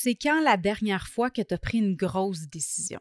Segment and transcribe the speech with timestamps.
[0.00, 3.00] c'est quand la dernière fois que tu as pris une grosse décision?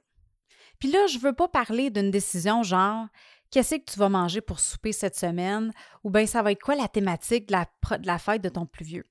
[0.79, 3.07] Puis là, je veux pas parler d'une décision genre
[3.51, 5.71] qu'est-ce que tu vas manger pour souper cette semaine
[6.03, 8.65] ou bien ça va être quoi la thématique de la, de la fête de ton
[8.65, 9.05] plus vieux.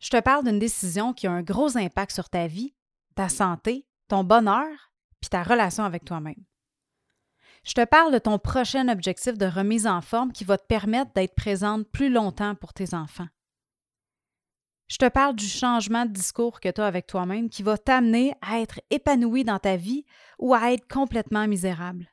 [0.00, 2.74] Je te parle d'une décision qui a un gros impact sur ta vie,
[3.14, 4.68] ta santé, ton bonheur,
[5.20, 6.44] puis ta relation avec toi-même.
[7.64, 11.12] Je te parle de ton prochain objectif de remise en forme qui va te permettre
[11.12, 13.26] d'être présente plus longtemps pour tes enfants.
[14.88, 18.32] Je te parle du changement de discours que tu as avec toi-même qui va t'amener
[18.40, 20.06] à être épanoui dans ta vie
[20.38, 22.10] ou à être complètement misérable.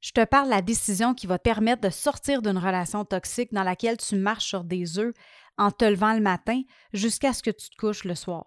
[0.00, 3.52] Je te parle de la décision qui va te permettre de sortir d'une relation toxique
[3.52, 5.14] dans laquelle tu marches sur des œufs
[5.58, 8.46] en te levant le matin jusqu'à ce que tu te couches le soir.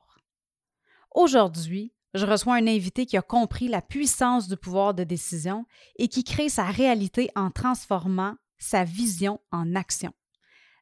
[1.13, 5.65] Aujourd'hui, je reçois un invité qui a compris la puissance du pouvoir de décision
[5.97, 10.13] et qui crée sa réalité en transformant sa vision en action.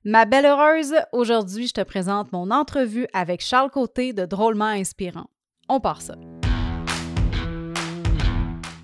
[0.10, 5.26] Ma belle heureuse, aujourd'hui, je te présente mon entrevue avec Charles Côté de Drôlement Inspirant.
[5.68, 6.16] On part ça.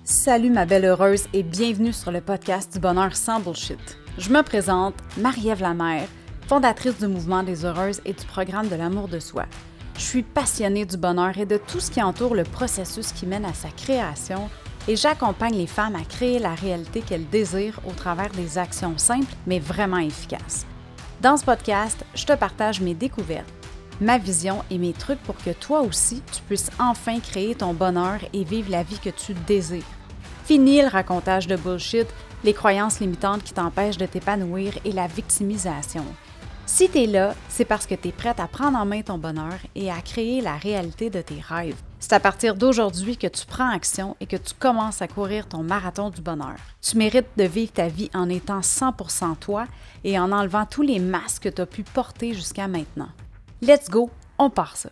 [0.04, 3.78] Salut ma belle heureuse et bienvenue sur le podcast du bonheur sans bullshit.
[4.18, 6.08] Je me présente, Marie-Ève Lamère,
[6.46, 9.46] fondatrice du mouvement des heureuses et du programme de l'amour de soi.
[9.96, 13.46] Je suis passionnée du bonheur et de tout ce qui entoure le processus qui mène
[13.46, 14.50] à sa création
[14.88, 19.34] et j'accompagne les femmes à créer la réalité qu'elles désirent au travers des actions simples
[19.46, 20.66] mais vraiment efficaces.
[21.24, 23.50] Dans ce podcast, je te partage mes découvertes,
[23.98, 28.18] ma vision et mes trucs pour que toi aussi, tu puisses enfin créer ton bonheur
[28.34, 29.82] et vivre la vie que tu désires.
[30.44, 32.06] Fini le racontage de bullshit,
[32.44, 36.04] les croyances limitantes qui t'empêchent de t'épanouir et la victimisation.
[36.66, 39.18] Si tu es là, c'est parce que tu es prête à prendre en main ton
[39.18, 41.76] bonheur et à créer la réalité de tes rêves.
[42.00, 45.62] C'est à partir d'aujourd'hui que tu prends action et que tu commences à courir ton
[45.62, 46.56] marathon du bonheur.
[46.80, 49.66] Tu mérites de vivre ta vie en étant 100% toi
[50.04, 53.08] et en enlevant tous les masques que tu as pu porter jusqu'à maintenant.
[53.60, 54.90] Let's go, on part ça.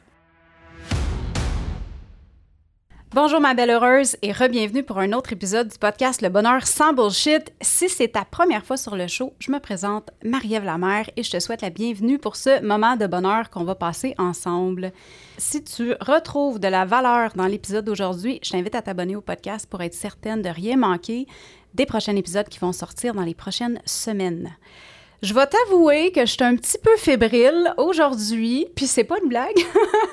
[3.15, 6.95] Bonjour ma belle heureuse et re-bienvenue pour un autre épisode du podcast Le Bonheur sans
[6.95, 7.53] bullshit.
[7.61, 11.31] Si c'est ta première fois sur le show, je me présente Marie-Ève Lamère et je
[11.31, 14.93] te souhaite la bienvenue pour ce moment de bonheur qu'on va passer ensemble.
[15.37, 19.67] Si tu retrouves de la valeur dans l'épisode d'aujourd'hui, je t'invite à t'abonner au podcast
[19.69, 21.27] pour être certaine de rien manquer
[21.75, 24.57] des prochains épisodes qui vont sortir dans les prochaines semaines.
[25.23, 29.29] Je vais t'avouer que je suis un petit peu fébrile aujourd'hui, puis c'est pas une
[29.29, 29.55] blague,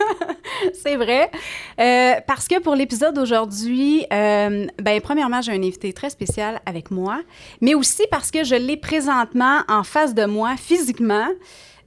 [0.74, 1.32] c'est vrai,
[1.80, 6.92] euh, parce que pour l'épisode d'aujourd'hui, euh, ben premièrement j'ai un invité très spécial avec
[6.92, 7.24] moi,
[7.60, 11.28] mais aussi parce que je l'ai présentement en face de moi physiquement.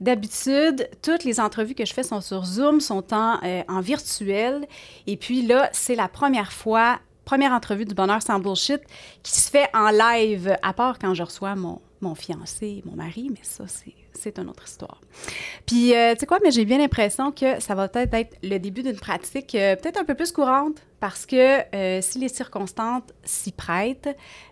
[0.01, 4.67] D'habitude, toutes les entrevues que je fais sont sur Zoom, sont en, euh, en virtuel,
[5.07, 8.81] et puis là c'est la première fois, première entrevue du Bonheur sans bullshit
[9.23, 13.29] qui se fait en live, à part quand je reçois mon mon fiancé, mon mari,
[13.31, 13.63] mais ça,
[14.13, 15.01] c'est une autre histoire.
[15.65, 18.59] Puis, euh, tu sais quoi, mais j'ai bien l'impression que ça va peut-être être le
[18.59, 23.03] début d'une pratique euh, peut-être un peu plus courante parce que euh, si les circonstances
[23.23, 24.09] s'y prêtent,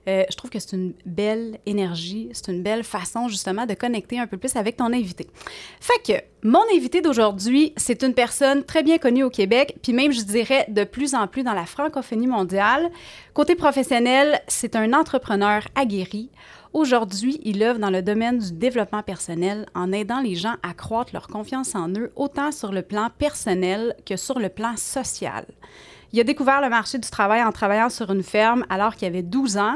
[0.08, 4.28] je trouve que c'est une belle énergie, c'est une belle façon justement de connecter un
[4.28, 5.28] peu plus avec ton invité.
[5.80, 10.12] Fait que mon invité d'aujourd'hui, c'est une personne très bien connue au Québec, puis même
[10.12, 12.90] je dirais de plus en plus dans la francophonie mondiale.
[13.34, 16.30] Côté professionnel, c'est un entrepreneur aguerri.
[16.74, 21.12] Aujourd'hui, il œuvre dans le domaine du développement personnel en aidant les gens à croître
[21.12, 25.46] leur confiance en eux, autant sur le plan personnel que sur le plan social.
[26.14, 29.22] Il a découvert le marché du travail en travaillant sur une ferme alors qu'il avait
[29.22, 29.76] 12 ans.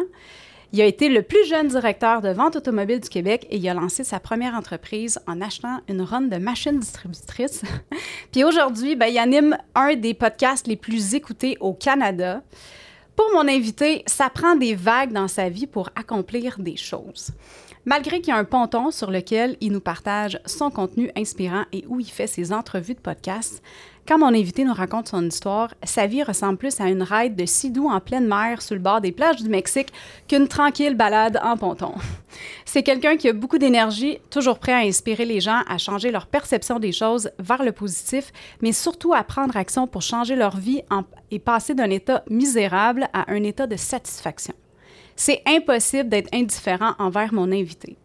[0.72, 3.74] Il a été le plus jeune directeur de vente automobile du Québec et il a
[3.74, 7.62] lancé sa première entreprise en achetant une ronde de machines distributrices.
[8.32, 12.42] Puis aujourd'hui, ben, il anime un des podcasts les plus écoutés au Canada.
[13.16, 17.32] Pour mon invité, ça prend des vagues dans sa vie pour accomplir des choses.
[17.86, 21.86] Malgré qu'il y a un ponton sur lequel il nous partage son contenu inspirant et
[21.88, 23.62] où il fait ses entrevues de podcast,
[24.08, 27.46] quand mon invité nous raconte son histoire, sa vie ressemble plus à une ride de
[27.48, 29.92] Sidou en pleine mer sur le bord des plages du Mexique
[30.28, 31.94] qu'une tranquille balade en ponton.
[32.66, 36.28] C'est quelqu'un qui a beaucoup d'énergie, toujours prêt à inspirer les gens à changer leur
[36.28, 40.84] perception des choses vers le positif, mais surtout à prendre action pour changer leur vie
[41.32, 44.54] et passer d'un état misérable à un état de satisfaction.
[45.16, 47.98] C'est impossible d'être indifférent envers mon invité.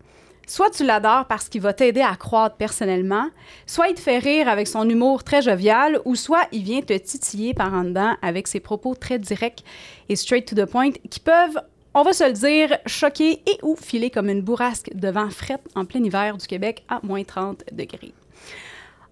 [0.50, 3.28] Soit tu l'adores parce qu'il va t'aider à croître personnellement,
[3.66, 6.92] soit il te fait rire avec son humour très jovial, ou soit il vient te
[6.98, 9.62] titiller par en dedans avec ses propos très directs
[10.08, 11.60] et straight to the point qui peuvent,
[11.94, 15.60] on va se le dire, choquer et ou filer comme une bourrasque de vent fret
[15.76, 18.12] en plein hiver du Québec à moins 30 degrés.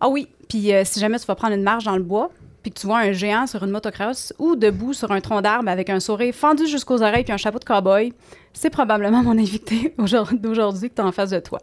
[0.00, 2.32] Ah oui, puis euh, si jamais tu vas prendre une marche dans le bois,
[2.68, 5.70] puis que tu vois un géant sur une motocross ou debout sur un tronc d'arbre
[5.70, 8.12] avec un sourire fendu jusqu'aux oreilles puis un chapeau de cowboy,
[8.52, 9.94] c'est probablement mon invité
[10.32, 11.60] d'aujourd'hui que tu en face de toi.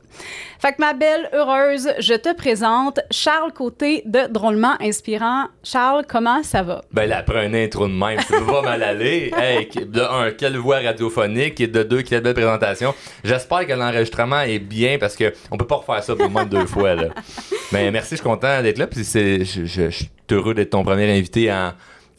[0.60, 5.46] Fait que ma belle heureuse, je te présente Charles Côté de Drôlement Inspirant.
[5.64, 6.82] Charles, comment ça va?
[6.92, 9.32] Ben là, après un intro de même, ça va mal aller.
[9.46, 12.96] Hey, de un, quelle voix radiophonique et de deux, quelle belle présentation.
[13.24, 16.52] J'espère que l'enregistrement est bien parce que on peut pas refaire ça pour moins de
[16.52, 16.96] deux fois.
[16.96, 17.10] Là.
[17.72, 18.88] Mais merci, je suis content d'être là.
[18.88, 21.74] Puis je, je, je suis heureux d'être ton premier invité en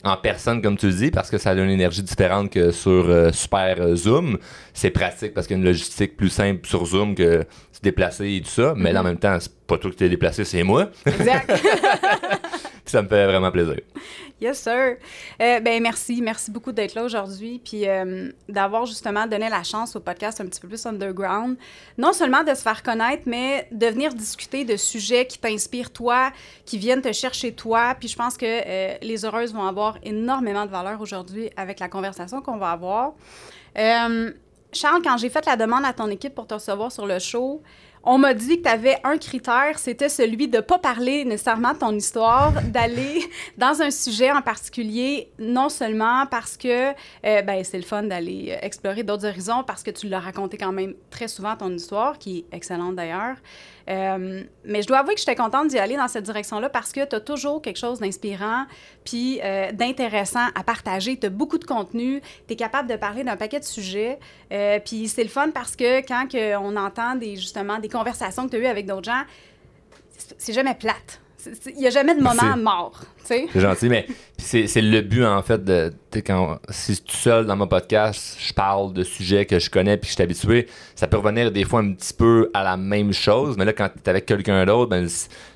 [0.07, 3.09] en personne, comme tu le dis, parce que ça a une énergie différente que sur
[3.09, 4.39] euh, Super euh, Zoom.
[4.73, 8.37] C'est pratique parce qu'il y a une logistique plus simple sur Zoom que se déplacer
[8.37, 8.75] et tout ça.
[8.77, 9.07] Mais là, en mm-hmm.
[9.07, 10.91] même temps, c'est pas toi qui t'es déplacé, c'est moi.
[11.05, 11.51] Exact.
[12.91, 13.81] ça me fait vraiment plaisir.
[14.41, 14.97] Yes, sir.
[15.41, 19.97] Euh, ben merci, merci beaucoup d'être là aujourd'hui, puis euh, d'avoir justement donné la chance
[19.97, 21.57] au podcast un petit peu plus underground,
[21.97, 26.33] non seulement de se faire connaître, mais de venir discuter de sujets qui t'inspirent toi,
[26.65, 27.97] qui viennent te chercher toi.
[27.99, 31.89] Puis je pense que euh, les heureuses vont avoir énormément de valeur aujourd'hui avec la
[31.89, 33.15] conversation qu'on va avoir.
[34.73, 37.63] Charles, quand j'ai fait la demande à ton équipe pour te recevoir sur le show,
[38.09, 41.73] on m'a dit que tu avais un critère, c'était celui de ne pas parler nécessairement
[41.73, 47.65] de ton histoire, d'aller dans un sujet en particulier, non seulement parce que euh, ben,
[47.65, 50.95] c'est le fun d'aller euh, explorer d'autres horizons, parce que tu l'as raconté quand même
[51.11, 53.37] très souvent ton histoire, qui est excellente d'ailleurs,
[53.89, 57.05] euh, mais je dois avouer que j'étais contente d'y aller dans cette direction-là parce que
[57.05, 58.67] tu as toujours quelque chose d'inspirant
[59.05, 61.17] puis euh, d'intéressant à partager.
[61.19, 64.19] Tu as beaucoup de contenu, tu es capable de parler d'un paquet de sujets.
[64.53, 66.27] Euh, puis c'est le fun parce que quand
[66.61, 69.23] on entend justement des conversations que tu as eues avec d'autres gens,
[70.39, 71.21] c'est jamais plate.
[71.67, 73.01] Il n'y a jamais de moment mort.
[73.25, 74.07] C'est gentil, mais
[74.39, 78.93] c'est le but, en fait, de quand si tout seul dans mon podcast, je parle
[78.93, 81.81] de sujets que je connais puis que je suis habitué, ça peut revenir des fois
[81.81, 84.91] un petit peu à la même chose, mais là, quand tu es avec quelqu'un d'autre,
[84.91, 85.07] ben,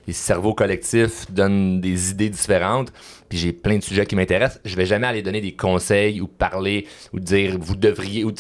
[0.07, 2.93] les cerveaux collectifs donnent des idées différentes,
[3.29, 4.61] puis j'ai plein de sujets qui m'intéressent.
[4.65, 8.33] Je vais jamais aller donner des conseils ou parler ou dire vous devriez, ou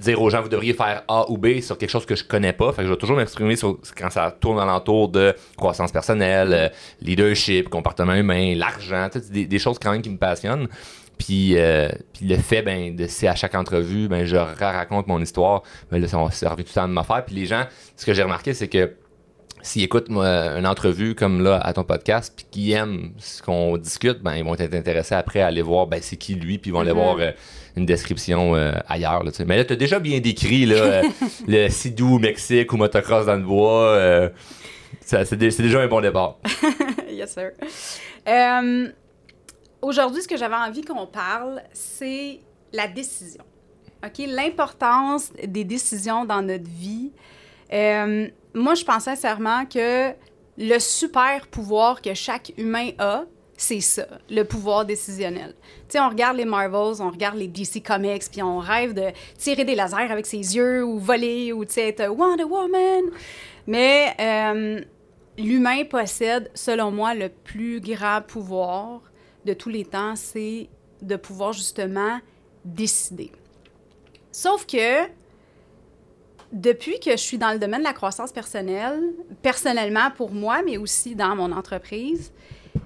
[0.00, 2.52] dire aux gens vous devriez faire A ou B sur quelque chose que je connais
[2.52, 2.72] pas.
[2.72, 6.68] Fait que je vais toujours m'exprimer sur quand ça tourne alentour de croissance personnelle, euh,
[7.02, 10.68] leadership, comportement humain, l'argent, des, des choses quand même qui me passionnent.
[11.18, 15.20] Puis, euh, puis le fait, ben, de si à chaque entrevue, ben, je raconte mon
[15.20, 17.22] histoire, ben là, ça, ça revient tout le temps de m'affaire.
[17.26, 17.64] Puis les gens,
[17.94, 18.94] ce que j'ai remarqué, c'est que
[19.62, 24.20] s'ils écoutent une entrevue comme là à ton podcast puis qu'ils aiment ce qu'on discute,
[24.22, 26.72] ben ils vont être intéressés après à aller voir ben c'est qui lui puis ils
[26.72, 26.94] vont aller mm-hmm.
[26.94, 27.32] voir euh,
[27.76, 31.02] une description euh, ailleurs là, Mais là tu as déjà bien décrit là, euh,
[31.46, 34.30] le Sidou Mexique ou motocross dans le bois
[35.00, 36.38] c'est, déjà un bon départ.
[37.10, 37.50] yes sir.
[39.82, 42.40] aujourd'hui ce que j'avais envie qu'on parle c'est
[42.72, 43.44] la décision.
[44.04, 47.10] OK, l'importance des décisions dans notre vie
[47.72, 50.12] moi, je pense sincèrement que
[50.58, 53.24] le super pouvoir que chaque humain a,
[53.56, 55.54] c'est ça, le pouvoir décisionnel.
[55.88, 59.08] Tu sais, on regarde les Marvels, on regarde les DC Comics, puis on rêve de
[59.36, 63.04] tirer des lasers avec ses yeux ou voler ou, être Wonder Woman.
[63.66, 64.80] Mais euh,
[65.36, 69.02] l'humain possède, selon moi, le plus grand pouvoir
[69.44, 70.68] de tous les temps, c'est
[71.02, 72.18] de pouvoir justement
[72.64, 73.30] décider.
[74.32, 75.06] Sauf que
[76.52, 79.00] depuis que je suis dans le domaine de la croissance personnelle,
[79.42, 82.32] personnellement pour moi, mais aussi dans mon entreprise,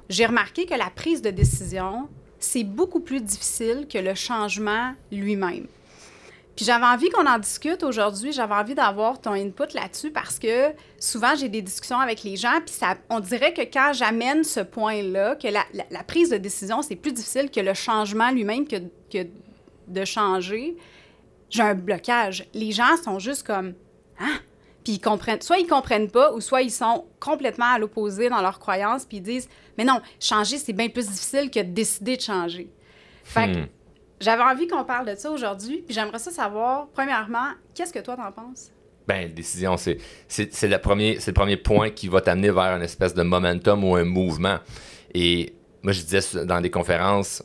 [0.09, 2.09] j'ai remarqué que la prise de décision,
[2.39, 5.67] c'est beaucoup plus difficile que le changement lui-même.
[6.57, 10.73] Puis j'avais envie qu'on en discute aujourd'hui, j'avais envie d'avoir ton input là-dessus parce que
[11.01, 14.61] souvent j'ai des discussions avec les gens, puis ça, on dirait que quand j'amène ce
[14.61, 18.77] point-là, que la, prise de décision, c'est plus difficile que le changement lui-même, que,
[19.89, 20.77] de changer,
[21.55, 22.47] j'ai un blocage.
[22.53, 23.75] Les gens sont juste comme
[24.19, 24.39] Hein?
[24.83, 28.43] Puis ils comprennent, soit ils comprennent pas, ou soit ils sont complètement à l'opposé dans
[28.43, 32.17] leurs croyances, puis ils disent Mais non, changer, c'est bien plus difficile que de décider
[32.17, 32.71] de changer.
[33.25, 33.67] Fait que hmm.
[34.21, 38.17] j'avais envie qu'on parle de ça aujourd'hui, puis j'aimerais ça savoir, premièrement, qu'est-ce que toi
[38.17, 38.71] t'en penses?
[39.07, 42.83] Ben, décision, c'est, c'est, le premier, c'est le premier point qui va t'amener vers une
[42.83, 44.59] espèce de momentum ou un mouvement.
[45.13, 47.43] Et moi, je disais dans des conférences,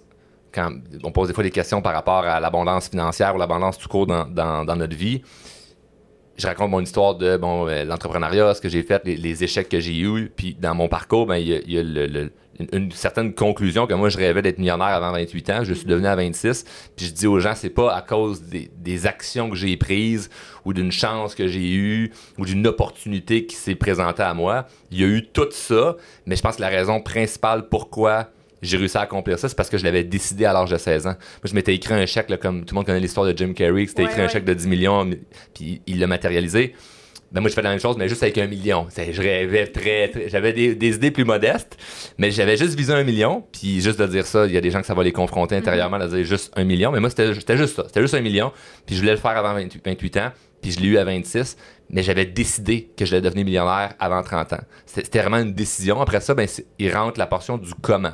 [0.54, 0.72] quand
[1.04, 4.08] on pose des fois des questions par rapport à l'abondance financière ou l'abondance tout court
[4.08, 5.22] dans, notre vie,
[6.38, 10.00] je raconte mon histoire de euh, l'entrepreneuriat, ce que j'ai fait, les, échecs que j'ai
[10.00, 11.82] eus, puis dans mon parcours, ben, il y a,
[12.74, 16.08] une, certaine conclusion que moi je rêvais d'être millionnaire avant 28 ans, je suis devenu
[16.08, 16.66] à 26,
[16.96, 20.30] puis je dis aux gens c'est pas à cause des actions que j'ai prises
[20.66, 25.00] ou d'une chance que j'ai eue ou d'une opportunité qui s'est présentée à moi, il
[25.00, 28.30] y a eu tout ça, mais je pense que la raison principale pourquoi
[28.62, 31.08] j'ai réussi à accomplir ça, c'est parce que je l'avais décidé à l'âge de 16
[31.08, 31.12] ans.
[31.12, 33.86] Moi, je m'étais écrit un chèque, comme tout le monde connaît l'histoire de Jim Carrey,
[33.88, 35.10] c'était écrit un chèque de 10 millions,
[35.54, 36.74] puis il l'a matérialisé.
[37.32, 38.88] ben moi, je fais la même chose, mais juste avec un million.
[38.90, 41.78] Je rêvais très, très j'avais des, des, idées plus modestes,
[42.18, 43.46] mais j'avais juste visé un million.
[43.52, 45.56] Puis juste de dire ça, il y a des gens que ça va les confronter
[45.56, 45.62] mhm.
[45.62, 46.92] intérieurement, de dire juste un million.
[46.92, 47.84] Mais moi, c'était juste ça.
[47.88, 48.52] C'était juste un million.
[48.86, 50.32] Puis je voulais le faire avant 28, ans.
[50.62, 51.58] Puis je l'ai eu à 26.
[51.92, 54.60] Mais j'avais décidé que je j'allais devenir millionnaire avant 30 ans.
[54.86, 56.00] C'était vraiment une décision.
[56.02, 56.48] Après ça, ben,
[56.78, 58.12] il rentre la portion du comment.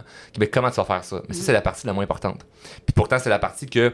[0.52, 1.22] Comment tu vas faire ça?
[1.28, 2.46] Mais ça, c'est la partie la moins importante.
[2.86, 3.94] Puis pourtant, c'est la partie que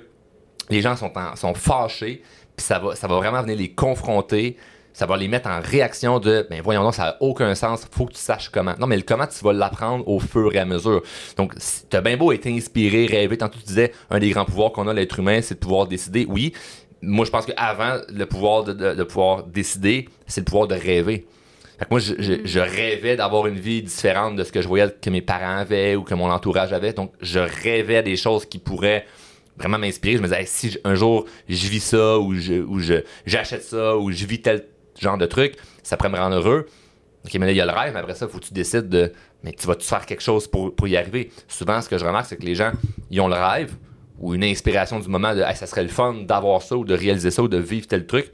[0.70, 2.22] les gens sont, sont fâchés.
[2.55, 4.58] Puis ça va, ça va vraiment venir les confronter
[4.93, 8.05] ça va les mettre en réaction de ben voyons donc, ça n'a aucun sens, faut
[8.05, 8.74] que tu saches comment.
[8.79, 11.01] Non, mais le comment, tu vas l'apprendre au fur et à mesure.
[11.38, 11.53] Donc,
[11.89, 13.38] t'as bien beau être inspiré, rêver.
[13.38, 16.25] Tantôt, tu disais, un des grands pouvoirs qu'on a, l'être humain, c'est de pouvoir décider.
[16.27, 16.53] Oui,
[17.01, 21.25] moi, je pense qu'avant, le pouvoir de, pouvoir décider, c'est le pouvoir de rêver.
[21.79, 24.88] Fait que moi, je, je, rêvais d'avoir une vie différente de ce que je voyais
[25.01, 26.93] que mes parents avaient ou que mon entourage avait.
[26.93, 29.05] Donc, je rêvais des choses qui pourraient
[29.58, 30.17] vraiment m'inspirer.
[30.17, 32.79] Je me disais, si un jour je vis ça ou je, ou
[33.25, 34.65] j'achète ça ou je vis tel
[35.00, 36.67] genre de truc, ça pourrait me rendre heureux.
[37.25, 38.53] OK, mais là, il y a le rêve, mais après ça, il faut que tu
[38.53, 39.12] décides de.
[39.43, 41.31] Mais tu vas-tu faire quelque chose pour, y arriver?
[41.48, 42.72] Souvent, ce que je remarque, c'est que les gens,
[43.10, 43.75] ils ont le rêve
[44.22, 47.32] ou une inspiration du moment de ça serait le fun d'avoir ça ou de réaliser
[47.32, 48.32] ça ou de vivre tel truc.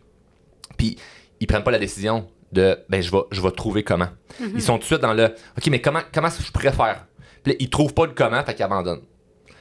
[0.78, 0.98] Puis,
[1.40, 4.10] ils prennent pas la décision de ben, je vais, je vais trouver comment.
[4.42, 4.52] Mm-hmm.
[4.56, 5.26] Ils sont tout de suite dans le
[5.58, 7.08] OK, mais comment, comment je pourrais faire?
[7.44, 9.02] Puis là, ils trouvent pas le comment, fait qu'ils abandonnent.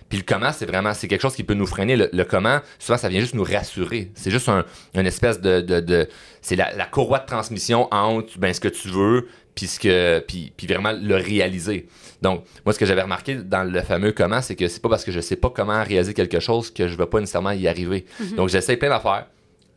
[0.09, 1.97] Puis le comment, c'est vraiment, c'est quelque chose qui peut nous freiner.
[1.97, 4.12] Le, comment, souvent, ça vient juste nous rassurer.
[4.14, 4.64] C'est juste un,
[4.95, 6.09] une espèce de, de,
[6.42, 10.66] c'est la, courroie de transmission entre ben, ce que tu veux, puis, ce puis, puis
[10.66, 11.88] vraiment le réaliser.
[12.22, 15.04] Donc, moi, ce que j'avais remarqué dans le fameux comment, c'est que c'est pas parce
[15.04, 18.04] que je sais pas comment réaliser quelque chose que je vais pas nécessairement y arriver.
[18.20, 18.36] Mhm.
[18.36, 19.26] Donc, j'essaie plein d'affaires.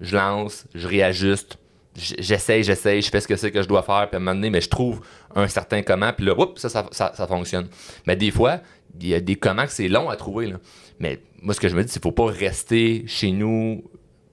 [0.01, 1.57] Je lance, je réajuste,
[1.95, 4.35] j'essaye, j'essaye, je fais ce que c'est que je dois faire, puis à un moment
[4.35, 5.01] donné, mais je trouve
[5.35, 7.67] un certain comment, puis là, oups, ça, ça, ça, fonctionne.
[8.05, 8.59] Mais des fois,
[8.99, 10.47] il y a des comment que c'est long à trouver.
[10.47, 10.57] Là.
[10.99, 13.83] Mais moi, ce que je me dis, c'est qu'il ne faut pas rester chez nous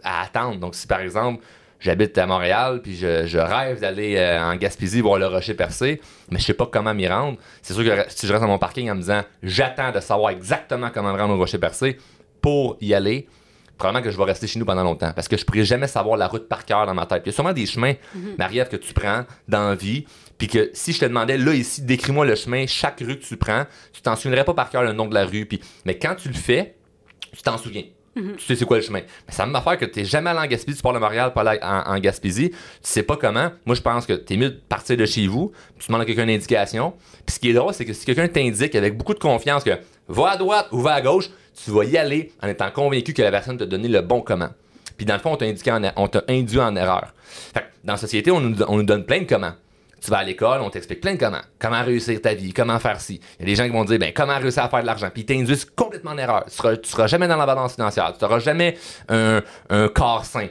[0.02, 0.58] à attendre.
[0.58, 1.42] Donc, si par exemple,
[1.80, 6.38] j'habite à Montréal, puis je, rêve d'aller euh, en Gaspésie voir le rocher percé, mais
[6.38, 8.90] je sais pas comment m'y rendre, c'est sûr que si je reste dans mon parking
[8.90, 11.98] en me disant j'attends de savoir exactement comment me rendre au rocher percé
[12.40, 13.28] pour y aller,
[13.76, 16.16] probablement que je vais rester chez nous pendant longtemps parce que je pourrais jamais savoir
[16.16, 17.22] la route par cœur dans ma tête.
[17.24, 18.36] Il y a sûrement des chemins, mhm.
[18.38, 20.06] Marie-Ève, que tu prends dans la vie,
[20.38, 23.36] puis que si je te demandais là ici, décris-moi le chemin, chaque rue que tu
[23.36, 26.14] prends, tu t'en souviendrais pas par cœur le nom de la rue, puis mais quand
[26.14, 26.76] tu le fais,
[27.32, 27.84] tu t'en souviens.
[28.16, 28.36] Mhm.
[28.36, 29.00] Tu sais c'est quoi le chemin?
[29.00, 31.44] Mais ça me fait que tu jamais allé en Gaspésie, tu pars de Montréal, pas
[31.62, 33.50] en, en, Gaspésie, tu sais pas comment.
[33.66, 36.04] Moi, je pense que tu es mieux de partir de chez vous, tu demandes à
[36.06, 36.94] quelqu'un une indication.
[37.26, 39.78] Puis ce qui est drôle, c'est que si quelqu'un t'indique avec beaucoup de confiance que
[40.08, 41.28] va à droite ou va à gauche,
[41.62, 44.48] tu vas y aller en étant convaincu que la personne t'a donné le bon comment.
[44.96, 45.36] Puis dans le fond, on
[46.08, 47.12] t'a induit en erreur.
[47.84, 49.52] dans la société, on nous, donne plein de comment.
[50.02, 51.40] Tu vas à l'école, on t'explique plein de comment.
[51.58, 53.20] Comment réussir ta vie, comment faire ci.
[53.38, 55.08] Il y a des gens qui vont dire, ben, comment réussir à faire de l'argent.
[55.12, 56.44] Puis ils t'induisent complètement en erreur.
[56.46, 58.12] Tu seras, seras jamais dans la balance financière.
[58.16, 58.76] Tu n'auras jamais
[59.08, 60.48] un, un corps sain.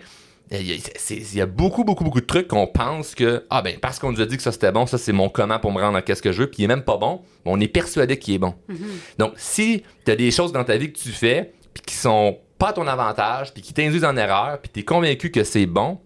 [0.51, 4.11] Il y, a beaucoup, beaucoup, beaucoup de trucs qu'on pense que, ah ben, parce qu'on
[4.11, 6.03] nous a dit que ça c'était bon, ça c'est mon comment pour me rendre à
[6.03, 8.39] qu'est-ce que je veux, puis il est même pas bon, on est persuadé qu'il est
[8.39, 8.53] bon.
[8.69, 9.17] Mm-hmm.
[9.17, 12.37] Donc, si tu as des choses dans ta vie que tu fais, puis qui sont
[12.59, 15.65] pas à ton avantage, puis qui t'induisent en erreur, puis tu es convaincu que c'est
[15.65, 15.99] bon,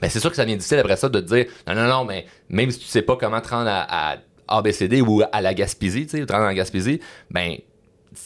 [0.00, 2.04] ben c'est sûr que ça vient difficile après ça de te dire, non, non, non,
[2.04, 4.16] mais même si tu sais pas comment te rendre à,
[4.48, 7.56] ABCD ou à la Gaspésie, tu sais, te rendre à la Gaspésie, ben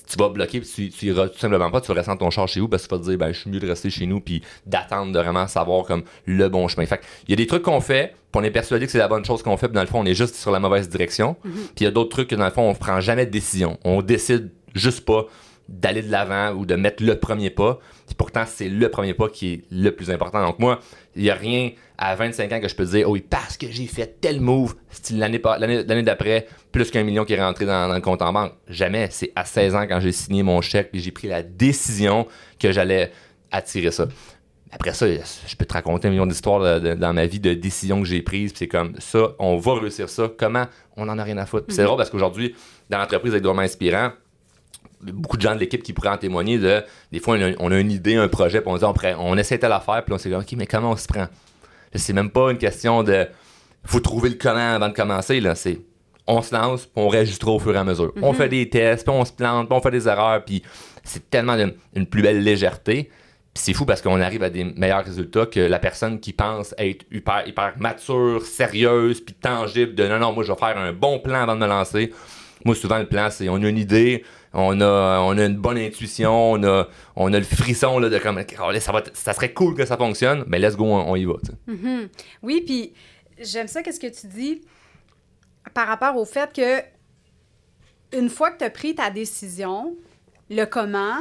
[0.08, 2.48] tu vas bloquer puis tu, iras tout simplement pas, tu vas rester dans ton char
[2.48, 4.06] chez vous parce que tu vas te dire ben je suis mieux de rester chez
[4.06, 6.86] nous puis d'attendre de vraiment savoir comme le bon chemin.
[6.86, 9.08] Fait il y a des trucs qu'on fait, puis on est persuadé que c'est la
[9.08, 11.36] bonne chose qu'on fait, puis dans le fond on est juste sur la mauvaise direction.
[11.44, 11.50] Mm-hmm.
[11.52, 13.78] Puis il y a d'autres trucs que dans le fond on prend jamais de décision.
[13.84, 15.26] On décide juste pas
[15.68, 17.78] d'aller de l'avant ou de mettre le premier pas.
[18.10, 20.44] Et pourtant, c'est le premier pas qui est le plus important.
[20.44, 20.80] Donc moi,
[21.16, 23.66] il n'y a rien à 25 ans que je peux dire, oh oui, parce que
[23.70, 24.74] j'ai fait tel move,
[25.12, 28.52] l'année, l'année, d'après, plus qu'un million qui est rentré dans, le compte en banque.
[28.68, 29.08] Jamais.
[29.10, 32.26] C'est à 16 ans quand j'ai signé mon chèque et j'ai pris la décision
[32.58, 33.12] que j'allais
[33.52, 34.08] attirer ça.
[34.72, 38.08] Après ça, je peux te raconter un million d'histoires dans ma vie de décisions que
[38.08, 38.52] j'ai prises.
[38.56, 40.28] C'est comme ça, on va réussir ça.
[40.36, 40.66] Comment?
[40.96, 41.66] On en a rien à foutre.
[41.68, 41.86] c'est mhm.
[41.86, 42.56] drôle parce qu'aujourd'hui,
[42.90, 44.10] dans l'entreprise avec Drôme Inspirant,
[45.12, 46.82] beaucoup de gens de l'équipe qui pourraient en témoigner de
[47.12, 49.66] des fois on a, une idée, un projet, puis on dit on, on essaie de
[49.66, 51.26] la faire, puis on s'est dit OK, mais comment on se prend?
[51.94, 53.26] C'est même pas une question de
[53.84, 55.80] faut trouver le comment avant de commencer là, c'est
[56.26, 58.12] on se lance, puis on réajustera au fur et à mesure.
[58.22, 58.38] On mhm.
[58.38, 60.62] fait des tests, puis on se plante, puis on fait des erreurs, puis
[61.02, 61.56] c'est tellement
[61.94, 63.10] une, plus belle légèreté.
[63.52, 66.74] Puis c'est fou parce qu'on arrive à des meilleurs résultats que la personne qui pense
[66.78, 70.92] être hyper, hyper mature, sérieuse, puis tangible, de non, non, moi je vais faire un
[70.92, 72.12] bon plan avant de me lancer.
[72.64, 75.78] Moi, souvent, le plan, c'est on a une idée, on a, on a une bonne
[75.78, 79.52] intuition, on a, on a le frisson là, de comme oh, ça, va ça serait
[79.52, 81.34] cool que ça fonctionne, mais let's go, on, y va.
[81.68, 82.08] Mm-hmm.
[82.42, 82.92] Oui, puis
[83.38, 84.62] j'aime ça, qu'est-ce que tu dis
[85.74, 86.82] par rapport au fait que
[88.16, 89.96] une fois que tu as pris ta décision,
[90.48, 91.16] le comment,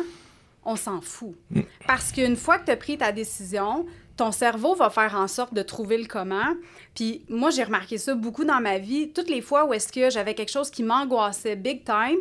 [0.63, 1.35] on s'en fout.
[1.49, 1.61] Mm.
[1.87, 5.55] Parce qu'une fois que tu as pris ta décision, ton cerveau va faire en sorte
[5.55, 6.55] de trouver le comment.
[6.93, 9.11] Puis moi, j'ai remarqué ça beaucoup dans ma vie.
[9.11, 12.19] Toutes les fois où est-ce que j'avais quelque chose qui m'angoissait big time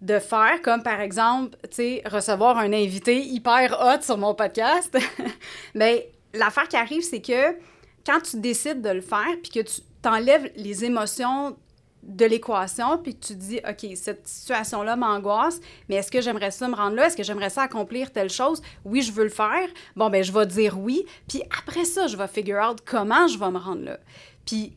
[0.00, 4.96] de faire, comme par exemple, tu sais, recevoir un invité hyper hot sur mon podcast,
[5.74, 5.98] bien,
[6.34, 7.56] l'affaire qui arrive, c'est que
[8.04, 11.56] quand tu décides de le faire, puis que tu t'enlèves les émotions
[12.02, 16.68] de l'équation, puis tu te dis, OK, cette situation-là m'angoisse, mais est-ce que j'aimerais ça
[16.68, 17.06] me rendre là?
[17.06, 18.62] Est-ce que j'aimerais ça accomplir telle chose?
[18.84, 19.68] Oui, je veux le faire.
[19.96, 21.04] Bon, ben je vais dire oui.
[21.28, 23.98] Puis après ça, je vais figure out comment je vais me rendre là.
[24.44, 24.76] Puis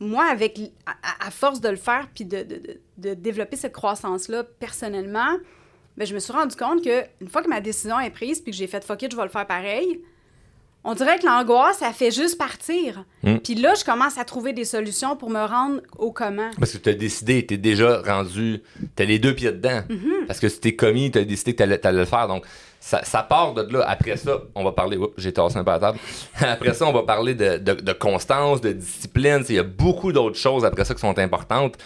[0.00, 5.36] moi, avec, à, force de le faire, puis de, de, de, développer cette croissance-là personnellement,
[5.96, 8.52] ben, je me suis rendu compte que une fois que ma décision est prise, puis
[8.52, 10.00] que j'ai fait fuck it, je vais le faire pareil,
[10.82, 13.04] on dirait que l'angoisse, ça fait juste partir.
[13.22, 13.36] Hmm.
[13.36, 16.50] Puis là, je commence à trouver des solutions pour me rendre au comment.
[16.58, 18.62] Parce que tu as décidé, tu es déjà rendu,
[18.96, 19.82] tu as les deux pieds dedans.
[19.90, 20.26] Mm-hmm.
[20.26, 22.28] Parce que si t'es commis, tu as décidé que tu allais, le faire.
[22.28, 22.46] Donc,
[22.80, 23.84] ça, part de là.
[23.86, 24.96] Après ça, on va parler.
[24.96, 25.98] Oups, j'ai tassé un peu à table.
[26.40, 29.44] après ça, on va parler de, de constance, de discipline.
[29.48, 31.76] Il y a beaucoup d'autres choses après ça qui sont importantes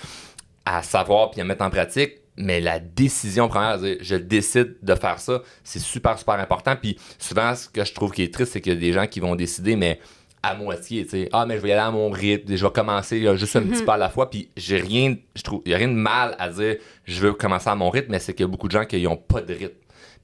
[0.65, 5.19] à savoir puis à mettre en pratique mais la décision première, je décide de faire
[5.19, 6.75] ça, c'est super, super important.
[6.77, 9.07] Puis souvent, ce que je trouve qui est triste, c'est qu'il y a des gens
[9.07, 10.01] qui vont décider, mais
[10.43, 11.29] à moitié, tu sais.
[11.33, 13.81] Ah, mais je vais y aller à mon rythme, je vais commencer juste un petit
[13.81, 13.85] mhm.
[13.87, 14.29] peu à la fois.
[14.29, 17.33] Puis j'ai rien, je trouve, il n'y a rien de mal à dire, je veux
[17.33, 19.41] commencer à mon rythme, mais c'est qu'il y a beaucoup de gens qui n'ont pas
[19.41, 19.75] de rythme.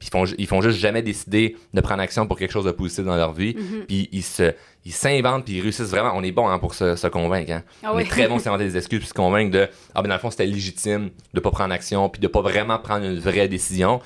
[0.00, 2.70] Puis ils font, ils font juste jamais décider de prendre action pour quelque chose de
[2.70, 3.54] positif dans leur vie.
[3.54, 3.84] Mhm.
[3.86, 4.54] Puis ils se
[4.86, 6.12] ils s'inventent puis ils réussissent vraiment.
[6.14, 7.52] On est bon hein, pour se, convaincre.
[7.52, 7.62] Hein.
[7.82, 10.08] Ah on est très bon pour s'inventer des excuses puis se convaincre de Ah ben
[10.08, 13.18] dans le fond c'était légitime de pas prendre action puis de pas vraiment prendre une
[13.18, 14.00] vraie décision.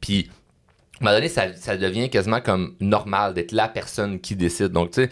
[0.00, 0.30] Puis
[1.00, 4.68] à un moment donné, ça, ça devient quasiment comme normal d'être la personne qui décide.
[4.68, 5.10] Donc tu sais,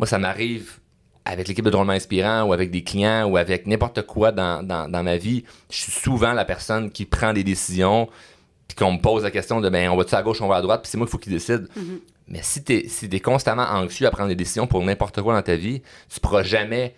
[0.00, 0.80] moi ça m'arrive
[1.24, 4.90] avec l'équipe de drôlement inspirant ou avec des clients ou avec n'importe quoi dans, dans,
[4.90, 8.08] dans ma vie, je suis souvent la personne qui prend des décisions
[8.68, 10.62] puis qu'on me pose la question de ben on va-tu à gauche, on va à
[10.62, 11.68] droite, puis c'est moi qu'il faut qu'il décide.
[11.76, 12.00] Mm-hmm.
[12.28, 15.42] Mais si tu es, si constamment anxieux à prendre des décisions pour n'importe quoi dans
[15.42, 15.82] ta vie,
[16.12, 16.94] tu pourras jamais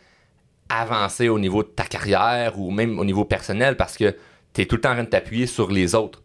[0.68, 4.16] avancer au niveau de ta carrière ou même au niveau personnel parce que
[4.52, 6.22] tu es tout le temps en train de t'appuyer sur les autres.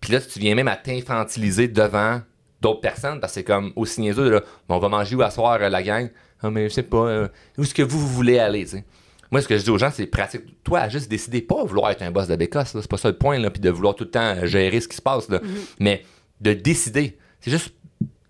[0.00, 2.20] Puis là, tu viens même à t'infantiliser devant
[2.60, 5.68] d'autres personnes parce que c'est comme aussi niaiseux, là, on va manger ou asseoir euh,
[5.68, 6.08] la gang.
[6.42, 8.84] Ah, mais je sais pas, euh, où est-ce que vous, vous voulez aller, tu sais?
[9.30, 10.62] Moi, ce que je dis aux gens, c'est pratique.
[10.64, 13.16] Toi, juste décider pas de vouloir être un boss de bécasse, c'est pas ça le
[13.16, 15.38] point, là, puis de vouloir tout le temps gérer ce qui se passe, là.
[15.38, 15.76] Mm-hmm.
[15.80, 16.04] Mais
[16.40, 17.18] de décider.
[17.40, 17.74] C'est juste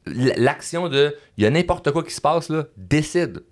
[0.07, 3.43] l'action de il y a n'importe quoi qui se passe, là, décide.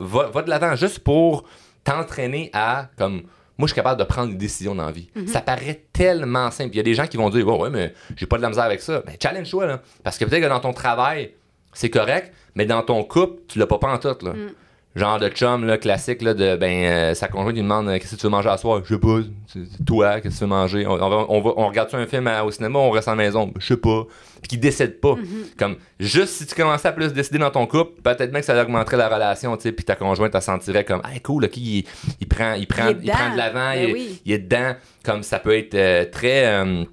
[0.00, 1.44] Va, de l'avant juste pour
[1.84, 3.22] t'entraîner à comme
[3.56, 5.10] moi je suis capable de prendre des décisions dans la vie.
[5.16, 5.26] Mm-hmm.
[5.26, 6.70] Ça paraît tellement simple.
[6.74, 8.64] Il y a des gens qui vont dire ouais mais j'ai pas de la misère
[8.64, 9.02] avec ça.
[9.04, 11.34] Ben challenge-toi là parce que peut-être que dans ton travail,
[11.72, 14.32] c'est correct, mais dans ton couple, tu l'as pas pas en tout là.
[14.32, 14.50] Mm
[14.96, 18.20] genre de chum là, classique là, de ben euh, sa conjointe lui demande qu'est-ce que
[18.20, 18.80] tu veux manger à soir?
[18.84, 19.18] Je sais pas.
[19.46, 20.86] C'est toi qu'est-ce que tu veux manger?
[20.86, 23.52] On, on, on, regarde un film au cinéma on reste à la maison.
[23.58, 24.04] Je sais pas.
[24.40, 25.14] Puis qui décide pas.
[25.14, 25.56] Mm-hmm.
[25.58, 28.60] comme juste si tu commençais à plus décider dans ton couple peut-être même que ça
[28.60, 31.86] augmenterait la relation tu sais puis ta conjointe elle sentirait comme ah cool là, qui
[32.20, 34.74] il, prend il prend il, prend de l'avant ben il, est dedans.
[35.04, 36.84] Comme ça peut être euh, très euh,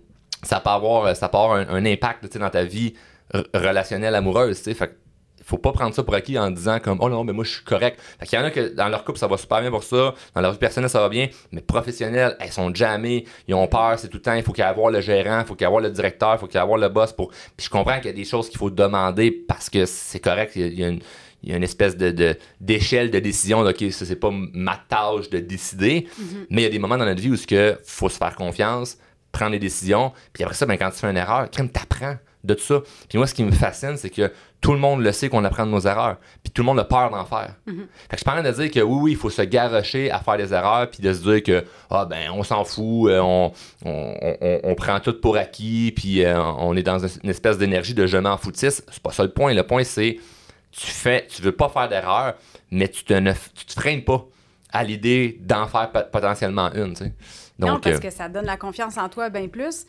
[0.44, 2.94] ça peut avoir ça peut avoir un, un impact dans ta vie
[3.54, 4.96] relationnelle amoureuse tu sais fait
[5.46, 7.64] faut pas prendre ça pour acquis en disant comme oh non mais moi je suis
[7.64, 8.00] correct.
[8.20, 10.14] Fait qu'il y en a que dans leur couple ça va super bien pour ça,
[10.34, 13.98] dans leur vie personnelle ça va bien, mais professionnelles, elles sont jamais, ils ont peur,
[13.98, 15.64] c'est tout le temps, il faut qu'il y ait avoir le gérant, il faut qu'il
[15.64, 17.66] y ait avoir le directeur, il faut qu'il y ait avoir le boss pour puis
[17.66, 20.80] je comprends qu'il y a des choses qu'il faut demander parce que c'est correct, il
[20.80, 21.02] y a, une
[21.44, 23.60] il y a une espèce de, d'échelle de, décision.
[23.60, 26.08] OK, ça, c'est pas ma tâche de décider.
[26.20, 26.46] Mm-hmm.
[26.50, 28.98] Mais il y a des moments dans notre vie où il faut se faire confiance,
[29.32, 30.12] prendre des décisions.
[30.34, 32.82] Puis après ça, ben, quand tu fais une erreur, crème, t'apprends de tout ça.
[33.10, 34.32] Puis moi, ce qui me fascine, c'est que
[34.62, 36.18] tout le monde le sait qu'on apprend de nos erreurs.
[36.44, 37.56] Puis tout le monde a peur d'en faire.
[37.68, 37.86] Mm-hmm.
[38.10, 40.38] Fait que je parle de dire que oui, oui, il faut se garrocher à faire
[40.38, 43.52] des erreurs, puis de se dire que, ah ben, on s'en fout, euh, on,
[43.84, 48.18] on, prend tout pour acquis, puis euh, on est dans une espèce d'énergie de je
[48.18, 48.84] m'en foutisse.
[48.90, 49.54] C'est pas ça le point.
[49.54, 50.18] Le point, c'est
[50.72, 52.34] tu fais, tu veux pas faire d'erreur,
[52.72, 54.26] mais tu te, ne, tu te freines pas
[54.72, 56.96] à l'idée d'en faire potentiellement une.
[56.96, 57.04] Tu
[57.58, 59.86] Donc, non, parce euh, que ça donne la confiance en toi bien plus.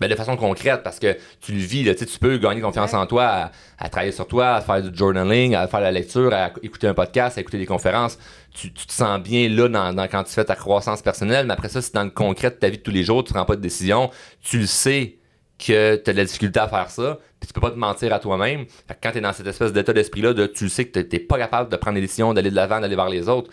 [0.00, 3.06] Ben, de façon concrète, parce que tu le vis, là, tu peux gagner confiance en
[3.06, 6.88] toi, à, travailler sur toi, à faire du journaling, à faire la lecture, à écouter
[6.88, 8.18] un podcast, à écouter des conférences.
[8.52, 11.80] Tu, te sens bien là dans, quand tu fais ta croissance personnelle, mais après ça,
[11.80, 13.60] c'est dans le concret de ta vie de tous les jours, tu prends pas de
[13.60, 14.10] décision,
[14.42, 15.18] tu le sais
[15.58, 18.12] que tu as de la difficulté à faire ça, puis tu peux pas te mentir
[18.12, 18.66] à toi-même.
[19.02, 21.20] quand tu es dans cette espèce d'état d'esprit-là, de, tu le sais que tu n'es
[21.20, 23.50] pas capable de prendre des décisions, d'aller de l'avant, d'aller vers les autres,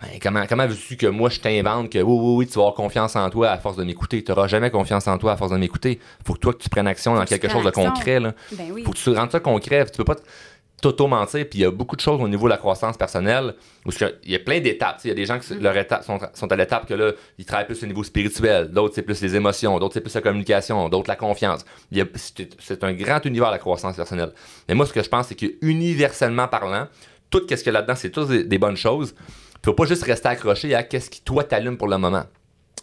[0.00, 2.74] ben, comment, comment veux-tu que moi je t'invente que oui, oui, oui, tu vas avoir
[2.74, 4.22] confiance en toi à force de m'écouter?
[4.22, 5.98] Tu n'auras jamais confiance en toi à force de m'écouter.
[6.24, 8.20] Faut que toi que tu prennes action dans quelque chose de concret.
[8.20, 8.32] Là.
[8.52, 9.86] Ben Faut que tu rendes ça concret.
[9.86, 10.16] Tu peux pas
[10.80, 13.90] t'auto-mentir, puis il y a beaucoup de choses au niveau de la croissance personnelle, où
[14.24, 15.00] il y a plein d'étapes.
[15.04, 17.44] Il y a des gens qui leur étape, sont, sont, à l'étape que là, ils
[17.44, 20.88] travaillent plus au niveau spirituel, d'autres c'est plus les émotions, d'autres c'est plus la communication,
[20.88, 21.64] d'autres la confiance.
[22.60, 24.32] C'est un grand univers la croissance personnelle.
[24.68, 26.86] Mais moi, ce que je pense, c'est que universellement parlant,
[27.30, 29.14] tout ce qu'il y a là-dedans, c'est tous des, bonnes choses.
[29.68, 32.24] Faut pas juste rester accroché à qu'est-ce qui, toi, t'allume pour le moment.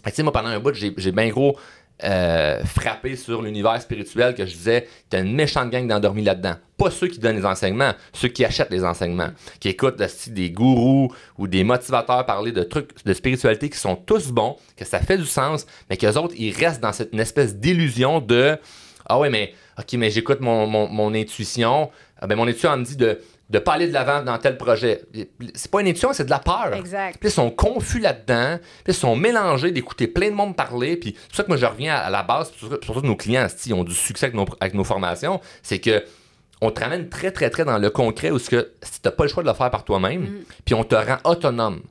[0.06, 1.58] Tu sais, moi, pendant un bout, j'ai bien gros
[2.04, 6.54] euh, frappé sur l'univers spirituel que je disais, t'as une méchante gang d'endormis là-dedans.
[6.78, 11.12] Pas ceux qui donnent les enseignements, ceux qui achètent les enseignements, qui écoutent des gourous
[11.40, 15.18] ou des motivateurs parler de trucs de spiritualité qui sont tous bons, que ça fait
[15.18, 18.60] du sens, mais qu'eux autres, ils restent dans cette espèce d'illusion de
[19.08, 21.90] Ah ouais, mais OK, mais j'écoute mon, mon, intuition.
[22.22, 25.02] Ah, ben, mon intuition me dit de de pas aller de l'avant dans tel projet.
[25.54, 26.74] C'est pas une intuition, c'est de la peur.
[26.74, 27.18] Exact.
[27.20, 31.16] Puis ils sont confus là-dedans, puis ils sont mélangés d'écouter plein de monde parler, puis
[31.30, 33.94] c'est ça que moi je reviens à, la base, surtout nos clients, qui ont du
[33.94, 36.04] succès avec nos, avec nos formations, c'est que
[36.62, 39.26] on te ramène très très très dans le concret où ce que si t'as pas
[39.26, 40.44] le choix de le faire par toi-même, mm.
[40.64, 41.82] puis on te rend autonome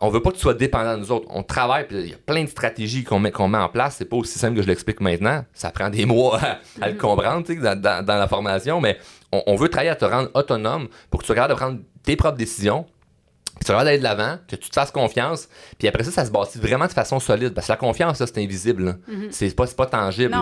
[0.00, 1.26] on veut pas que tu sois dépendant de nous autres.
[1.30, 3.96] On travaille, puis il y a plein de stratégies qu'on met, qu'on met en place.
[3.98, 5.44] C'est pas aussi simple que je l'explique maintenant.
[5.52, 6.40] Ça prend des mois
[6.80, 6.98] à, le mm.
[6.98, 8.98] comprendre dans, dans, la formation, mais
[9.32, 12.38] on, veut travailler à te rendre autonome pour que tu capable de prendre tes propres
[12.38, 12.86] décisions,
[13.58, 15.48] que tu capable d'aller de l'avant, que tu te fasses confiance.
[15.78, 17.54] Puis après ça, ça se bâtit vraiment de façon solide.
[17.54, 18.98] Parce que la confiance, ça, c'est invisible.
[19.08, 19.28] Mm-hmm.
[19.30, 20.34] C'est pas, pas tangible.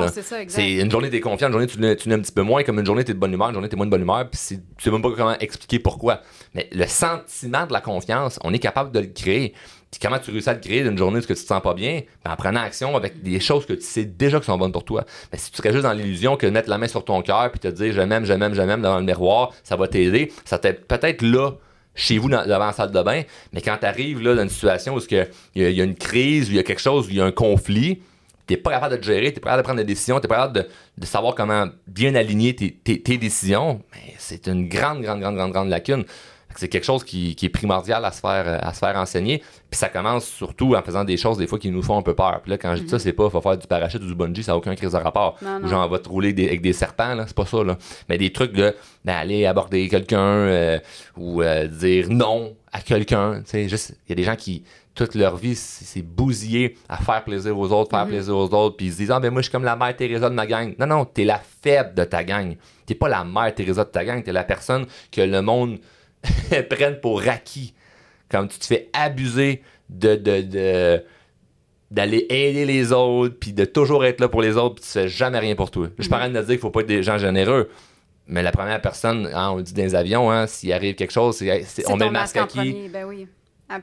[0.48, 2.62] C'est une journée, t'es confiant, une journée, tu l'es un petit peu moins.
[2.62, 4.28] Comme une journée, t'es de bonne humeur, une journée, t'es moins de bonne humeur.
[4.30, 6.20] Puis tu sais même pas comment expliquer pourquoi.
[6.54, 9.54] Mais le sentiment de la confiance, on est capable de le créer.
[10.00, 12.02] Comment tu réussis à le créer d'une journée où tu te sens pas bien?
[12.24, 14.84] Ben, en prenant action avec des choses que tu sais déjà qui sont bonnes pour
[14.84, 15.04] toi.
[15.32, 17.60] Mais si tu serais juste dans l'illusion que mettre la main sur ton cœur puis
[17.60, 20.58] te dire je m'aime, je m'aime, je m'aime devant le miroir, ça va t'aider, ça
[20.58, 21.52] t'aide peut-être là
[21.96, 25.00] chez vous devant la salle de bain, mais quand tu arrives dans une situation où
[25.10, 27.24] il y, a une crise, où il y a quelque chose, où il y a
[27.24, 28.02] un conflit,
[28.46, 30.36] t'es pas capable de te gérer, t'es pas capable de prendre des décisions, t'es pas
[30.36, 30.66] capable
[30.98, 35.68] de, savoir comment bien aligner tes, décisions, mais c'est une grande, grande, grande, grande, grande
[35.70, 36.04] lacune
[36.56, 39.42] c'est quelque chose qui, est primordial à se faire à se faire enseigner.
[39.70, 42.14] Puis ça commence surtout en faisant des choses des fois qui nous font un peu
[42.14, 42.40] peur.
[42.42, 43.00] Puis là, quand je dis ça, mhm.
[43.00, 45.36] c'est pas faut faire du parachute ou du bungee, ça n'a aucun crise de rapport.
[45.42, 47.62] Ou genre on va te rouler avec des serpents, là, c'est pas ça.
[47.62, 47.76] Là.
[48.08, 50.78] Mais des trucs de d'aller ben, aborder quelqu'un euh,
[51.16, 53.42] ou euh, dire non à quelqu'un.
[53.52, 54.64] Il y a des gens qui
[54.96, 58.12] toute leur vie, c'est bousillé à faire plaisir aux autres, faire mhm.
[58.12, 59.94] plaisir aux autres, puis ils se disent Ah, ben moi, je suis comme la mère
[59.94, 60.74] Teresa de ma gang.
[60.78, 62.56] Non, non, t'es la faible de ta gang.
[62.86, 65.78] T'es pas la mère Teresa de ta gang, t'es la personne que le monde
[66.70, 67.74] prennent pour acquis.
[68.28, 71.02] Comme tu te fais abuser de, de,
[71.90, 75.08] d'aller aider les autres, puis de toujours être là pour les autres, puis tu fais
[75.08, 75.88] jamais rien pour toi.
[75.96, 77.70] Je suis pas de dire qu'il faut pas être des gens généreux,
[78.26, 81.12] mais la première personne, hein, on le dit dans les avions, hein, s'il arrive quelque
[81.12, 81.40] chose,
[81.86, 82.88] on met le masque, à qui?
[82.92, 83.28] Ben oui,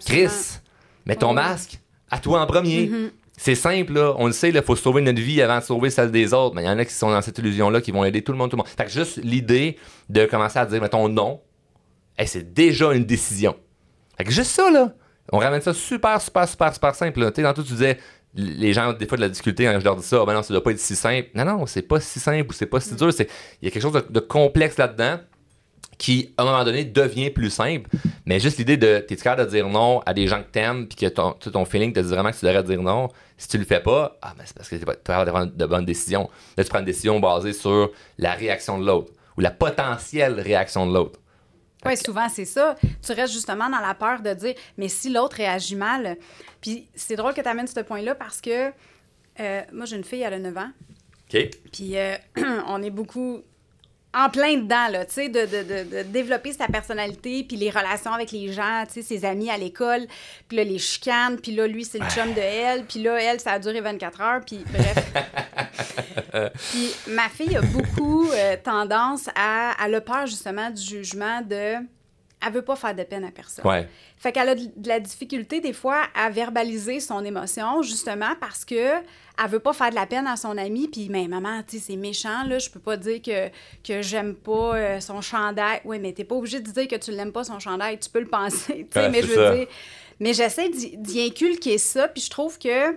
[0.06, 0.60] Chris,
[1.06, 1.80] mets ton masque
[2.12, 2.88] à toi en premier.
[2.88, 3.10] Mm-hmm.
[3.36, 4.14] C'est simple, là.
[4.18, 6.56] On le sait, il faut sauver notre vie avant de sauver celle des autres.
[6.56, 8.38] Mais il y en a qui sont dans cette illusion-là, qui vont aider tout le
[8.38, 8.68] monde, tout le monde.
[8.68, 9.78] Fait que juste l'idée
[10.10, 11.42] de commencer à dire, mettons, non,
[12.26, 13.56] c'est déjà une décision.
[14.18, 14.94] Fait que juste ça, là,
[15.32, 17.20] on ramène ça super, super, super, super simple.
[17.20, 17.98] Tu sais, dans tout, tu disais,
[18.36, 20.34] les gens ont des fois de la difficulté quand je leur dis ça, oh, ben
[20.34, 21.30] non, ça doit pas être si simple.
[21.36, 23.10] Non, non, c'est pas si simple ou c'est pas si dur.
[23.20, 25.20] Il y a quelque chose de, complexe là-dedans
[25.98, 27.90] qui, à un moment donné, devient plus simple.
[28.26, 30.98] Mais juste l'idée de, t'es capable de dire non à des gens que t'aimes, puis
[30.98, 33.10] que ton, ton feeling te dit vraiment que tu devrais dire non.
[33.38, 35.52] Si tu le fais pas, ah, ben c'est parce que t'es pas capable de prendre
[35.54, 36.30] de bonnes décisions.
[36.58, 40.88] Là, tu prends une décision basée sur la réaction de l'autre ou la potentielle réaction
[40.88, 41.20] de l'autre.
[41.86, 42.76] Oui, souvent, c'est ça.
[43.06, 46.18] Tu restes justement dans la peur de dire, mais si l'autre réagit mal.
[46.62, 48.72] Puis c'est drôle que tu amènes ce point-là parce que
[49.40, 50.72] euh, moi, j'ai une fille, elle a 9 ans.
[51.34, 51.50] OK.
[51.72, 52.16] Puis euh,
[52.68, 53.42] on est beaucoup
[54.14, 58.14] en plein dedans, là, tu sais, de, de, de, développer sa personnalité, puis les relations
[58.14, 60.06] avec les gens, tu sais, ses amis à l'école,
[60.48, 63.40] puis là, les chicanes, puis là, lui, c'est le chum de elle, puis là, elle,
[63.40, 65.14] ça a duré 24 heures, puis bref.
[66.72, 71.78] puis ma fille a beaucoup euh, tendance à, à le peur, justement, du jugement de
[72.46, 73.66] elle veut pas faire de peine à personne.
[73.66, 73.88] Ouais.
[74.18, 78.74] Fait qu'elle a de la difficulté des fois à verbaliser son émotion justement parce que
[78.76, 81.86] elle veut pas faire de la peine à son ami puis mais maman, tu sais
[81.88, 83.50] c'est méchant là, je peux pas dire que
[83.84, 85.82] que j'aime pas euh, son chandail.
[85.86, 88.22] Oui, mais t'es pas obligé de dire que tu l'aimes pas son chandail, tu peux
[88.22, 89.68] le penser, mais je veux dire
[90.20, 92.96] mais j'essaie d'y inculquer ça puis je trouve que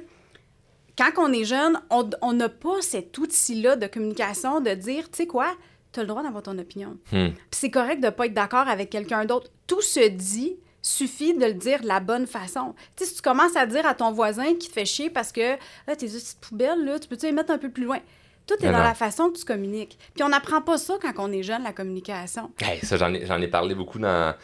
[0.96, 5.26] quand on est jeune, on n'a pas cet outil-là de communication de dire, tu sais
[5.26, 5.54] quoi,
[5.96, 6.96] tu as le droit d'avoir ton opinion.
[7.12, 7.30] Hmm.
[7.30, 9.50] Puis c'est correct de pas être d'accord avec quelqu'un d'autre.
[9.66, 12.74] Tout se dit, suffit de le dire de la bonne façon.
[12.96, 15.32] Tu sais, si tu commences à dire à ton voisin qui te fait chier parce
[15.32, 15.54] que
[15.86, 17.98] ah, tes petites poubelles, là, tu peux-tu les mettre un peu plus loin?
[18.46, 19.98] Tout est dans la façon que tu communiques.
[20.14, 22.52] Puis on n'apprend pas ça quand on est jeune, la communication.
[22.84, 24.34] ça, j'en ai, ai, parlé beaucoup dans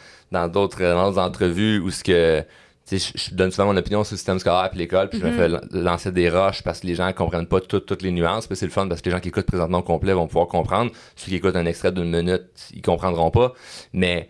[0.51, 2.43] d'autres entrevues où ce que
[2.91, 5.31] je, je donne souvent mon opinion sur le système scolaire et l'école, puis je me
[5.31, 5.35] Mhm.
[5.37, 8.47] fais lan- lancer des roches parce que les gens comprennent pas toutes, toutes les nuances.
[8.47, 10.47] Puis c'est le fun parce que les gens qui écoutent présentement au complet vont pouvoir
[10.47, 10.91] comprendre.
[11.15, 12.43] Ceux qui écoutent un extrait d'une minute,
[12.73, 13.53] ils comprendront pas.
[13.93, 14.29] Mais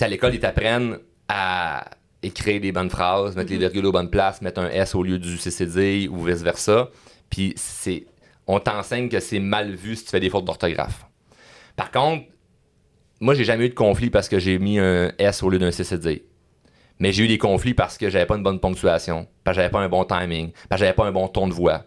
[0.00, 1.84] à l'école, ils t'apprennent à
[2.22, 5.18] écrire des bonnes phrases, mettre les virgules aux bonnes places, mettre un S au lieu
[5.18, 6.90] du CCD ou vice-versa.
[7.28, 8.06] Puis c'est,
[8.46, 11.04] on t'enseigne que c'est mal vu si tu fais des fautes d'orthographe.
[11.76, 12.24] Par contre,
[13.20, 15.70] moi, j'ai jamais eu de conflit parce que j'ai mis un S au lieu d'un
[15.70, 16.24] CCD.
[16.98, 19.72] Mais j'ai eu des conflits parce que j'avais pas une bonne ponctuation, parce que j'avais
[19.72, 21.84] pas un bon timing, parce que j'avais pas un bon ton de voix.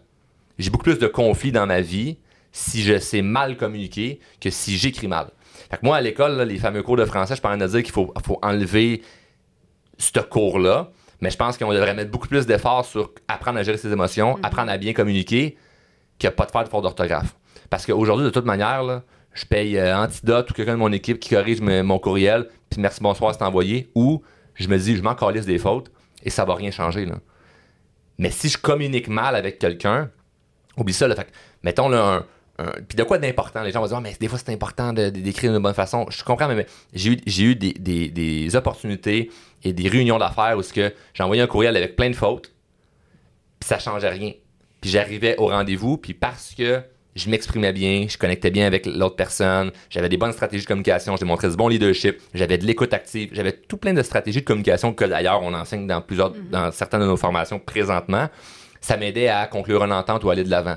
[0.58, 2.18] J'ai beaucoup plus de conflits dans ma vie
[2.52, 5.28] si je sais mal communiquer que si j'écris mal.
[5.70, 7.92] Fait que moi, à l'école, les fameux cours de français, je parlais de dire qu'il
[7.92, 9.02] faut, faut enlever
[9.98, 10.90] ce cours-là.
[11.20, 14.38] Mais je pense qu'on devrait mettre beaucoup plus d'efforts sur apprendre à gérer ses émotions,
[14.42, 15.56] apprendre à bien communiquer,
[16.18, 17.34] que pas de faire de faute d'orthographe.
[17.70, 19.02] Parce qu'aujourd'hui, de toute manière, là,
[19.34, 23.00] je paye euh, Antidote ou quelqu'un de mon équipe qui corrige mon courriel, puis merci,
[23.00, 24.22] bonsoir, c'est envoyé, ou
[24.64, 25.90] je me dis, je m'en calisse des fautes,
[26.24, 27.06] et ça va rien changer.
[28.18, 30.10] Mais si je communique mal avec quelqu'un,
[30.76, 31.06] oublie ça.
[31.08, 31.28] Là, fait
[31.62, 32.24] mettons là,
[32.58, 33.62] un, Puis de quoi d'important?
[33.62, 35.74] Les gens vont dire, Ah, mais des fois c'est important de- de- d'écrire de bonne
[35.74, 36.06] façon.
[36.10, 37.12] Je comprends, mais, j'ai
[37.44, 39.30] eu, des, opportunités
[39.62, 42.52] et des réunions d'affaires où que j'ai envoyé un courriel avec plein de fautes,
[43.60, 44.32] puis ça changeait rien.
[44.80, 46.82] Puis j'arrivais au rendez-vous, puis parce que
[47.18, 51.16] je m'exprimais bien, je connectais bien avec l'autre personne, j'avais des bonnes stratégies de communication,
[51.16, 54.44] j'ai montré du bon leadership, j'avais de l'écoute active, j'avais tout plein de stratégies de
[54.44, 58.28] communication que d'ailleurs on enseigne dans plusieurs, dans certaines de nos formations présentement.
[58.80, 60.76] Ça m'aidait à conclure une entente ou aller de l'avant.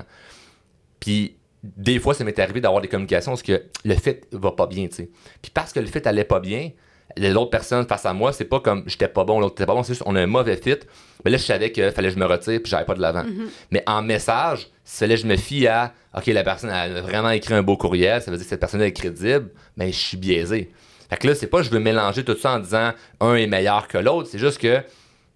[0.98, 4.66] Puis des fois, ça m'est arrivé d'avoir des communications parce que le fit va pas
[4.66, 5.10] bien, tu sais.
[5.40, 6.70] Puis parce que le fit allait pas bien,
[7.16, 9.82] l'autre personne face à moi, c'est pas comme j'étais pas bon, l'autre était pas bon,
[9.82, 10.78] c'est juste on a un mauvais fit.
[11.24, 13.24] Mais là, je savais qu'il fallait que je me retire puis j'allais pas de l'avant.
[13.70, 17.54] Mais en message, fallait que je me fie à OK, la personne a vraiment écrit
[17.54, 20.70] un beau courriel, ça veut dire que cette personne est crédible, mais je suis biaisé.
[21.08, 23.46] Fait que là, c'est pas que je veux mélanger tout ça en disant un est
[23.46, 24.82] meilleur que l'autre, c'est juste que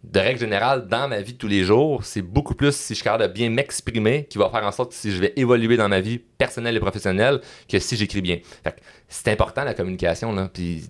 [0.04, 2.94] de règle générale, dans ma vie de tous les jours, c'est beaucoup plus si je
[2.94, 5.76] suis capable de bien m'exprimer qui va faire en sorte que si je vais évoluer
[5.76, 8.38] dans ma vie personnelle et professionnelle que si j'écris bien.
[8.62, 10.32] Fait que c'est important la communication.
[10.32, 10.48] Là.
[10.52, 10.84] Puis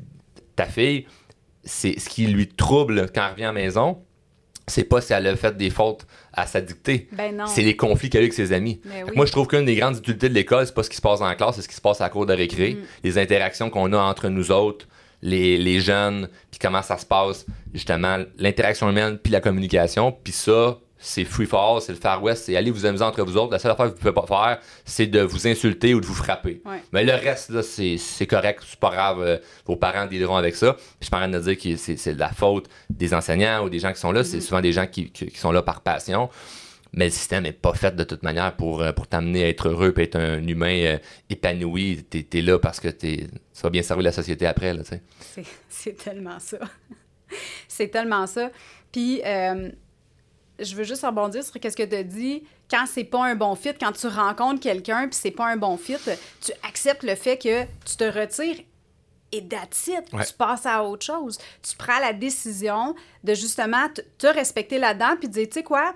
[0.56, 1.06] ta fille,
[1.64, 3.98] c'est ce qui lui trouble quand elle revient à la maison,
[4.68, 7.08] c'est pas si elle a fait des fautes à sa dictée.
[7.12, 7.46] Ben non.
[7.46, 8.80] C'est les conflits qu'elle a eu avec ses amis.
[8.84, 9.12] Ben oui.
[9.14, 11.20] Moi, je trouve qu'une des grandes utilités de l'école, c'est pas ce qui se passe
[11.20, 12.78] dans la classe, c'est ce qui se passe à la cour de récré, Mm.
[13.04, 14.86] les interactions qu'on a entre nous autres,
[15.22, 20.10] les, les jeunes, puis comment ça se passe, justement, l'interaction humaine, puis la communication.
[20.12, 23.22] Puis ça, c'est free for all, c'est le Far West, c'est aller vous amuser entre
[23.22, 23.52] vous autres.
[23.52, 26.14] La seule affaire que vous pouvez pas faire, c'est de vous insulter ou de vous
[26.14, 26.62] frapper.
[26.64, 26.82] Ouais.
[26.92, 29.20] Mais le reste, là, c'est c'est correct, c'est pas grave.
[29.22, 30.72] euh, vos parents dealeront avec ça.
[30.74, 33.12] Puis je suis pas en train de dire que c'est c'est de la faute des
[33.14, 34.24] enseignants ou des gens qui sont là.
[34.24, 36.30] C'est souvent des gens qui, qui- qui sont là par passion.
[36.92, 39.68] Mais le système n'est pas fait de toute manière pour, euh, pour t'amener à être
[39.68, 42.04] heureux et être un humain euh, épanoui.
[42.08, 44.74] T'es es là parce que t'es- tu vas bien servir la société après.
[44.78, 44.82] Tu.
[45.20, 46.56] C'est- C'est tellement ça.
[47.68, 48.50] c'est tellement ça.
[48.92, 49.70] Puis, euh,
[50.58, 52.44] je veux juste rebondir sur ce que tu as dit.
[52.70, 55.76] Quand c'est pas un bon fit, quand tu rencontres quelqu'un puis c'est pas un bon
[55.76, 55.96] fit,
[56.40, 58.58] tu acceptes le fait que tu te retires
[59.32, 59.42] et.
[60.12, 60.24] Ouais.
[60.24, 61.38] Tu passes à autre chose.
[61.62, 65.62] Tu prends la décision de justement te, te respecter là-dedans puis de dire, tu sais
[65.62, 65.94] quoi,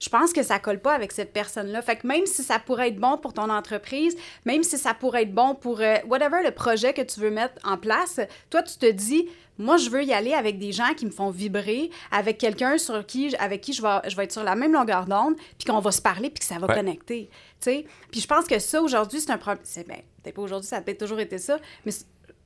[0.00, 1.82] je pense que ça colle pas avec cette personne-là.
[1.82, 5.22] Fait que même si ça pourrait être bon pour ton entreprise, même si ça pourrait
[5.22, 8.78] être bon pour euh, whatever le projet que tu veux mettre en place, toi, tu
[8.78, 12.38] te dis, moi, je veux y aller avec des gens qui me font vibrer, avec
[12.38, 15.34] quelqu'un sur qui, avec qui je vais, je vais être sur la même longueur d'onde,
[15.58, 16.74] puis qu'on va se parler, puis que ça va Ouais.
[16.74, 17.28] connecter.
[17.30, 17.86] Tu sais?
[18.10, 19.64] Puis je pense que ça, aujourd'hui, c'est un problème.
[19.64, 21.92] C'est ben, peut-être pas aujourd'hui, ça a peut-être toujours été ça, mais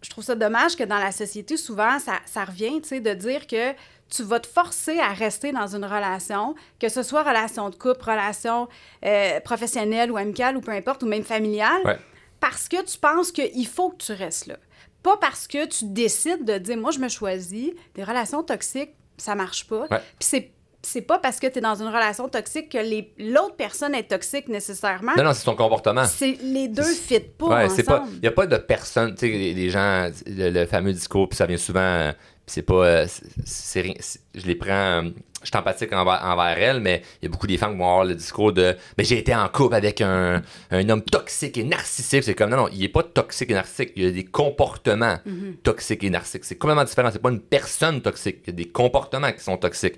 [0.00, 3.14] je trouve ça dommage que dans la société, souvent, ça, ça revient, tu sais, de
[3.14, 3.72] dire que
[4.10, 8.02] tu vas te forcer à rester dans une relation, que ce soit relation de couple,
[8.04, 8.68] relation
[9.04, 11.98] euh, professionnelle ou amicale ou peu importe, ou même familiale, Ouais.
[12.40, 14.56] parce que tu penses qu'il faut que tu restes là.
[15.02, 19.34] Pas parce que tu décides de dire, moi, je me choisis, des relations toxiques, ça
[19.34, 19.82] marche pas.
[19.90, 19.98] Ouais.
[20.18, 20.50] Puis c'est
[20.84, 24.08] c'est pas parce que tu es dans une relation toxique que les- l'autre personne est
[24.10, 25.12] toxique nécessairement.
[25.16, 26.04] Non, non, c'est son comportement.
[26.06, 28.04] C'est les deux fit pas Ouais, pas.
[28.14, 29.14] Il n'y a pas de personne.
[29.14, 31.78] Tu sais, les, les gens, le, le fameux discours, puis ça vient souvent.
[31.80, 32.84] euh, puis c'est pas.
[32.84, 33.06] euh,
[33.44, 33.94] c'est-
[34.34, 35.04] je les prends.
[35.42, 37.88] Je suis empathique envers, envers elles, mais il y a beaucoup des femmes qui vont
[37.88, 38.76] avoir le discours de.
[38.96, 42.24] Mais j'ai été en couple avec un, un homme toxique et narcissique.
[42.24, 43.92] C'est comme, non, non, il est pas toxique et narcissique.
[43.96, 45.18] Il y a des comportements
[45.62, 46.44] toxiques et narcissiques.
[46.44, 47.10] C'est complètement différent.
[47.12, 48.38] C'est pas une personne toxique.
[48.46, 49.96] Il y a des comportements qui sont toxiques.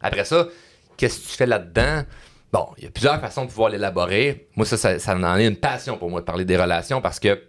[0.00, 0.48] Après ça,
[0.96, 2.04] qu'est-ce que tu fais là-dedans?
[2.52, 4.48] Bon, il y a plusieurs façons de pouvoir l'élaborer.
[4.56, 7.20] Moi, ça, ça, ça en est une passion pour moi de parler des relations parce
[7.20, 7.40] que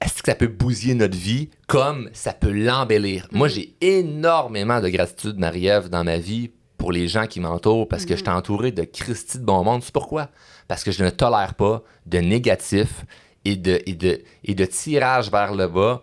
[0.00, 3.28] est-ce que ça peut bousiller notre vie comme ça peut l'embellir?
[3.32, 8.06] Moi, j'ai énormément de gratitude, Marie-Ève, dans ma vie pour les gens qui m'entourent parce
[8.06, 9.82] que je suis entouré de Christy de bon monde.
[9.82, 10.30] C'est pourquoi?
[10.68, 13.04] Parce que je ne tolère pas de négatif
[13.44, 16.02] et de, et de, et de tirage vers le bas.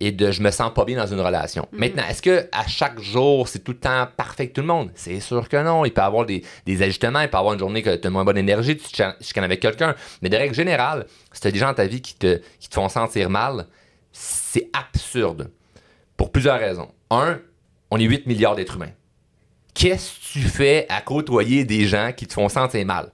[0.00, 1.68] Et de je me sens pas bien dans une relation.
[1.72, 4.90] Maintenant, est-ce que à chaque jour, c'est tout le temps parfait avec tout le monde?
[4.94, 5.84] C'est sûr que non.
[5.84, 8.06] Il peut y avoir des, des ajustements, il peut y avoir une journée que tu
[8.06, 9.94] as moins bonne énergie, tu te chicanes avec quelqu'un.
[10.22, 12.68] Mais de règle générale, si tu as des gens dans ta vie qui te, qui
[12.68, 13.66] te font sentir mal,
[14.12, 15.50] c'est absurde.
[16.16, 16.88] Pour plusieurs raisons.
[17.10, 17.40] Un,
[17.90, 18.92] on est 8 milliards d'êtres humains.
[19.74, 23.12] Qu'est-ce que tu fais à côtoyer des gens qui te font sentir mal?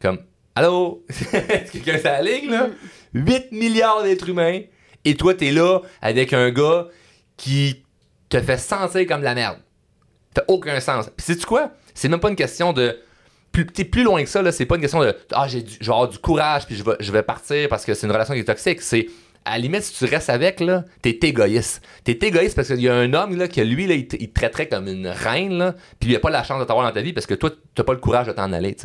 [0.00, 0.18] Comme,
[0.54, 1.04] allô?
[1.08, 2.68] Est-ce que quelqu'un ça ligne, là?
[3.14, 4.60] 8 milliards d'êtres humains
[5.06, 6.88] et toi, t'es là avec un gars
[7.36, 7.84] qui
[8.28, 9.58] te fait sentir comme de la merde.
[10.34, 11.08] Fait aucun sens.
[11.16, 11.70] Puis sais-tu quoi?
[11.94, 12.98] C'est même pas une question de.
[13.52, 14.50] Plus, t'es plus loin que ça, là.
[14.50, 15.16] C'est pas une question de.
[15.32, 18.06] Ah, j'ai vais avoir du courage, puis je vais, je vais partir parce que c'est
[18.06, 18.82] une relation qui est toxique.
[18.82, 19.06] C'est.
[19.46, 21.80] À la limite, si tu restes avec, là, t'es égoïste.
[22.02, 24.68] T'es égoïste parce qu'il y a un homme, là, que lui, là, il, te, traiterait
[24.68, 27.12] comme une reine, là, puis il a pas la chance de t'avoir dans ta vie
[27.12, 28.76] parce que toi, t'as pas le courage de t'en aller.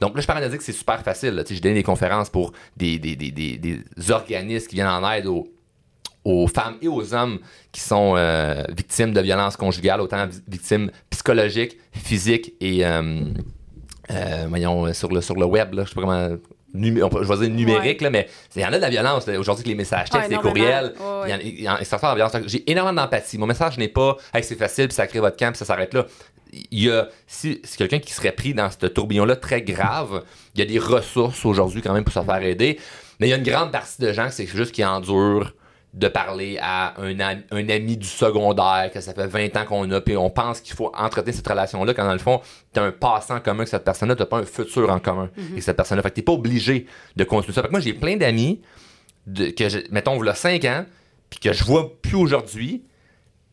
[0.00, 2.52] Donc là, je parle de dire que c'est super facile, je donne des conférences pour
[2.76, 5.46] des, des, des, des, organismes qui viennent en aide aux,
[6.24, 7.38] aux femmes et aux hommes
[7.70, 13.22] qui sont euh, victimes de violences conjugales, autant vi- victimes psychologiques, physiques et euh,
[14.10, 16.36] euh, voyons, sur le, sur le web, là, je sais pas comment.
[16.74, 18.90] Numé- on peut- je vais dire numérique, là, mais il y en a de la
[18.90, 19.28] violence.
[19.28, 21.22] Aujourd'hui, que les messages textes, Ah, les courriels, Ouais, ouais.
[21.26, 22.48] il y en a- il y en a- ça sort de la violence.
[22.50, 23.38] J'ai énormément d'empathie.
[23.38, 25.92] Mon message n'est pas hey, c'est facile, puis ça crée votre camp, puis ça s'arrête
[25.94, 26.06] là.
[26.70, 30.22] Il y a, si c'est quelqu'un qui serait pris dans ce tourbillon-là très grave,
[30.54, 32.78] il y a des ressources aujourd'hui quand même pour se faire aider.
[33.20, 35.52] Mais il y a une grande partie de gens, c'est juste qui endurent
[35.94, 39.90] de parler à un, am- un ami du secondaire que ça fait 20 ans qu'on
[39.90, 42.40] a, puis on pense qu'il faut entretenir cette relation-là, quand dans le fond,
[42.72, 45.28] tu as un passant en commun avec cette personne-là, tu pas un futur en commun
[45.50, 46.02] avec cette personne-là.
[46.02, 47.60] Fait que tu pas obligé de construire ça.
[47.62, 48.62] Fait que moi, j'ai plein d'amis,
[49.36, 50.84] que je- mettons, il 5 ans,
[51.28, 52.84] puis que je vois plus aujourd'hui,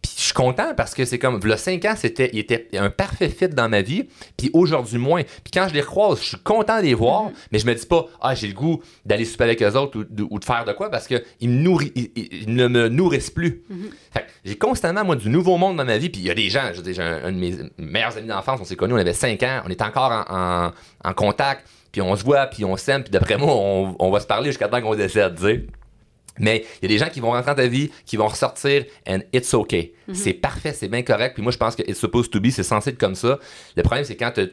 [0.01, 2.89] puis je suis content parce que c'est comme, le 5 ans, c'était, il était un
[2.89, 4.05] parfait fit dans ma vie,
[4.37, 5.23] puis aujourd'hui moins.
[5.23, 7.85] Puis quand je les croise, je suis content de les voir, mais je me dis
[7.85, 10.63] pas, ah, j'ai le goût d'aller souper avec eux autres ou de, ou de faire
[10.65, 13.63] de quoi parce qu'ils ils- ne me nourrissent plus.
[14.11, 16.35] Fait que j'ai constamment, moi, du nouveau monde dans ma vie, puis il y a
[16.35, 18.93] des gens, je veux dire, un, un de mes meilleurs amis d'enfance, on s'est connus,
[18.93, 20.33] on avait 5 ans, on est encore en,
[20.67, 20.71] en-
[21.09, 24.19] en contact, puis on se voit, puis on s'aime, puis d'après moi, on, on va
[24.19, 25.65] se parler jusqu'à temps qu'on décède, tu sais.
[26.37, 28.85] Mais il y a des gens qui vont rentrer dans ta vie, qui vont ressortir,
[29.07, 29.93] and it's okay.
[30.13, 31.33] C'est parfait, c'est bien correct.
[31.33, 33.39] Puis moi, je pense que it's supposed to be, c'est censé être comme ça.
[33.75, 34.49] Le problème, c'est quand tu.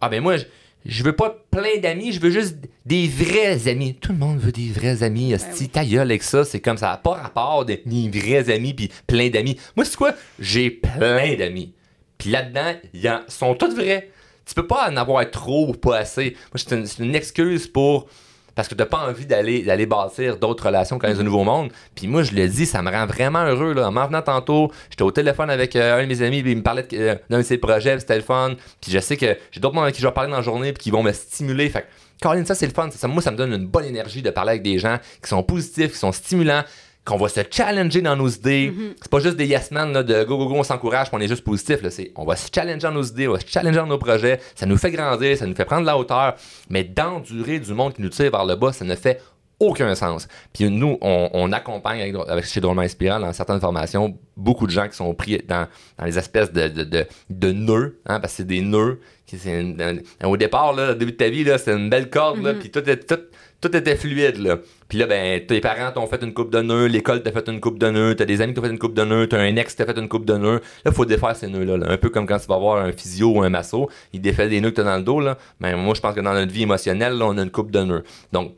[0.00, 0.44] Ah, ben moi, je,
[0.86, 2.56] je veux pas plein d'amis, je veux juste
[2.86, 3.94] des vrais amis.
[3.94, 5.34] Tout le monde veut des vrais amis.
[5.52, 6.98] Si ta gueule avec ça, c'est comme ça.
[7.02, 9.58] pas rapport de des vrais amis puis plein d'amis.
[9.76, 10.14] Moi, c'est quoi?
[10.38, 11.74] J'ai plein d'amis.
[12.18, 14.10] Puis là-dedans, ils sont tous vrais.
[14.46, 16.36] Tu peux pas en avoir trop ou pas assez.
[16.52, 18.08] Moi, c'est une, c'est une excuse pour.
[18.54, 21.24] Parce que t'as pas envie d'aller d'aller bâtir d'autres relations quand il y a un
[21.24, 21.70] nouveau monde.
[21.94, 23.72] Puis moi, je le dis, ça me rend vraiment heureux.
[23.74, 23.88] Là.
[23.88, 26.58] En m'en venant tantôt, j'étais au téléphone avec euh, un de mes amis, puis il
[26.58, 28.54] me parlait de- euh, d'un de ses projets, c'était le fun.
[28.80, 30.72] Puis je sais que j'ai d'autres monde avec qui je vais parler dans la journée,
[30.72, 31.68] puis qui vont me stimuler.
[31.70, 31.86] Fait que,
[32.20, 32.90] Caroline, ça, c'est le fun.
[32.90, 35.42] Ça, moi, ça me donne une bonne énergie de parler avec des gens qui sont
[35.42, 36.62] positifs, qui sont stimulants,
[37.04, 38.72] qu'on va se challenger dans nos idées.
[39.00, 41.28] C'est pas juste des yes men là, de go, go, go, on s'encourage, on est
[41.28, 41.82] juste positif.
[41.82, 41.90] Là.
[41.90, 44.38] C'est, on va se challenger dans nos idées, on va se challenger dans nos projets.
[44.54, 46.34] Ça nous fait grandir, ça nous fait prendre de la hauteur.
[46.68, 49.20] Mais d'endurer du monde qui nous tire vers le bas, ça ne fait
[49.58, 50.26] aucun sens.
[50.54, 54.72] Puis nous, on, on accompagne avec, avec chez Drôlement Inspirant dans certaines formations beaucoup de
[54.72, 55.66] gens qui sont pris dans,
[55.98, 59.00] dans les espèces de, de, de, de nœuds, hein, parce que c'est des nœuds.
[59.26, 59.80] qui- c'est une-
[60.22, 62.54] un- au départ, là, au début de ta vie, là, c'était une belle corde, là,
[62.54, 63.20] puis tout, est- tout,
[63.60, 64.38] tout était fluide.
[64.38, 64.58] Là.
[64.88, 67.60] Puis là, ben, tes parents t'ont fait une coupe de nœuds, l'école t'a fait une
[67.60, 69.56] coupe de nœuds, t'as des amis qui t'ont fait une coupe de nœuds, t'as un
[69.56, 70.60] ex qui t'a fait une coupe de nœuds.
[70.84, 71.76] Là, faut défaire ces nœuds-là.
[71.76, 71.90] là.
[71.90, 74.60] Un peu comme quand tu vas voir un physio ou un masso, il défait des
[74.60, 75.20] nœuds que t'as dans le dos.
[75.20, 75.36] Là.
[75.60, 77.80] Ben, moi, je pense que dans notre vie émotionnelle, là, on a une coupe de
[77.80, 78.04] nœuds.
[78.32, 78.54] Donc,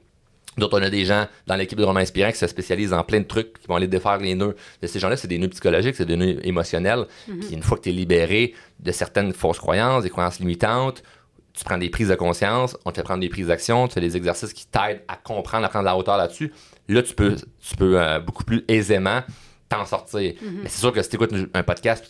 [0.59, 3.21] D'autres, on a des gens dans l'équipe de Romain Inspirant qui se spécialisent en plein
[3.21, 4.55] de trucs, qui vont aller défaire les nœuds.
[4.83, 7.07] De ces gens-là, c'est des nœuds psychologiques, c'est des nœuds émotionnels.
[7.25, 11.03] Puis une fois que tu es libéré de certaines fausses croyances, des croyances limitantes,
[11.55, 14.01] tu prends des prises de conscience, on te fait prendre des prises d'action, tu fais
[14.01, 16.53] des exercices qui t'aident à comprendre, à prendre la hauteur là-dessus.
[16.89, 19.21] Là, tu peux, tu peux euh, beaucoup plus aisément
[19.69, 20.35] t'en sortir.
[20.43, 22.05] Mais c'est sûr que si tu écoutes un podcast,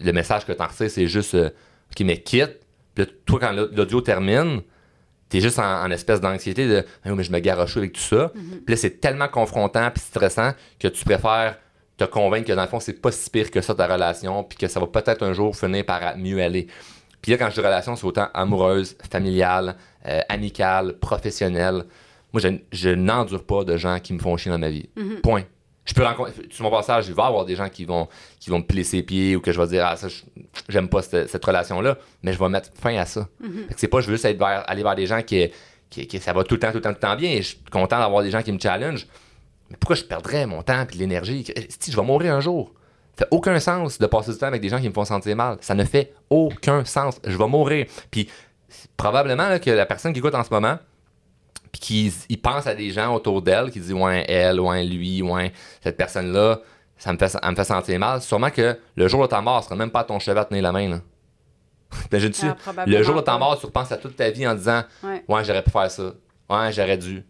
[0.00, 1.50] le message que tu en retires, c'est juste euh,
[1.90, 2.60] OK, mais quitte.
[2.94, 4.62] Puis là, toi, quand l'audio termine,
[5.28, 8.00] t'es juste en, en espèce d'anxiété de Ah oui, mais je me garoche avec tout
[8.00, 8.32] ça.
[8.34, 11.56] Puis là, c'est tellement confrontant puis stressant que tu préfères
[11.96, 14.58] te convaincre que dans le fond, c'est pas si pire que ça ta relation, puis
[14.58, 16.66] que ça va peut-être un jour finir par mieux aller.
[17.22, 21.84] Puis là, quand je dis relation, c'est autant amoureuse, familiale, euh, amicale, professionnelle.
[22.32, 24.88] Moi, je, je n'endure pas de gens qui me font chier dans ma vie.
[25.22, 25.42] Point.
[25.84, 28.08] Je peux rencontrer, sur mon passage, il va y avoir des gens qui vont,
[28.38, 30.22] qui vont me piler ses pieds ou que je vais dire, ah, ça, je-
[30.68, 33.28] j'aime pas cette, cette relation-là, mais je vais mettre fin à ça.
[33.68, 35.48] Fait que c'est pas, je veux juste être vers- aller vers des gens qui,
[35.90, 37.38] qui, qui- ça va tout le temps, tout le temps, tout le temps bien et
[37.42, 39.08] je suis content d'avoir des gens qui me challengent.
[39.70, 41.44] Mais pourquoi je perdrais mon temps et l'énergie?
[41.80, 42.72] Si je vais mourir un jour.
[43.16, 45.36] Ça fait aucun sens de passer du temps avec des gens qui me font sentir
[45.36, 45.58] mal.
[45.60, 47.20] Ça ne fait aucun sens.
[47.24, 47.86] Je vais mourir.
[48.10, 48.28] Puis
[48.96, 50.78] probablement là, que la personne qui écoute en ce moment,
[51.72, 55.22] puis qu'ils ils pensent à des gens autour d'elle qui disent ouais elle, ouais lui,
[55.22, 56.60] ouais cette personne là,
[56.96, 58.22] ça me fait ça me fait sentir mal.
[58.22, 60.62] Sûrement que le jour de ta mort, ce sera même pas ton chevet à tenir
[60.62, 61.00] la main là.
[62.10, 62.46] T'imagines-tu?
[62.46, 64.84] Ah, probablement le jour de ta mort, tu repenses à toute ta vie en disant
[65.02, 65.22] Ouais.
[65.28, 66.12] Ouais, j'aurais pu faire ça.
[66.48, 67.24] Ouais, j'aurais dû.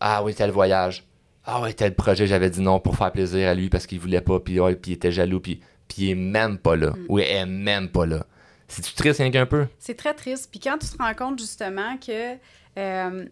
[0.00, 1.04] Ah oui, tel voyage.
[1.44, 4.20] Ah ouais, tel projet, j'avais dit non pour faire plaisir à lui parce qu'il voulait
[4.20, 6.90] pas, puis ouais, puis il était jaloux, puis, puis il est même pas là.
[6.90, 7.06] Mm.
[7.08, 8.24] Ou elle est même pas là.
[8.68, 9.66] C'est-tu triste rien qu'un peu?
[9.78, 10.48] C'est très triste.
[10.50, 12.36] Puis quand tu te rends compte justement que
[12.78, 13.24] euh,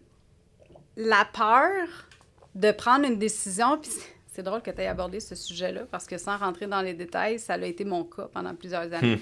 [0.97, 1.87] la peur
[2.53, 3.91] de prendre une décision, puis
[4.27, 7.37] c'est- drôle que tu aies abordé ce sujet-là, parce que sans rentrer dans les détails,
[7.39, 9.17] ça a été mon cas pendant plusieurs années.
[9.17, 9.19] Hmm.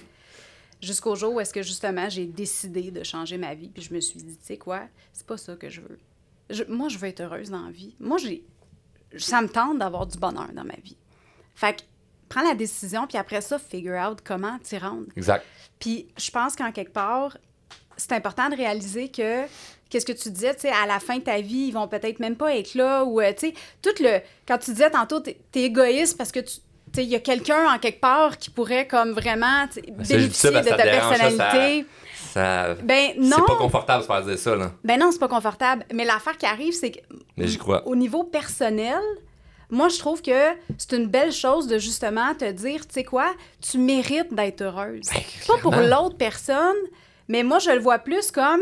[0.82, 4.00] Jusqu'au jour où est-ce que justement j'ai décidé de changer ma vie, puis je me
[4.00, 6.00] suis dit, tu sais quoi, c'est pas ça que je veux.
[6.50, 7.96] Je- moi, je veux être heureuse dans la vie.
[8.00, 8.44] Moi, j'ai,
[9.18, 10.98] ça me tente d'avoir du bonheur dans ma vie.
[11.56, 11.82] Fait que
[12.30, 15.08] prends la décision, puis après ça, figure out comment t'y rendre.
[15.18, 15.46] Exact.
[15.80, 17.38] Puis je pense qu'en quelque part,
[17.98, 19.44] c'est important de réaliser que,
[19.90, 22.20] qu'est-ce que tu disais, tu sais, à la fin de ta vie, ils vont peut-être
[22.20, 24.20] même pas être là, ou, euh, tu sais, tout le...
[24.48, 26.56] Quand tu disais tantôt, t'es, égoïste parce que tu...
[26.98, 30.72] Il y a quelqu'un en quelque part qui pourrait comme vraiment Ben, bénéficier parce de
[30.72, 31.86] ta ça ça, personnalité.
[32.34, 32.76] Ça...
[32.76, 34.72] Ben C'est non, pas confortable de faire dire ça, là.
[34.84, 35.86] ben non, c'est pas confortable.
[35.94, 37.00] Mais l'affaire qui arrive, c'est que
[37.38, 37.88] Mais j'y crois.
[37.88, 39.02] au niveau personnel,
[39.70, 43.34] moi, je trouve que c'est une belle chose de justement te dire, tu sais quoi,
[43.62, 45.08] tu mérites d'être heureuse.
[45.14, 46.76] Ben, pas pour l'autre personne,
[47.28, 48.62] mais moi, je le vois plus comme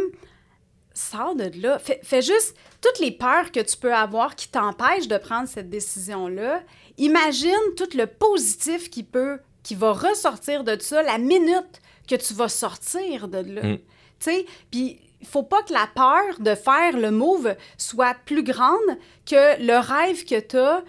[0.93, 1.79] sors de là.
[1.79, 5.69] Fais, fais juste toutes les peurs que tu peux avoir qui t'empêchent de prendre cette
[5.69, 6.61] décision-là.
[6.97, 12.33] Imagine tout le positif qui peut, qui va ressortir de ça la minute que tu
[12.33, 13.63] vas sortir de là.
[13.63, 13.77] Mm.
[13.77, 13.81] Tu
[14.19, 18.97] sais, puis il faut pas que la peur de faire le move soit plus grande
[19.25, 20.83] que le rêve que tu as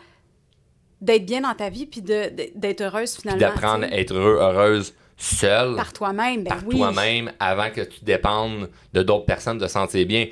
[1.00, 3.40] d'être bien dans ta vie puis d'être heureuse finalement.
[3.40, 5.76] d'apprendre à être heureux, heureuse, seule.
[5.76, 6.44] par toi-même.
[6.44, 6.76] Ben par oui.
[6.76, 10.26] toi-même avant que tu dépendes de d'autres personnes de se sentir bien.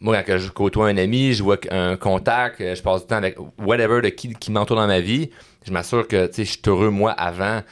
[0.00, 3.16] Moi, quand je côtoie un ami, je vois un contact, euh, je passe du temps
[3.16, 5.30] avec whatever de qui, qui m'entoure dans ma vie,
[5.64, 7.62] je m'assure que je suis heureux moi avant.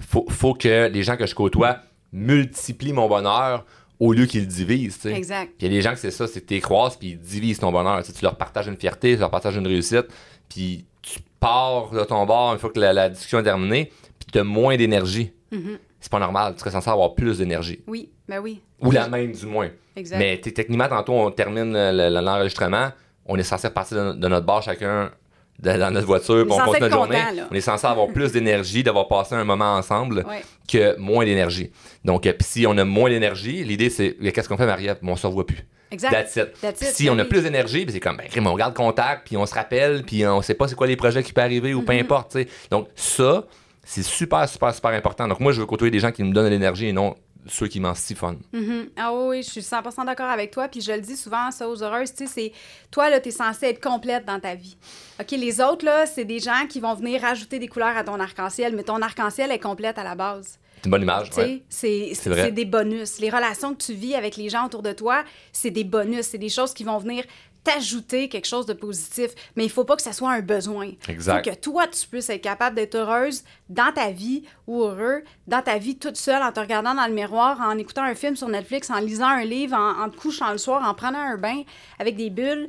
[0.00, 1.78] Faut, faut que les gens que je côtoie
[2.12, 3.64] multiplient mon bonheur
[3.98, 4.96] au lieu qu'ils le divisent.
[4.96, 5.14] tu sais.
[5.14, 5.52] Exact.
[5.58, 7.18] Puis il y a des gens que c'est ça, c'est que tu croises puis ils
[7.18, 8.02] divisent ton bonheur.
[8.02, 10.06] Tu, leur partages une fierté, tu leur partages une réussite,
[10.48, 13.86] puis tu pars de ton bord une fois que la, la discussion est terminée,
[14.18, 15.32] puis tu as moins d'énergie.
[15.50, 15.78] Mhm.
[16.00, 17.80] C'est pas normal, tu serais censé avoir plus d'énergie.
[17.86, 18.60] Oui, ben oui.
[18.80, 19.70] Ou la même, du moins.
[19.96, 20.18] Exact.
[20.18, 22.90] Mais techniquement, tantôt, on termine le- le- l'enregistrement.
[23.24, 25.10] On est censé repartir de, de notre bar chacun
[25.58, 27.18] dans notre voiture, on censé continue notre journée.
[27.34, 27.48] là.
[27.50, 30.42] On est censé avoir plus d'énergie, d'avoir passé un moment ensemble Ouais.
[30.68, 31.70] que moins d'énergie.
[32.04, 34.96] Donc, euh, si on a moins d'énergie, l'idée, c'est qu'est-ce qu'on fait, Maria?
[35.02, 35.66] On se revoit plus.
[35.90, 36.10] Exact.
[36.10, 36.60] That's it.
[36.60, 38.74] That's Puis it, si ben on a plus d'énergie, puis c'est comme, ben, on garde
[38.74, 41.44] contact, puis on se rappelle, puis on sait pas c'est quoi les projets qui peuvent
[41.44, 42.00] arriver ou peu Mm-hmm.
[42.00, 42.36] importe.
[42.70, 43.44] Donc, ça,
[43.84, 45.28] c'est super, super, super important.
[45.28, 47.14] Donc, moi, je veux côtoyer des gens qui me donnent de l'énergie et non
[47.48, 48.40] ceux qui m'en siphonnent.
[48.52, 48.90] Mhm.
[48.96, 50.68] Ah oui, je suis 100% d'accord avec toi.
[50.68, 52.52] Puis je le dis souvent, ça aux heureuses, tu sais, c'est
[52.90, 54.76] toi, là, tu es censé être complète dans ta vie.
[55.20, 58.18] OK, les autres, là, c'est des gens qui vont venir rajouter des couleurs à ton
[58.20, 60.58] arc-en-ciel, mais ton arc-en-ciel est complète à la base.
[60.76, 61.30] C'est une bonne image.
[61.36, 61.62] Ouais.
[61.68, 62.44] c'est C'est vrai.
[62.44, 63.18] c'est des bonus.
[63.18, 66.26] Les relations que tu vis avec les gens autour de toi, c'est des bonus.
[66.26, 67.24] C'est des choses qui vont venir
[67.66, 69.30] t'ajouter quelque chose de positif.
[69.56, 70.92] Mais il faut pas que ça soit un besoin.
[71.08, 71.44] Exact.
[71.44, 75.62] Faut que toi, tu puisses être capable d'être heureuse dans ta vie ou heureux dans
[75.62, 78.48] ta vie toute seule en te regardant dans le miroir, en écoutant un film sur
[78.48, 81.62] Netflix, en lisant un livre, en, en te couchant le soir, en prenant un bain
[81.98, 82.68] avec des bulles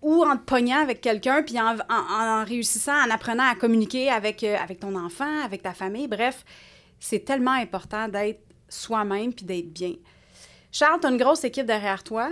[0.00, 4.08] ou en te pognant avec quelqu'un, puis en, en- en réussissant, en apprenant à communiquer
[4.10, 6.06] avec, euh, avec ton enfant, avec ta famille.
[6.06, 6.44] Bref,
[7.00, 9.94] c'est tellement important d'être soi-même puis d'être bien.
[10.70, 12.28] Charles, tu as une grosse équipe derrière toi,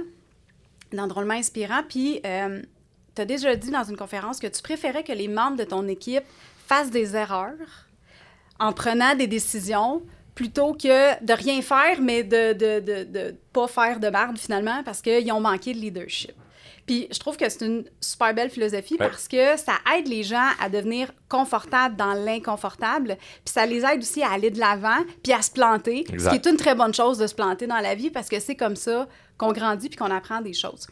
[0.93, 5.13] dans Drôlement Inspirant, puis tu as déjà dit dans une conférence que tu préférais que
[5.13, 6.25] les membres de ton équipe
[6.67, 7.87] fassent des erreurs
[8.59, 10.03] en prenant des décisions
[10.35, 14.83] plutôt que de rien faire, mais de de, de, de pas faire de merde finalement
[14.85, 16.33] parce qu'ils ont manqué de leadership.
[16.87, 19.09] Puis je trouve que c'est une super belle philosophie Ouais.
[19.09, 23.99] parce que ça aide les gens à devenir confortables dans l'inconfortable, puis ça les aide
[24.01, 26.21] aussi à aller de l'avant, puis à se planter, Exact.
[26.21, 28.39] ce qui est une très bonne chose de se planter dans la vie parce que
[28.39, 30.87] c'est comme ça qu'on grandit puis qu'on apprend des choses.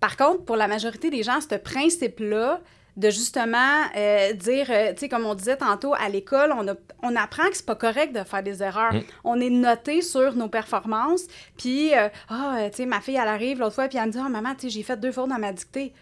[0.00, 2.60] Par contre, pour la majorité des gens, ce principe-là
[2.96, 6.76] de justement euh, dire, euh, tu sais, comme on disait tantôt, à l'école, on, a-
[7.02, 8.94] on apprend que c'est pas correct de faire des erreurs.
[8.94, 9.00] Mm.
[9.24, 11.26] On est noté sur nos performances,
[11.58, 14.12] puis, euh, ah, euh, tu sais, ma fille, elle arrive l'autre fois, puis elle me
[14.12, 15.92] dit, oh, maman, tu sais, j'ai fait deux fautes dans ma dictée.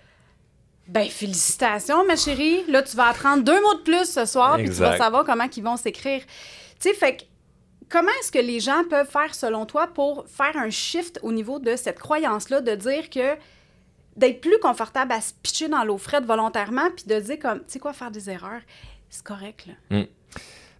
[0.88, 2.64] Ben, félicitations, ma chérie.
[2.68, 5.46] Là, tu vas apprendre deux mots de plus ce soir, puis tu vas savoir comment
[5.56, 6.22] ils vont s'écrire.
[6.80, 7.22] Tu sais, fait que
[7.88, 11.58] comment est-ce que les gens peuvent faire, selon toi, pour faire un shift au niveau
[11.58, 13.36] de cette croyance-là, de dire que
[14.16, 17.64] d'être plus confortable à se pitcher dans l'eau frette volontairement, puis de dire comme, tu
[17.68, 18.60] sais quoi, faire des erreurs,
[19.08, 19.72] c'est correct, là.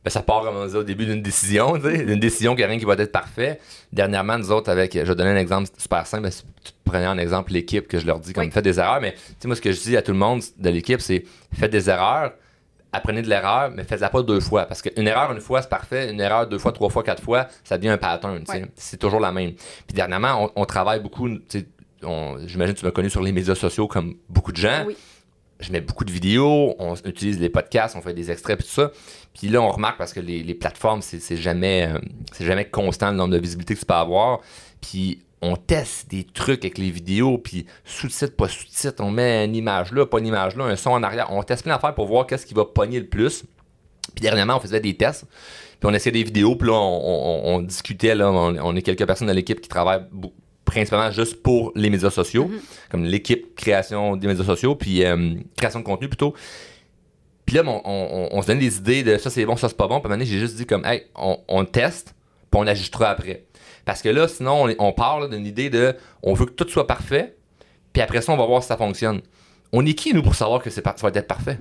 [0.04, 2.78] ben, ça part, comme on disait au début, d'une décision, d'une décision qui a rien
[2.78, 3.60] qui va être parfait.
[3.92, 7.18] Dernièrement, nous autres, avec, je vais donner un exemple super simple, si tu prenais en
[7.18, 8.50] exemple l'équipe que je leur dis comme Oui.
[8.50, 10.42] faites des erreurs, mais tu sais, moi, ce que je dis à tout le monde
[10.58, 11.24] de l'équipe, c'est
[11.54, 12.32] faites des erreurs,
[12.92, 14.66] apprenez de l'erreur, mais faites-la pas deux fois.
[14.66, 16.10] Parce qu'une erreur une fois, c'est parfait.
[16.10, 18.38] Une erreur deux fois, trois fois, quatre fois, ça devient un pattern.
[18.44, 18.60] tu sais.
[18.60, 18.68] Ouais.
[18.74, 19.52] C'est toujours la même.
[19.54, 21.28] Puis dernièrement, on, on travaille beaucoup.
[22.46, 24.84] J'imagine que tu m'as connu sur les médias sociaux comme beaucoup de gens.
[24.86, 24.96] Oui.
[25.61, 28.74] Je mets beaucoup de vidéos, on utilise les podcasts, on fait des extraits puis tout
[28.74, 28.90] ça.
[29.32, 31.98] Puis là, on remarque parce que les, les plateformes, c'est jamais, euh,
[32.32, 34.40] c'est jamais constant le nombre de visibilité que tu peux avoir.
[34.80, 39.55] Puis on teste des trucs avec les vidéos, puis sous-titres, pas sous-titres, on met une
[39.55, 41.28] image là, pas une image là, un son en arrière.
[41.30, 43.44] On teste plein d'affaires pour voir qu'est-ce qui va pogner le plus.
[44.16, 45.26] Puis dernièrement, on faisait des tests,
[45.78, 48.82] puis on essayait des vidéos, puis là, on, on- on discutait, là, on, on est
[48.82, 50.05] quelques personnes de l'équipe qui travaillent
[50.72, 52.50] principalement juste pour les médias sociaux,
[52.90, 56.34] comme l'équipe création des médias sociaux, puis euh, création de contenu plutôt.
[57.46, 59.76] Puis là, on, on- on se donne des idées de ça c'est bon, ça c'est
[59.76, 60.00] pas bon.
[60.00, 62.14] Puis donné, j'ai juste dit comme, hey, on, on teste,
[62.50, 63.44] puis on ajustera après.
[63.84, 66.86] Parce que là, sinon, on, on part d'une idée de, on veut que tout soit
[66.86, 67.34] parfait,
[67.92, 69.20] puis après ça, on va voir si ça fonctionne.
[69.72, 71.58] On est qui, nous, pour savoir que ça va être parfait?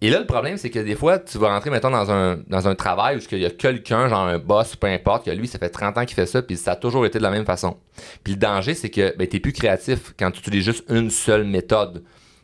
[0.00, 3.16] Et là, le problème, c'est que des fois, tu vas rentrer, mettons, dans un, travail
[3.16, 5.96] où il y a quelqu'un, genre un boss, peu importe, que lui, ça fait 30
[5.96, 7.78] ans qu'il fait ça, puis ça a toujours été de la même façon.
[8.22, 11.44] Puis le danger, c'est que ben, tu plus créatif quand tu utilises juste une seule
[11.44, 12.02] méthode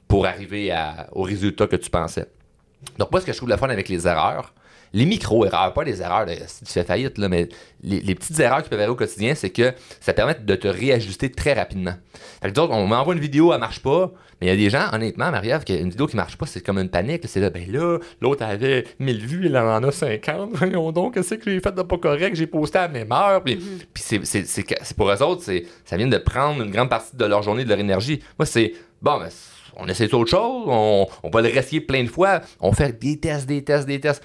[0.09, 0.75] pour arriver
[1.13, 2.27] au résultat que tu pensais.
[2.99, 4.55] Donc, moi, ce que je trouve le fun avec les erreurs,
[4.93, 7.49] les micro-erreurs, pas les erreurs de si tu fais faillite, là, mais
[7.83, 10.67] les, les petites erreurs qui peuvent arriver au quotidien, c'est que ça permet de te
[10.67, 11.95] réajuster très rapidement.
[12.43, 14.11] Fait que d'autres, on m'envoie une vidéo, elle marche pas,
[14.41, 16.79] mais il y a des gens, honnêtement, Marie-Ève, une vidéo qui marche pas, c'est comme
[16.79, 17.23] une panique.
[17.27, 20.51] C'est là, ben là, l'autre avait 1000 vues, il en a 50.
[20.55, 22.35] Voyons donc, qu'est-ce que j'ai fait de pas correct?
[22.35, 23.43] J'ai posté à la même heure.
[23.45, 25.45] Puis, puis c'est, c'est, c'est, que- c'est pour eux autres,
[25.85, 28.21] ça vient de prendre une grande partie de leur journée, de leur énergie.
[28.39, 28.73] Moi, c'est,
[29.03, 29.29] bon, ben,
[29.77, 33.19] on essaie autre chose, on, on va le réessayer plein de fois, on fait des
[33.21, 34.23] tests, des tests, des tests.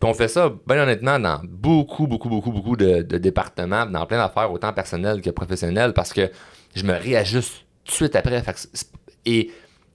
[0.00, 4.18] Puis on fait ça, bien honnêtement, dans beaucoup, beaucoup, beaucoup, beaucoup de, départements, dans plein
[4.18, 6.30] d'affaires, autant personnelles que professionnelles, parce que
[6.76, 8.42] je me réajuste tout de suite après.
[9.26, 9.50] Et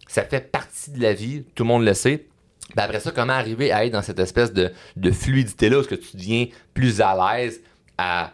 [0.08, 2.28] ça fait partie de la vie, tout le monde le sait.
[2.76, 4.72] Ben après ça, comment arriver à être dans cette espèce de,
[5.12, 7.62] fluidité-là, où que tu deviens plus à l'aise
[7.98, 8.34] à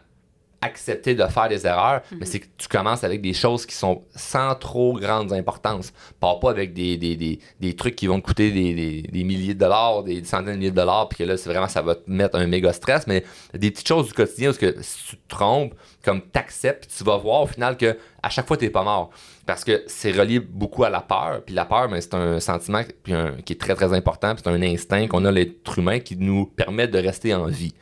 [0.61, 4.03] accepter de faire des erreurs, mais c'est que tu commences avec des choses qui sont
[4.15, 5.93] sans trop grande importance.
[6.19, 9.53] Pars pas avec des, des, des, des trucs qui vont te coûter des, des, milliers
[9.53, 11.95] de dollars, des centaines de milliers de dollars, puis que là, c'est vraiment, ça va
[11.95, 15.05] te mettre un méga stress, mais des petites choses du quotidien où est-ce que si
[15.11, 18.69] tu te trompes, comme t'acceptes, tu vas voir au final que à chaque fois, t'es
[18.69, 19.11] pas mort.
[19.45, 22.81] Parce que c'est relié beaucoup à la peur, puis la peur, ben, c'est un sentiment
[23.01, 25.99] puis un- qui est très, très important, puis c'est un instinct qu'on a l'être humain
[25.99, 27.73] qui nous permet de rester en vie.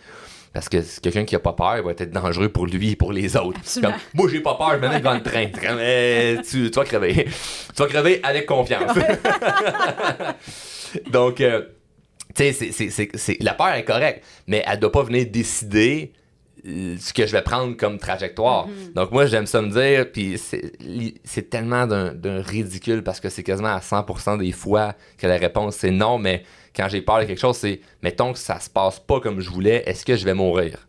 [0.53, 3.13] Parce que quelqu'un qui a pas peur, il va être dangereux pour lui et pour
[3.13, 3.59] les autres.
[3.81, 5.47] Comme, moi, j'ai pas peur, je me mets devant le train.
[5.47, 7.25] Comme, eh, tu, tu vas crever.
[7.25, 8.91] tu vas crever avec confiance.
[11.11, 11.63] Donc, euh,
[12.35, 16.17] tu sais, la peur est correcte, mais elle doit pas venir décider euh,
[16.67, 18.67] ce que je vais prendre comme trajectoire.
[18.93, 23.69] Donc, moi, j'aime ça me dire, puis c'est tellement d'un ridicule parce que c'est quasiment
[23.69, 26.43] à 100% des fois que la réponse c'est non, mais
[26.75, 29.49] quand j'ai peur de quelque chose, c'est mettons que ça se passe pas comme je
[29.49, 30.87] voulais, est-ce que je vais mourir?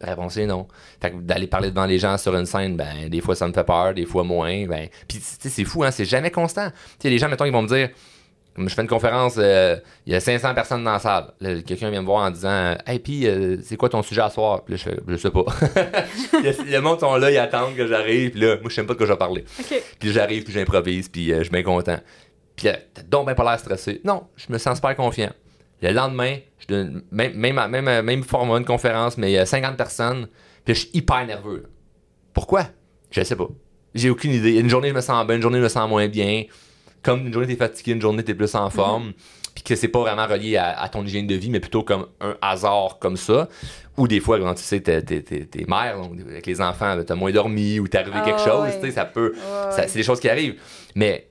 [0.00, 0.68] La réponse est non.
[1.00, 3.52] Fait que d'aller parler devant les gens sur une scène, ben, des fois ça me
[3.52, 4.66] fait peur, des fois moins.
[4.66, 6.70] Ben, puis, c'est fou, hein, c'est jamais constant.
[6.70, 7.90] Tu sais, les gens, mettons, ils vont me dire,
[8.58, 11.32] comme je fais une conférence, euh, il y a 500 personnes dans la salle.
[11.64, 14.64] Quelqu'un vient me voir en disant, hey, puis, euh, c'est quoi ton sujet à soir?
[14.64, 15.44] Puis là, je fais, je sais pas.
[16.32, 18.94] Le monde sont là, ils attendent que j'arrive, puis là, moi, je sais même pas
[18.94, 19.44] de quoi je vais parler.
[20.00, 21.98] Puis j'arrive, puis j'improvise, puis euh, je suis bien content.
[22.56, 24.00] Puis t'as donc bien pas l'air stressé.
[24.02, 25.30] Non, je me sens super confiant.
[25.80, 29.46] Le lendemain, je donne même, même, même, même format, une conférence, mais il y a
[29.46, 30.26] 50 personnes,
[30.64, 31.70] puis je suis hyper nerveux.
[32.34, 32.64] Pourquoi?
[33.12, 33.46] Je sais pas.
[33.94, 34.58] J'ai aucune idée.
[34.58, 36.42] Une journée, je me sens bien, une journée, je me sens moins bien.
[37.02, 39.12] Comme une journée, t'es fatigué, une journée, t'es plus en forme.
[39.54, 42.06] Puis que c'est pas vraiment relié à, à ton hygiène de vie, mais plutôt comme
[42.20, 43.48] un hasard comme ça.
[43.96, 47.32] Ou des fois, quand tu sais, t'es, mère, donc, avec les enfants, là, t'as moins
[47.32, 48.78] dormi ou t'es arrivé Ah, quelque chose, ouais.
[48.80, 49.34] tu sais, ça peut.
[49.34, 49.86] Ouais.
[49.88, 50.60] c'est des choses qui arrivent.
[50.94, 51.26] Mais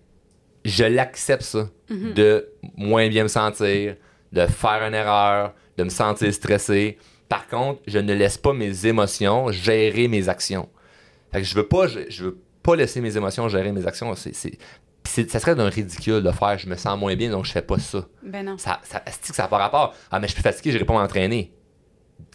[0.65, 2.13] je l'accepte, ça, Mhm.
[2.15, 3.95] de moins bien me sentir,
[4.33, 6.97] de faire une erreur, de me sentir stressé.
[7.29, 10.67] Par contre, je ne laisse pas mes émotions gérer mes actions.
[11.31, 14.13] Fait que je veux pas, je, je veux pas laisser mes émotions gérer mes actions.
[14.15, 14.57] C'est-
[15.27, 17.79] ça serait d'un ridicule de faire je me sens moins bien donc je fais pas
[17.79, 18.05] ça.
[18.23, 18.57] Ben non.
[18.57, 19.93] Ça, ça, que ça n'a pas rapport?
[20.11, 21.51] Ah, mais je suis fatigué, je pas m'entraîner.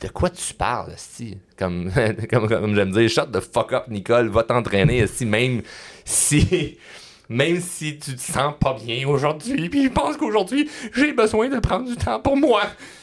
[0.01, 1.39] De quoi tu parles, Sti?
[1.59, 1.91] Comme,
[2.31, 5.63] comme, comme j'aime dire, shut the fuck up, Nicole, va t'entraîner, Esti, même
[6.05, 6.79] si.
[7.29, 11.61] Même si tu te sens pas bien aujourd'hui, puis je pense qu'aujourd'hui, j'ai besoin de
[11.61, 12.63] prendre du temps pour moi.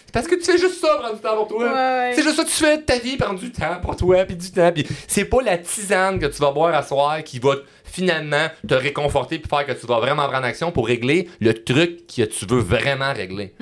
[0.09, 1.65] C'est parce que tu fais juste ça, prendre du temps pour toi.
[1.65, 2.11] Ouais, ouais.
[2.15, 4.35] C'est juste ça que tu fais de ta vie, prendre du temps pour toi, puis
[4.35, 4.71] du temps.
[4.71, 8.73] Puis c'est pas la tisane que tu vas boire à soir qui va finalement te
[8.73, 12.45] réconforter puis faire que tu vas vraiment prendre action pour régler le truc que tu
[12.47, 13.53] veux vraiment régler.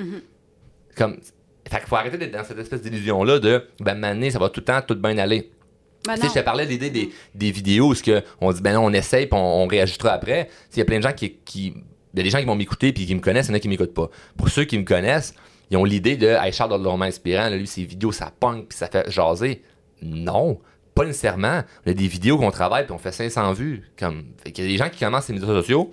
[0.96, 1.18] Comme
[1.70, 4.60] Fait qu'il faut arrêter d'être dans cette espèce d'illusion-là de, ben, maintenant, ça va tout
[4.60, 5.50] le temps, tout bien aller.
[6.06, 8.62] Ben Tu sais, je te parlais de l'idée des, des vidéos où que on dit,
[8.62, 10.48] ben non, on essaye, puis on, on réajustera après.
[10.72, 11.36] Il y a plein de gens qui.
[11.44, 11.74] qui
[12.14, 13.56] il y a des gens qui vont m'écouter puis qui me connaissent, il y en
[13.56, 14.08] a qui m'écoutent pas.
[14.38, 15.34] Pour ceux qui me connaissent,
[15.70, 18.78] ils ont l'idée de hey, Charles Dorlourman inspirant, là, lui, ses vidéos, ça punk puis
[18.78, 19.62] ça fait jaser.
[20.02, 20.60] Non,
[20.94, 21.62] pas nécessairement.
[21.86, 23.90] On a des vidéos qu'on travaille puis on fait 500 vues.
[23.98, 24.24] Comme...
[24.42, 25.90] Fait qu'il y a des gens qui commencent les médias sociaux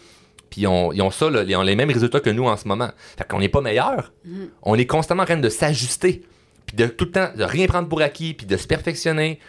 [0.50, 2.56] puis ils ont, ils ont ça, là, ils ont les mêmes résultats que nous en
[2.56, 2.90] ce moment.
[3.18, 4.14] Fait qu'on n'est pas meilleur.
[4.62, 6.24] On est constamment en train de s'ajuster
[6.66, 9.40] puis de tout le temps, de rien prendre pour acquis puis de se perfectionner.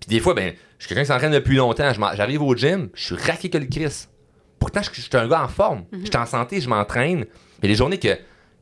[0.00, 1.92] Puis des fois, ben, je suis quelqu'un qui s'entraîne depuis longtemps.
[2.14, 4.06] J'arrive au gym, je suis raqué que le Chris.
[4.58, 5.84] Pourtant, je, je suis un gars en forme.
[5.92, 7.26] Je suis en santé, je m'entraîne.
[7.62, 8.16] Mais les journées que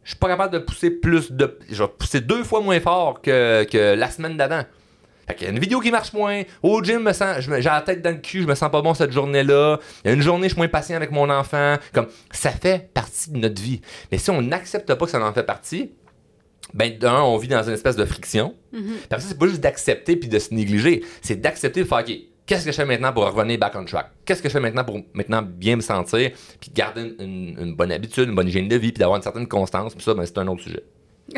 [0.07, 1.59] je suis pas capable de pousser plus de.
[1.69, 4.63] Je vais pousser deux fois moins fort que, que la semaine d'avant.
[5.27, 6.43] Fait qu'il y a une vidéo qui marche moins.
[6.63, 8.71] Au gym, me sens, je me- j'ai la tête dans le cul, je me sens
[8.71, 9.81] pas bon cette journée-là.
[10.05, 11.75] Il y a une journée, je suis moins patient avec mon enfant.
[11.93, 13.81] Comme ça fait partie de notre vie.
[14.13, 15.91] Mais si on n'accepte pas que ça en fait partie,
[16.75, 18.55] ben d'un, on vit dans une espèce de friction.
[18.71, 18.81] Puis
[19.11, 22.13] après ça, c'est pas juste d'accepter puis de se négliger, c'est d'accepter de faire OK,
[22.47, 24.11] qu'est-ce que je fais maintenant pour revenir back on track?
[24.25, 26.31] Qu'est-ce que je fais maintenant pour maintenant bien me sentir
[26.61, 29.23] puis garder une, une- une bonne habitude, une bonne hygiène de vie puis d'avoir une
[29.23, 30.85] certaine constance, puis ça ben, c'est un autre sujet.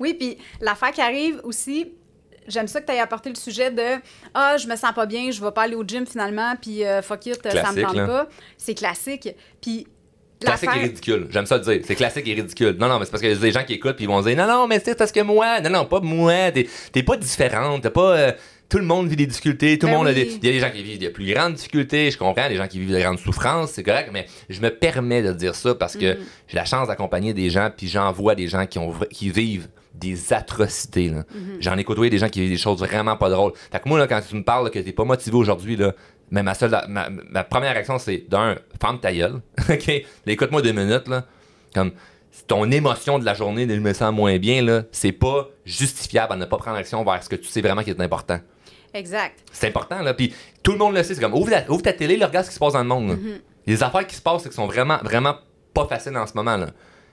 [0.00, 1.92] Oui, puis l'affaire qui arrive aussi,
[2.48, 4.00] j'aime ça que tu aies apporté le sujet de
[4.34, 7.02] Ah, je me sens pas bien, je vais pas aller au gym finalement, puis euh,
[7.02, 8.06] fuck it, ça me tente là.
[8.06, 8.28] pas.
[8.56, 9.28] C'est classique.
[9.60, 9.86] Puis
[10.40, 11.28] Classique et ridicule.
[11.30, 11.80] J'aime ça le dire.
[11.86, 12.76] C'est classique et ridicule.
[12.76, 14.48] Non, non, mais c'est parce a des gens qui écoutent puis ils vont dire non,
[14.48, 16.50] non, mais c'est parce que moi, non, non, pas moi.
[16.50, 17.80] T'es t'es pas différente.
[17.82, 18.16] T'as pas.
[18.16, 18.32] euh,
[18.72, 19.78] tout le monde vit des difficultés.
[19.78, 20.22] Tout le Ben monde a des.
[20.22, 22.10] Il y a des gens qui vivent des plus grandes difficultés.
[22.10, 22.48] Je comprends.
[22.48, 23.72] Des gens qui vivent de grandes souffrances.
[23.72, 24.08] C'est correct.
[24.14, 26.16] Mais je me permets de dire ça parce que
[26.48, 29.68] j'ai la chance d'accompagner des gens puis j'en vois des gens qui, ont, qui vivent
[29.94, 31.10] des atrocités.
[31.10, 31.24] là.
[31.60, 33.52] J'en ai côtoyé des gens qui vivent des choses vraiment pas drôles.
[33.70, 35.92] Fait que moi, là, quand tu me parles là, que t'es pas motivé aujourd'hui, là,
[36.30, 39.42] mais ma, seule, ma, ma première réaction, c'est d'un, ferme ta gueule.
[39.68, 40.02] OK?
[40.26, 41.26] Écoute-moi deux minutes, là.
[41.74, 41.92] Comme
[42.46, 46.32] ton émotion de la journée de je me sens moins bien, là, c'est pas justifiable
[46.32, 48.40] à ne pas prendre action vers ce que tu sais vraiment qui est important.
[48.94, 49.38] Exact.
[49.52, 50.14] C'est important, là.
[50.14, 51.14] Puis tout le monde le sait.
[51.14, 52.88] C'est comme ouvre, la- ouvre ta télé, là, regarde ce qui se passe dans le
[52.88, 53.08] monde.
[53.10, 53.14] là.
[53.66, 55.36] Les affaires qui se passent, c'est qui sont vraiment, vraiment
[55.72, 56.66] pas faciles en ce moment, là.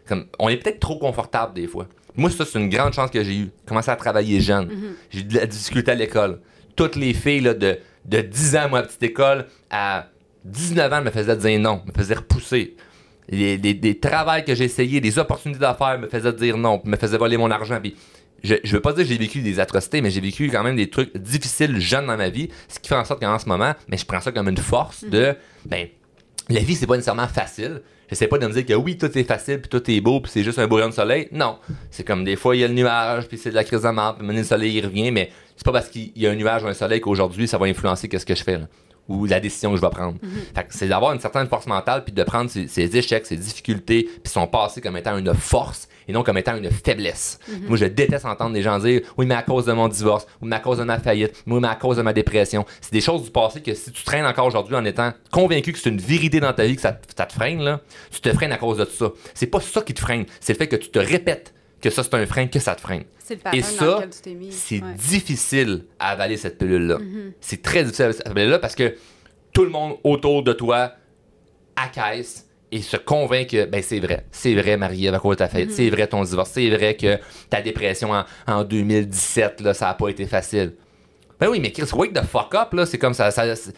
[0.08, 1.86] Comme, on est peut-être trop confortable des fois.
[2.16, 3.50] Moi, ça, c'est une grande chance que j'ai eue.
[3.68, 4.70] Commencer à travailler jeune.
[5.12, 6.42] J'ai eu de la difficulté à l'école.
[6.76, 10.08] Toutes les filles là, de, de 10 ans, moi, à petite école, à
[10.46, 12.76] 19 ans, me faisaient dire non, me faisaient repousser.
[13.30, 16.96] Les, des, des travails que j'ai essayés, des opportunités d'affaires me faisaient dire non, me
[16.98, 17.80] faisaient voler mon argent.
[17.80, 17.96] Puis
[18.44, 20.76] je, je veux pas dire que j'ai vécu des atrocités, mais j'ai vécu quand même
[20.76, 23.74] des trucs difficiles jeune dans ma vie, ce qui fait en sorte qu'en ce moment,
[23.88, 25.36] mais je prends ça comme une force de,
[25.66, 25.88] ben,
[26.50, 27.82] la vie, c'est pas nécessairement facile.
[28.10, 30.32] J'essaie pas de me dire que oui, tout est facile, puis tout est beau, puis
[30.32, 31.28] c'est juste un beau rayon de soleil.
[31.32, 31.60] Non.
[31.92, 33.90] C'est comme des fois, il y a le nuage, puis c'est de la crise de
[33.90, 36.64] marde, puis le soleil, il revient, mais c'est pas parce qu'il y a un nuage
[36.64, 38.68] ou un soleil qu'aujourd'hui, ça va influencer qu'est-ce que je fais, là,
[39.08, 40.18] ou la décision que je vais prendre.
[40.56, 43.38] Fait que c'est d'avoir une certaine force mentale, puis de prendre ses, ses échecs, ses
[43.38, 47.40] difficultés, puis son passé comme étant une force et non comme étant une faiblesse.
[47.68, 50.46] Moi, je déteste entendre des gens dire oui, mais à cause de mon divorce, ou
[50.48, 52.66] mais à cause de ma faillite, oui, mais à cause de ma dépression.
[52.82, 55.78] C'est des choses du passé que si tu traînes encore aujourd'hui en étant convaincu que
[55.80, 57.80] c'est une vérité dans ta vie que ça, te- ça te freine, là,
[58.12, 59.12] tu te freines à cause de ça.
[59.34, 62.04] C'est pas ça qui te freine, c'est le fait que tu te répètes que ça
[62.04, 63.04] c'est un frein, que ça te freine.
[63.24, 64.52] C'est le Et ça, lequel tu t'es mis.
[64.52, 64.94] c'est Ouais.
[64.96, 66.98] difficile à avaler cette pilule-là.
[67.40, 68.96] C'est très difficile à avaler cette pilule-là parce que
[69.54, 70.92] tout le monde autour de toi
[71.76, 75.48] acquiesce et se convainc que ben c'est vrai, c'est vrai Marie-Ève à cause de ta
[75.50, 77.18] fête, c'est vrai ton divorce, c'est vrai que
[77.50, 80.74] ta dépression en, en 2017 là, ça a pas été facile.
[81.40, 83.30] Ben oui, mais Chris, wake the fuck up, là, c'est comme ça.
[83.32, 83.72] Qu'est-ce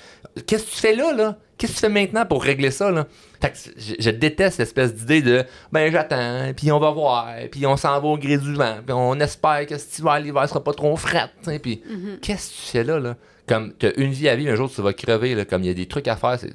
[0.65, 1.37] que tu fais là, là?
[1.57, 3.05] Qu'est-ce que tu fais maintenant pour régler ça, là?
[3.39, 7.65] Fait que je, je déteste l'espèce d'idée de, ben j'attends, puis on va voir, puis
[7.67, 10.63] on s'en va au gré du vent, puis on espère que cet hiver, l'hiver sera
[10.63, 11.29] pas trop fret,
[11.61, 11.83] puis
[12.23, 13.15] qu'est-ce que tu fais là, là?
[13.47, 15.71] Comme, t'as une vie à vivre, un jour tu vas crever, là, comme il y
[15.71, 16.39] a des trucs à faire.
[16.39, 16.51] c'est-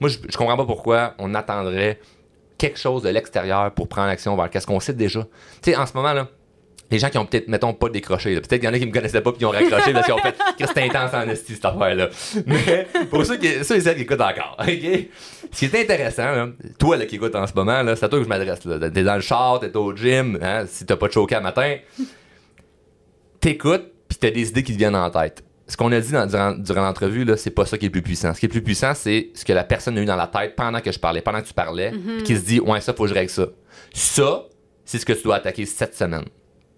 [0.00, 2.00] Moi, je, comprends pas pourquoi on attendrait
[2.58, 5.22] quelque chose de l'extérieur pour prendre action vers qu'est-ce qu'on sait déjà.
[5.62, 6.28] Tu sais, en ce moment, là,
[6.90, 8.34] les gens qui ont peut-être, mettons, pas décroché.
[8.34, 10.14] Peut-être qu'il y en a qui me connaissaient pas puis qui ont raccroché parce qu'ils
[10.14, 12.08] ont fait Chris, c'est intense en esti cette affaire-là.
[12.46, 14.66] Mais pour ceux, qui, ceux et celles qui écoutent encore, OK?
[15.52, 18.18] Ce qui est intéressant, là, toi là, qui écoutes en ce moment, c'est à toi
[18.18, 18.60] que je m'adresse.
[18.60, 21.76] T'es dans le char, t'es au gym, hein, si t'as pas de choqué à matin,
[23.40, 25.42] t'écoutes puis t'as des idées qui te viennent en tête.
[25.68, 27.92] Ce qu'on a dit dans- durant, durant l'entrevue, là, c'est pas ça qui est le
[27.92, 28.32] plus puissant.
[28.34, 30.28] Ce qui est le plus puissant, c'est ce que la personne a eu dans la
[30.28, 32.92] tête pendant que je parlais, pendant que tu parlais, puis qui se dit, ouais, ça,
[32.94, 33.46] faut que je règle ça.
[33.92, 34.44] Ça,
[34.84, 36.24] c'est ce que tu dois attaquer cette semaine.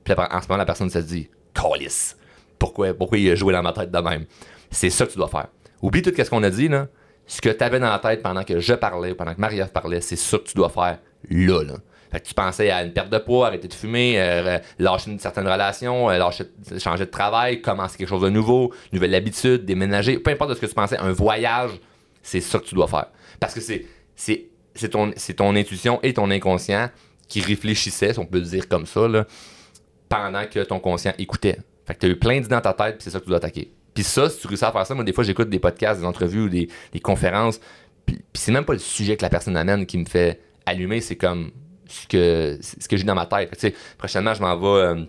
[0.05, 2.16] Puis après, en ce moment, la personne se dit Calice.
[2.59, 4.24] Pourquoi, pourquoi il a joué dans ma tête de même?
[4.70, 5.49] C'est ça que tu dois faire.
[5.82, 6.89] Oublie tout ce qu'on a dit, là.
[7.26, 10.01] Ce que tu avais dans la tête pendant que je parlais pendant que Marie-Ève parlait,
[10.01, 10.99] c'est ça que tu dois faire
[11.30, 11.74] là, là.
[12.11, 15.18] Fait que tu pensais à une perte de poids, arrêter de fumer, euh, lâcher une
[15.18, 16.44] certaine relation, euh, lâcher,
[16.78, 20.66] changer de travail, commencer quelque chose de nouveau, nouvelle habitude, déménager, peu importe ce que
[20.66, 21.72] tu pensais, un voyage,
[22.22, 23.06] c'est ça que tu dois faire.
[23.38, 23.86] Parce que c'est,
[24.16, 26.88] c'est, c'est, ton, c'est ton intuition et ton inconscient
[27.28, 29.26] qui réfléchissaient, si on peut le dire comme ça, là,
[30.09, 31.59] pendant que ton conscient écoutait.
[31.86, 33.28] Fait que tu as eu plein d'idées dans ta tête, puis c'est ça que tu
[33.28, 33.70] dois attaquer.
[33.92, 36.06] Puis ça, si tu réussis à faire ça, moi, des fois, j'écoute des podcasts, des
[36.06, 37.61] entrevues ou des, des conférences,
[38.06, 41.16] puis c'est même pas le sujet que la personne amène qui me fait allumer, c'est
[41.16, 41.50] comme
[41.89, 43.51] ce que, ce que j'ai dans ma tête.
[43.53, 44.66] Tu sais, prochainement, je m'en vais.
[44.66, 45.05] euh,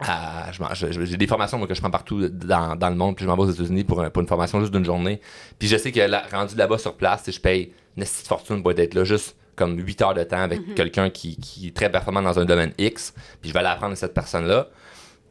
[0.00, 3.28] à- j'ai des formations moi, que je prends partout dans, dans le monde, puis je
[3.30, 5.20] m'en vais aux États-Unis pour, pour une formation juste d'une journée.
[5.58, 8.72] Puis je sais que là, rendu là-bas sur place, je paye une petite fortune pour
[8.72, 12.22] être là juste comme 8 heures de temps avec quelqu'un qui, qui est très performant
[12.22, 14.68] dans un domaine X, puis je vais aller apprendre de cette personne-là.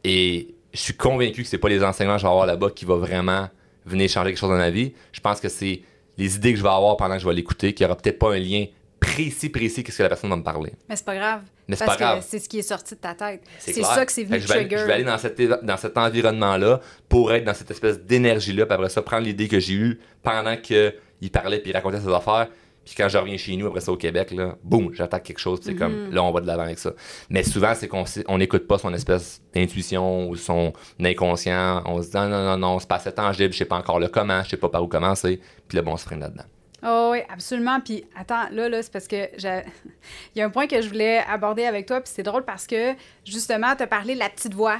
[0.04, 2.84] Et je suis convaincu que c'est pas les enseignements que je vais avoir là-bas qui
[2.84, 3.48] vont vraiment
[3.84, 4.94] venir changer quelque chose dans ma vie.
[5.12, 5.82] Je pense que c'est
[6.16, 8.32] les idées que je vais avoir pendant que je vais l'écouter, qui aura peut-être pas
[8.32, 8.64] un lien
[9.02, 10.72] précis, précis, qu'est-ce que la personne va me parler.
[10.88, 11.40] Mais c'est pas grave.
[11.68, 12.18] Mais c'est pas grave.
[12.20, 13.42] que c'est ce qui est sorti de ta tête.
[13.58, 15.76] C'est ça que c'est venu je vais, aller- je vais aller dans, cet, éva- dans
[15.76, 19.74] cet environnement-là pour être dans cette espèce d'énergie-là, puis après ça, prendre l'idée que j'ai
[19.74, 20.92] eue pendant qu'il
[21.32, 22.48] parlait puis il racontait ses affaires.
[22.84, 25.60] Puis quand je reviens chez nous, après ça au Québec, là, boum, j'attaque quelque chose.
[25.62, 25.78] C'est Mhm.
[25.78, 26.92] comme, là, on va de l'avant avec ça.
[27.30, 31.82] Mais souvent, c'est qu'on n'écoute pas son espèce d'intuition ou son inconscient.
[31.86, 34.00] On se dit, non, non, non, non, c'est pas assez tangible, je sais pas encore
[34.00, 35.40] le comment, je sais pas par où commencer.
[35.68, 36.44] Puis là, bon, on se freine là-dedans.
[36.84, 37.80] Oh oui, absolument.
[37.80, 39.62] Puis attends, là, là, c'est parce que j'ai-
[40.34, 42.66] il y a un point que je voulais aborder avec toi, puis c'est drôle parce
[42.66, 44.78] que justement, tu as parlé de la petite voix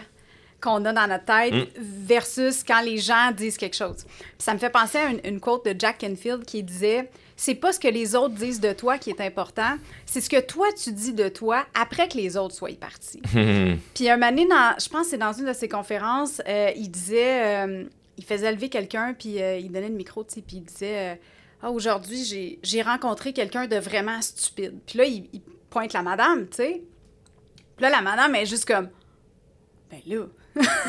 [0.60, 1.66] qu'on a dans notre tête Mm.
[1.80, 4.04] versus quand les gens disent quelque chose.
[4.06, 7.56] Puis ça me fait penser à une, une quote de Jack Canfield qui disait C'est
[7.56, 9.76] pas ce que les autres disent de toi qui est important,
[10.06, 13.20] c'est ce que toi tu dis de toi après que les autres soient partis.
[13.94, 16.70] Puis un moment donné, dans- je pense que c'est dans une de ses conférences, euh,
[16.76, 17.84] il disait, euh,
[18.16, 21.18] il faisait lever quelqu'un, puis euh, il donnait le micro, tu sais, puis il disait,
[21.62, 24.78] ah aujourd'hui j'ai- j'ai rencontré quelqu'un de vraiment stupide.
[24.86, 25.40] Puis là, il, il
[25.70, 26.82] pointe la madame, tu sais.
[27.76, 28.90] Puis là, la madame est juste comme,
[29.90, 30.26] ben là.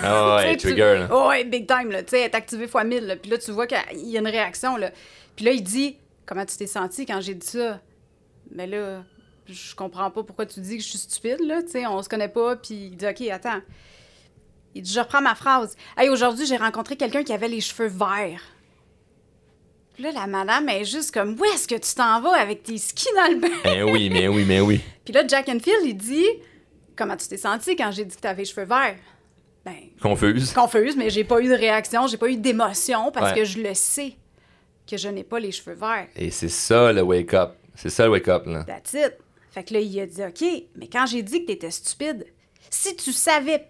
[0.02, 1.08] Ah ouais, trigger, là.
[1.12, 2.04] Oh, ouais, big time, là.
[2.04, 3.16] Tu sais, elle est activée fois 1000, là.
[3.16, 3.78] Puis là, tu vois qu'il
[4.10, 4.92] y a une réaction, là.
[5.36, 7.80] Puis là, il dit, comment tu t'es senti quand j'ai dit ça?
[8.52, 9.04] Mais là,
[9.48, 11.64] je comprends pas pourquoi tu dis que je suis stupide, là.
[11.64, 12.56] Tu sais, on se connaît pas.
[12.58, 13.62] Puis il dit, OK, attends.
[14.76, 15.76] Il dit, je reprends ma phrase.
[15.98, 18.42] Hey, aujourd'hui, j'ai rencontré quelqu'un qui avait les cheveux verts.
[19.94, 22.78] Puis là, la madame est juste comme, où est-ce que tu t'en vas avec tes
[22.78, 23.56] skis dans le bain?
[23.64, 24.82] Mais oui, mais oui, mais oui.
[25.06, 26.26] Puis là, Jack Enfield, il dit,
[26.96, 28.96] comment tu t'es senti quand j'ai dit que tu avais les cheveux verts?
[29.66, 30.52] Ben, Confuse.
[30.52, 33.40] confuse, mais j'ai pas eu de réaction, j'ai pas eu d'émotion parce Ouais.
[33.40, 34.14] que je le sais
[34.90, 36.08] que je n'ai pas les cheveux verts.
[36.18, 37.52] Et c'est ça le wake-up.
[37.76, 38.64] C'est ça le wake-up, là.
[38.66, 39.14] That's it.
[39.52, 42.26] Fait que là, il a dit OK, mais quand j'ai dit que t'étais stupide,
[42.70, 43.70] si tu savais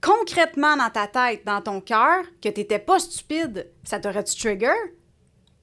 [0.00, 4.74] concrètement dans ta tête, dans ton cœur, que t'étais pas stupide, ça t'aurait-tu trigger?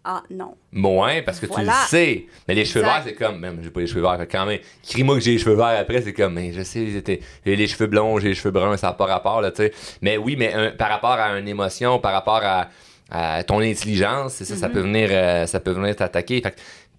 [0.06, 0.56] Ah non.
[0.72, 2.26] Moins, parce que tu le sais.
[2.48, 5.16] Mais les cheveux verts, c'est comme, même, j'ai pas les cheveux verts, quand même, crie-moi
[5.16, 7.88] que j'ai les cheveux verts après, c'est comme, mais je sais, j'étais- j'ai les cheveux
[7.88, 9.74] blonds, j'ai les cheveux bruns, ça n'a pas rapport, là, tu sais.
[10.02, 12.68] Mais oui, mais un- par rapport à une émotion, par rapport à,
[13.12, 16.42] à ton intelligence, c'est ça, ça peut venir, euh, ça peut venir t'attaquer.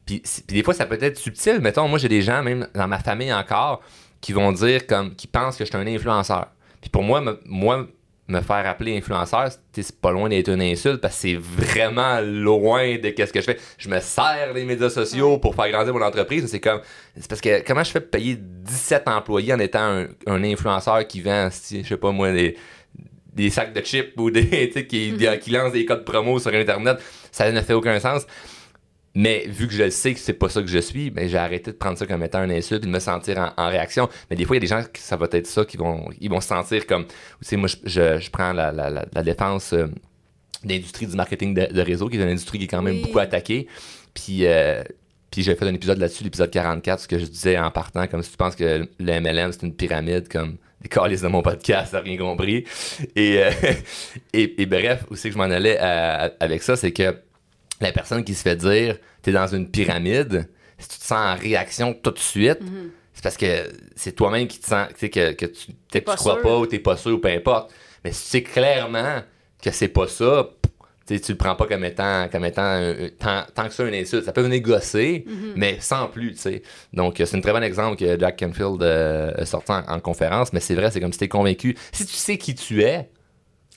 [0.06, 1.60] Puis, des fois, ça peut être subtil.
[1.60, 3.80] Mettons, moi, j'ai des gens, même dans ma famille encore,
[4.20, 6.46] qui vont dire comme, qui pensent que je suis un influenceur.
[6.80, 7.86] Puis pour moi, moi,
[8.26, 12.96] me faire appeler influenceur, c'est pas loin d'être une insulte parce que c'est vraiment loin
[12.96, 13.58] de qu'est-ce que je fais.
[13.76, 16.46] Je me sers les médias sociaux pour faire grandir mon entreprise.
[16.46, 16.80] C'est comme,
[17.16, 21.20] c'est parce que comment je fais payer 17 employés en étant un, un influenceur qui
[21.20, 22.56] vend, je sais pas moi, des,
[23.34, 26.98] des sacs de chips ou des, qui, qui lance des codes promo sur Internet,
[27.30, 28.26] ça ne fait aucun sens.
[29.14, 31.38] Mais vu que je le sais que c'est pas ça que je suis, ben j'ai
[31.38, 34.08] arrêté de prendre ça comme étant un insulte et de me sentir en, en réaction.
[34.28, 36.08] Mais des fois, il y a des gens qui ça va être ça qui vont
[36.20, 37.12] ils vont se sentir comme tu
[37.42, 39.86] sais moi je, je, je prends la, la, la, la défense euh,
[40.64, 43.02] d'industrie du marketing de, de réseau qui est une industrie qui est quand même Oui.
[43.02, 43.68] beaucoup attaquée.
[44.14, 44.82] Puis euh,
[45.30, 48.22] puis j'ai fait un épisode là-dessus, l'épisode 44, ce que je disais en partant, comme
[48.22, 51.90] si tu penses que le MLM c'est une pyramide, comme des calices de mon podcast,
[51.92, 52.64] t'as rien compris.
[53.16, 53.50] Et, euh,
[54.32, 57.16] et, et bref, où c'est que je m'en allais euh, avec ça, c'est que
[57.84, 61.36] la personne qui se fait dire t'es dans une pyramide, si tu te sens en
[61.40, 62.58] réaction tout de suite,
[63.12, 66.78] c'est parce que c'est toi-même qui te sens, que, que tu crois pas ou t'es
[66.80, 67.72] pas sûr ou peu importe.
[68.04, 69.22] Mais si tu sais clairement
[69.62, 70.50] que c'est pas ça,
[71.06, 72.80] tu tu le prends pas comme étant, comme étant
[73.18, 74.24] tant, tant que ça une insulte.
[74.24, 75.24] Ça peut venir gosser,
[75.54, 76.62] mais sans plus, tu sais.
[76.92, 80.00] Donc, euh, c'est un très bon exemple que Jack Canfield euh, a sorti en, en
[80.00, 81.76] conférence, mais c'est vrai, c'est comme si t'es convaincu.
[81.92, 83.08] Si tu sais qui tu es,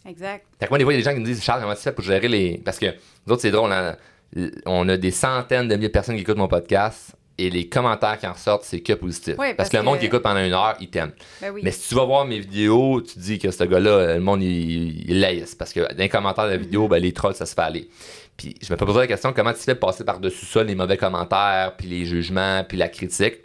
[0.08, 0.46] Exact.
[0.60, 1.76] fait que moi, des fois, il y a des gens qui me disent Charles, comment
[1.76, 2.62] tu fais pour gérer les.
[2.64, 3.96] Parce que nous autres, c'est drôle, hein,
[4.66, 8.18] on a des centaines de milliers de personnes qui écoutent mon podcast et les commentaires
[8.18, 9.36] qui en sortent, c'est que positif.
[9.38, 11.12] Oui, parce, parce que le monde qui écoute pendant une heure, il t'aime.
[11.40, 11.62] Ben oui.
[11.64, 15.08] Mais si tu vas voir mes vidéos, tu dis que ce gars-là, le monde, il,
[15.10, 15.54] il laisse.
[15.54, 17.90] Parce que dans les commentaires de la vidéo, ben, les trolls, ça se fait aller.
[18.38, 21.76] Puis je me posé la question comment tu fais passer par-dessus ça, les mauvais commentaires,
[21.78, 23.36] puis les jugements, puis la critique?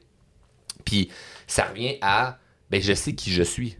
[0.85, 1.11] Puis
[1.47, 2.39] ça revient à
[2.73, 3.77] ben je sais qui je suis.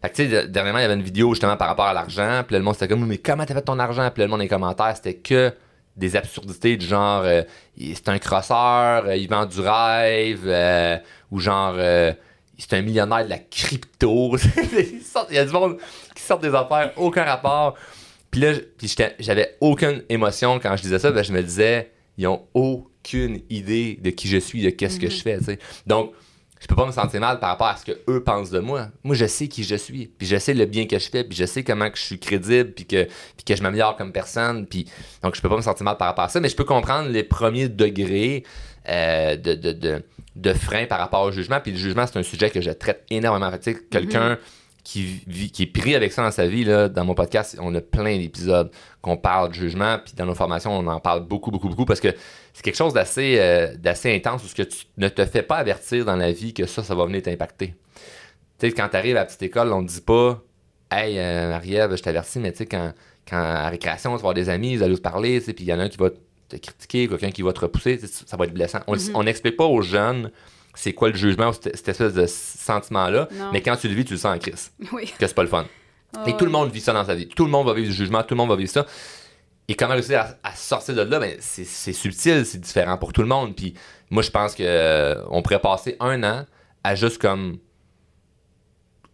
[0.00, 2.42] Fait que tu sais, dernièrement, il y avait une vidéo justement par rapport à l'argent,
[2.46, 4.10] puis le monde c'était comme mais comment t'as fait ton argent?
[4.12, 5.52] Puis le monde dans les commentaires, c'était que
[5.94, 7.42] des absurdités du genre euh,
[7.76, 10.96] c'est un crosseur, euh, il vend du rêve, euh,
[11.30, 11.74] ou genre
[12.56, 14.36] c'est un millionnaire de la crypto.
[15.30, 15.76] Il y a du monde
[16.14, 17.74] qui sort des affaires, aucun rapport.
[18.30, 18.52] Puis là,
[19.18, 21.22] j'avais aucune émotion quand je disais ça.
[21.22, 25.22] je me disais, ils ont aucune idée de qui je suis, de qu'est-ce que je
[25.22, 25.38] fais.
[25.86, 26.12] Donc,
[26.64, 28.88] je peux pas me sentir mal par rapport à ce que eux pensent de moi.
[29.02, 31.36] Moi, je sais qui je suis, puis je sais le bien que je fais, puis
[31.36, 34.66] je sais comment que je suis crédible, puis que, puis que je m'améliore comme personne.
[34.66, 34.86] Puis,
[35.22, 37.10] donc, je peux pas me sentir mal par rapport à ça, mais je peux comprendre
[37.10, 38.44] les premiers degrés
[38.88, 40.02] euh, de, de, de,
[40.36, 41.60] de frein par rapport au jugement.
[41.60, 43.50] Puis le jugement, c'est un sujet que je traite énormément.
[43.50, 44.38] Fait, quelqu'un mhm.
[44.84, 47.74] Qui, vit, qui est pris avec ça dans sa vie, là, dans mon podcast, on
[47.74, 48.70] a plein d'épisodes
[49.00, 49.98] qu'on parle de jugement.
[50.04, 52.14] Puis dans nos formations, on en parle beaucoup, beaucoup, beaucoup parce que
[52.52, 55.56] c'est quelque chose d'assez euh, d'assez intense où ce que tu ne te fais pas
[55.56, 57.74] avertir dans la vie que ça, ça va venir t'impacter.
[58.58, 60.42] Tu sais, quand tu arrives à la petite école, on ne dit pas
[60.90, 62.92] Hey, euh, Marie-Ève, je t'avertis, mais tu sais, quand,
[63.28, 65.72] quand à récréation, tu vas avoir des amis, ils allent se parler, puis il y
[65.72, 68.52] en a un qui va te critiquer, quelqu'un qui va te repousser, ça va être
[68.52, 68.80] blessant.
[68.86, 69.24] On mhm.
[69.24, 70.30] n'explique pas aux jeunes
[70.74, 74.18] c'est quoi le jugement, cette, espèce de sentiment-là, mais quand tu le vis, tu le
[74.18, 74.72] sens en crise.
[74.92, 75.12] Oui.
[75.18, 75.66] Que c'est pas le fun.
[76.16, 77.28] Ah Et tout le monde vit ça dans sa vie.
[77.28, 78.86] Tout le monde va vivre du jugement, tout le monde va vivre ça.
[79.66, 83.28] Et comment réussir à, sortir de là, ben, c'est subtil, c'est différent pour tout le
[83.28, 83.56] monde.
[83.56, 83.74] Puis
[84.10, 86.44] moi, je pense qu'on euh, pourrait passer un an
[86.82, 87.58] à juste comme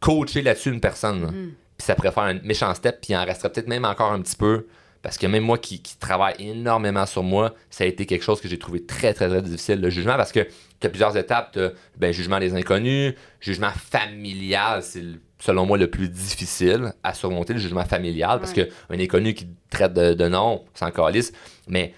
[0.01, 1.21] coacher là-dessus une personne.
[1.21, 1.53] Mhm.
[1.79, 4.21] Puis ça pourrait faire un méchant step, puis il en resterait peut-être même encore un
[4.21, 4.67] petit peu
[5.03, 8.49] parce que même moi qui, travaille énormément sur moi, ça a été quelque chose que
[8.49, 10.47] j'ai trouvé très, très, très difficile, le jugement, parce que
[10.79, 11.53] tu as plusieurs étapes.
[11.53, 11.61] Tu
[11.99, 15.03] ben, jugement des inconnus, jugement familial, c'est
[15.39, 19.71] selon moi le plus difficile à surmonter, le jugement familial, parce qu'un inconnu qui te
[19.71, 21.33] traite de, nom, c'est encore lisse,
[21.67, 21.95] mais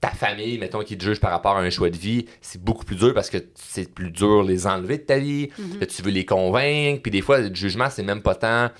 [0.00, 2.84] ta famille, mettons, qui te juge par rapport à un choix de vie, c'est beaucoup
[2.84, 5.86] plus dur parce que c'est plus dur les enlever de ta vie, mm-hmm.
[5.86, 8.70] tu veux les convaincre, puis des fois, le jugement, c'est même pas tant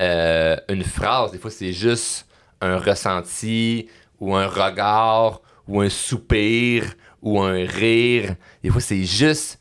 [0.00, 2.26] euh, une phrase, des fois, c'est juste
[2.60, 3.88] un ressenti
[4.20, 8.36] ou un regard ou un soupir ou un rire.
[8.62, 9.58] Des fois, c'est juste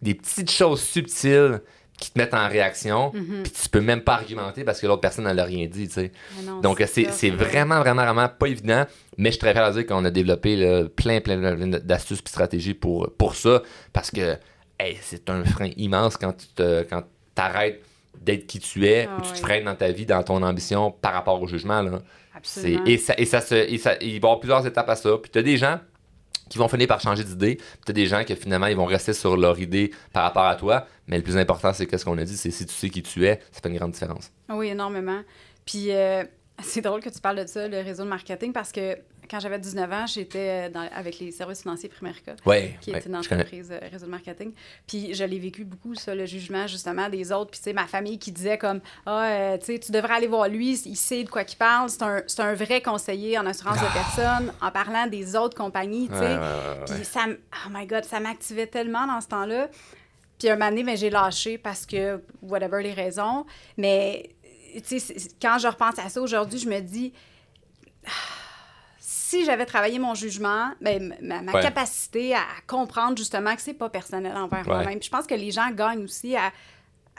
[0.00, 1.60] des petites choses subtiles
[1.98, 3.44] qui te mettent en réaction, mhm.
[3.44, 6.12] puis tu peux même pas argumenter parce que l'autre personne n'a rien dit, tu sais.
[6.60, 8.86] Donc, c'est vraiment, vraiment, vraiment pas évident,
[9.18, 11.38] mais je de dire qu'on a développé plein, plein,
[11.78, 13.62] d'astuces et stratégies pour, pour ça,
[13.92, 14.36] parce que
[15.00, 17.04] c'est un frein immense quand tu quand
[17.36, 17.84] t'arrêtes
[18.20, 20.90] d'être qui tu es, ah ou tu te freines dans ta vie, dans ton ambition
[20.90, 21.82] par rapport au jugement.
[21.82, 22.02] Là.
[22.86, 25.16] Et, ça, et, ça se, et ça, il va y avoir plusieurs étapes à ça.
[25.18, 25.78] Puis tu as des gens
[26.48, 27.56] qui vont finir par changer d'idée.
[27.56, 30.44] Puis tu as des gens qui finalement ils vont rester sur leur idée par rapport
[30.44, 30.86] à toi.
[31.06, 33.26] Mais le plus important, c'est qu'est-ce qu'on a dit, c'est si tu sais qui tu
[33.26, 34.30] es, ça fait une grande différence.
[34.50, 35.22] Oui, énormément.
[35.64, 36.24] Puis euh,
[36.62, 38.98] c'est drôle que tu parles de ça, le réseau de marketing, parce que
[39.30, 42.34] quand j'avais 19 ans, j'étais avec les services financiers Primerica,
[42.80, 44.52] qui est une entreprise euh, réseau de marketing.
[44.86, 47.52] Puis je l'ai vécu beaucoup, ça, le jugement justement des autres.
[47.52, 50.26] Puis tu sais, ma famille qui disait comme Ah, euh, tu sais, tu devrais aller
[50.26, 51.88] voir lui, il sait de quoi il parle.
[51.88, 53.94] C'est un, un, vrai conseiller en assurance de ah!
[53.94, 56.38] personnes, en parlant des autres compagnies, tu sais.
[56.86, 59.68] Puis ça, oh my God, ça m'activait tellement dans ce temps-là.
[60.38, 63.46] Puis un moment donné, ben, j'ai lâché parce que, whatever les raisons.
[63.76, 64.30] Mais,
[65.40, 67.12] quand je repense à ça aujourd'hui, je me dis
[69.32, 74.36] si j'avais travaillé mon jugement, ben, ma, capacité à, comprendre justement que c'est pas personnel
[74.36, 75.02] envers moi-même.
[75.02, 76.52] je pense que les gens gagnent aussi à,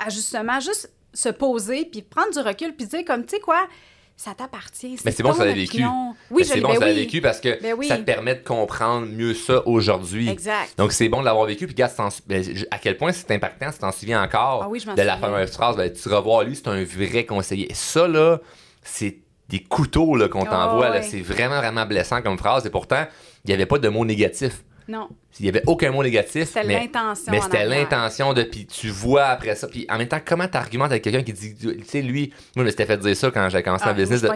[0.09, 3.67] justement juste se poser puis prendre du recul puis dire comme tu sais quoi,
[4.15, 4.97] ça t'appartient.
[5.05, 5.83] Mais c'est bon, ça l'a vécu.
[6.29, 9.07] Oui, c'est bon, ben ça l'a vécu parce que ben ça te permet de comprendre
[9.07, 10.29] mieux ça aujourd'hui.
[10.29, 10.77] Exact.
[10.77, 11.65] Donc, c'est bon de l'avoir vécu.
[11.65, 11.93] Puis, regarde,
[12.27, 15.75] ben, à quel point c'est impactant, si t'en souviens encore ah de la fameuse phrase,
[15.75, 17.67] ben, tu revois lui, c'est un vrai conseiller.
[17.73, 18.39] Ça, là,
[18.81, 19.17] c'est
[19.49, 20.91] des couteaux qu'on t'envoie.
[20.95, 22.65] Oh, C'est vraiment, vraiment blessant comme phrase.
[22.65, 23.05] Et pourtant,
[23.45, 24.63] il n'y avait pas de mots négatifs.
[24.87, 25.09] Non.
[25.39, 26.47] Il n'y avait aucun mot négatif.
[26.47, 27.31] C'était l'intention.
[27.31, 28.43] Mais c'était l'intention de.
[28.43, 29.67] Puis tu vois après ça.
[29.67, 31.55] Puis en même temps, comment tu argumentes avec quelqu'un qui dit.
[31.55, 34.21] Tu sais, lui, moi, je m'étais fait dire ça quand j'ai commencé ah, le business.
[34.21, 34.27] De,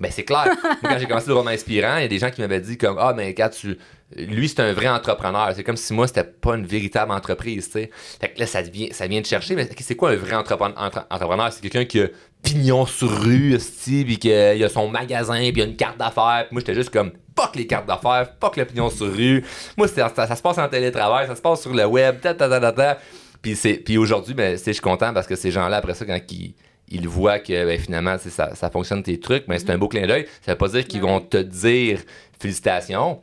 [0.00, 0.48] Ben, c'est clair.
[0.82, 2.96] quand j'ai commencé le roman inspirant, il y a des gens qui m'avaient dit comme
[2.98, 3.76] Ah, mais quand tu.
[4.16, 5.52] Lui, c'est un vrai entrepreneur.
[5.56, 7.90] C'est comme si moi, c'était pas une véritable entreprise, tu sais.
[8.20, 9.56] Fait que là, ça, vient, ça vient de chercher.
[9.56, 11.52] Mais c'est quoi un vrai entrepreneur?
[11.52, 12.08] C'est quelqu'un qui a
[12.44, 16.46] pignon sur rue, puis qu'il a son magasin, puis il a une carte d'affaires.
[16.50, 19.44] Moi, j'étais juste comme fuck les cartes d'affaires, fuck le pignon sur rue.
[19.76, 22.48] Moi, ça, ça, se passe en télétravail, ça se passe sur le web, ta ta
[22.48, 22.98] ta ta.
[23.42, 26.54] Puis, puis aujourd'hui, ben, je suis content parce que ces gens-là, après ça, quand ils,
[26.88, 30.06] ils voient que ben, finalement ça, ça fonctionne tes trucs, mais c'est un beau clin
[30.06, 30.26] d'œil.
[30.42, 32.00] Ça veut pas dire qu'ils vont te dire
[32.38, 33.20] félicitations.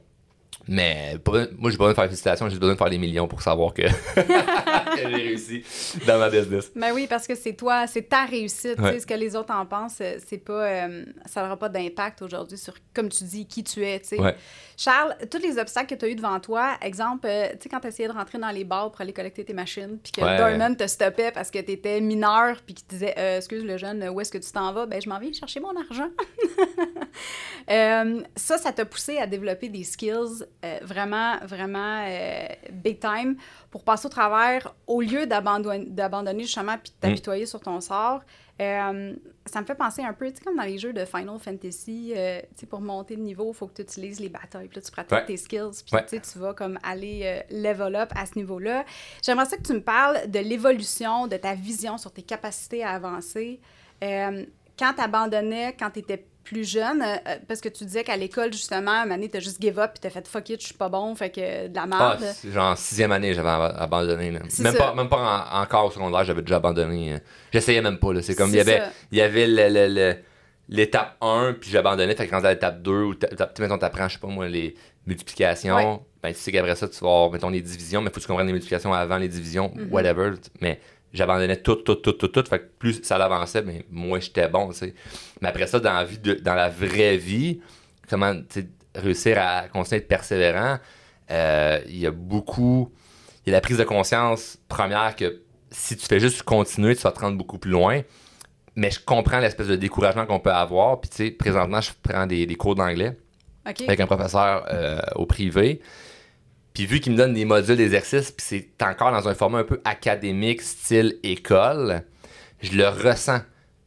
[0.68, 1.16] Mais
[1.58, 3.42] moi, j'ai pas besoin de faire félicitations, j'ai juste besoin de faire des millions pour
[3.42, 3.82] savoir que,
[4.98, 5.64] j'ai réussi
[6.06, 6.72] dans ma business.
[6.76, 8.78] Ben oui, parce que c'est toi, c'est ta réussite.
[8.78, 12.58] Ce que les autres en pensent, euh, c'est pas, euh, ça n'aura pas d'impact aujourd'hui
[12.58, 14.02] sur, comme tu dis, qui tu es.
[14.78, 17.80] Charles, tous les obstacles que tu as eu devant toi, exemple, euh, tu sais, quand
[17.80, 20.76] tu essayais de rentrer dans les bars pour aller collecter tes machines, puis que Dorman
[20.76, 24.22] te stoppait parce que tu étais mineur, puis qu'il te disait Excuse le jeune, où
[24.22, 24.86] est-ce que tu t'en vas?
[24.86, 26.10] Ben, je m'en viens chercher mon argent.
[28.36, 33.36] ça, ça t'a poussé à développer des skills euh, vraiment, vraiment euh, big time
[33.70, 37.12] pour passer au travers, au lieu d'abandonner, justement puis de Mm.
[37.12, 38.22] t'apitoyer sur ton sort.
[38.60, 39.16] euh,
[39.48, 42.14] ça me fait penser un peu, tu sais, comme dans les jeux de Final Fantasy,
[42.16, 44.76] euh, tu sais, pour monter de niveau, il faut que tu utilises les batailles, puis
[44.76, 45.26] là, tu pratiques Ouais.
[45.26, 46.04] tes skills, puis Ouais.
[46.06, 48.86] tu sais, tu vas comme aller level up à ce niveau-là.
[49.24, 52.92] J'aimerais ça que tu me parles de l'évolution, de ta vision sur tes capacités à
[52.92, 53.60] avancer.
[54.80, 58.18] Quand tu abandonnais, quand tu étais plus jeune, euh, euh, parce que tu disais qu'à
[58.18, 60.60] l'école, justement, à un moment donné, t'as juste give up, puis t'as fait fuck it,
[60.62, 61.88] je suis pas bon, fait que de la Ah,
[62.18, 62.24] merde.
[62.34, 64.32] c'est genre en sixième année, j'avais ab- abandonné.
[64.32, 64.80] Même, C'est même ça.
[64.80, 67.14] pas, même pas en- encore au secondaire, j'avais déjà abandonné.
[67.14, 67.18] euh.
[67.54, 68.10] J'essayais même pas.
[68.22, 68.82] C'est comme il y avait,
[69.12, 70.16] il y avait le- le- le-
[70.70, 72.16] l'étape 1, puis j'abandonnais.
[72.16, 73.16] Fait que quand à l'étape 2, ou
[73.60, 74.76] mettons, t'apprends, je sais pas moi, les
[75.06, 75.76] multiplications.
[75.76, 76.00] Ouais.
[76.24, 78.28] Ben, tu sais qu'après ça, tu vas avoir, mettons, les divisions, mais faut que tu
[78.28, 79.92] comprennes les multiplications avant les divisions, Mhm.
[79.92, 80.32] whatever.
[80.62, 80.80] Mais
[81.14, 82.44] j'abandonnais tout, tout, tout, tout, tout.
[82.50, 84.94] Fait que plus ça l'avançait, mais moins j'étais bon, tu sais.
[85.42, 87.60] Mais après ça, dans la, vie de- dans la vraie vie,
[88.10, 88.34] comment
[88.96, 90.78] réussir à continuer à être persévérant,
[91.32, 92.92] euh, il y a beaucoup.
[93.46, 95.42] Il y a la prise de conscience première que
[95.72, 98.02] si tu fais juste continuer, tu vas te rendre beaucoup plus loin.
[98.76, 101.02] Mais je comprends l'espèce de découragement qu'on peut avoir.
[101.02, 103.18] Puis, tu sais, présentement, je prends des, des cours d'anglais
[103.88, 105.82] avec un professeur euh, au privé.
[106.74, 109.64] Puis vu qu'il me donne des modules d'exercice, puis c'est encore dans un format un
[109.64, 112.04] peu académique, style école,
[112.62, 113.42] je le ressens.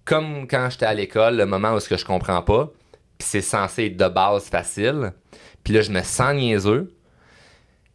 [0.04, 2.70] Comme quand j'étais à l'école, le moment où ce que je comprends pas,
[3.18, 5.12] puis c'est censé être de base facile.
[5.62, 6.94] Puis là, je me sens niaiseux.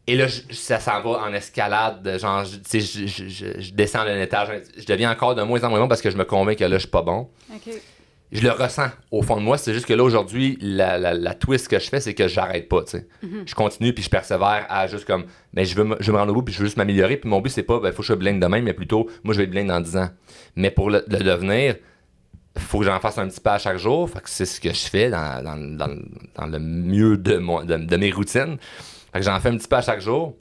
[0.08, 2.02] Et là, ça s'en va en escalade.
[2.02, 2.58] de Genre, je-
[3.60, 4.50] je, descends d'un étage.
[4.76, 6.78] Je deviens encore de moins en moins bon parce que je me convainc que là,
[6.78, 7.30] je suis pas bon.
[8.32, 9.58] Je le ressens au fond de moi.
[9.58, 12.70] C'est juste que là, aujourd'hui, la, la, la twist que je fais, c'est que j'arrête
[12.70, 13.08] pas, sais.
[13.46, 16.18] Je continue, puis je persévère à juste comme, mais je veux, me- je veux me
[16.20, 17.18] rendre au bout, puis je veux juste m'améliorer.
[17.18, 19.40] Puis mon but, c'est pas, ben, faut que je blinde demain, mais plutôt, moi, je
[19.40, 20.10] vais être blinde dans 10 ans.
[20.56, 21.76] Mais pour le, le devenir,
[22.58, 24.10] faut que j'en fasse un petit peu à chaque jour.
[24.10, 25.96] Fait que c'est ce que je fais dans, dans, dans,
[26.36, 28.58] dans le mieux de, mon, de, de mes routines.
[29.14, 30.36] Fait que j'en fais un petit peu à chaque jour.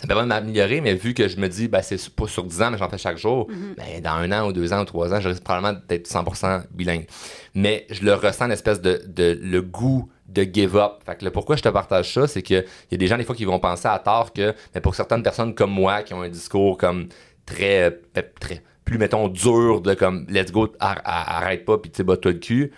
[0.00, 2.62] Ça permet de m'améliorer, mais vu que je me dis, ben, c'est pas sur 10
[2.62, 5.12] ans, mais j'en fais chaque jour, ben, dans un an ou deux ans ou trois
[5.12, 7.06] ans, je risque probablement d'être 100% bilingue.
[7.54, 11.02] Mais je le ressens, l'espèce de, de le goût de give up.
[11.04, 13.24] Fait que le pourquoi je te partage ça, c'est qu'il y a des gens, des
[13.24, 16.22] fois, qui vont penser à tort que, mais pour certaines personnes comme moi, qui ont
[16.22, 17.08] un discours comme
[17.46, 21.90] très, euh, très plus, mettons, dur de comme, let's go, ar- ar- arrête pas, puis
[21.90, 22.72] tu sais, le cul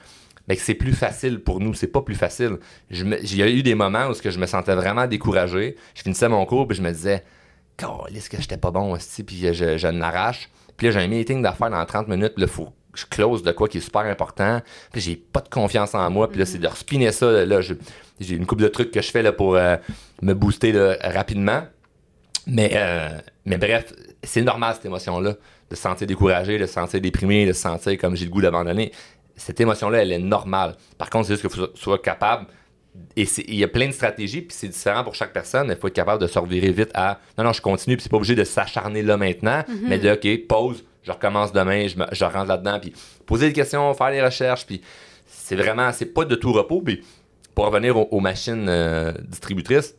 [0.57, 1.74] que c'est plus facile pour nous.
[1.74, 2.59] C'est pas plus facile.
[2.90, 5.76] Il y a eu des moments où je me sentais vraiment découragé.
[5.94, 7.24] Je finissais mon cours puis je me disais,
[8.14, 10.51] est-ce que j'étais pas bon aussi, puis je, je l'arrache.
[10.76, 12.46] Puis là, j'ai un meeting d'affaires dans 30 minutes.
[12.46, 14.61] Faut que je close de quoi qui est super important.
[14.92, 16.28] Puis j'ai pas de confiance en moi.
[16.28, 17.44] Puis là, c'est de respiner ça.
[17.44, 19.76] Là, j'ai une couple de trucs que je fais là, pour euh,
[20.22, 20.72] me booster
[21.03, 21.62] rapidement.
[22.46, 23.11] Mais, euh,
[23.44, 23.92] mais bref,
[24.22, 25.34] c'est normal cette émotion-là,
[25.70, 28.42] de se sentir découragé, de se sentir déprimé, de se sentir comme j'ai le goût
[28.42, 28.92] d'abandonner.
[29.41, 30.76] Cette émotion-là, elle est normale.
[30.99, 32.47] Par contre, c'est juste que tu sois capable.
[33.16, 35.68] Et il y a plein de stratégies, puis c'est différent pour chaque personne.
[35.70, 38.09] Il faut être capable de se revirer vite à non, non, je continue, puis c'est
[38.11, 42.07] pas obligé de s'acharner là maintenant, mais de OK, pause, je recommence demain, je, me-
[42.12, 42.93] je rentre là-dedans, puis
[43.26, 44.82] poser des questions, faire des recherches, puis
[45.26, 46.82] c'est vraiment, c'est pas de tout repos.
[46.82, 47.03] Puis
[47.55, 49.95] pour revenir aux, aux machines euh, distributrices,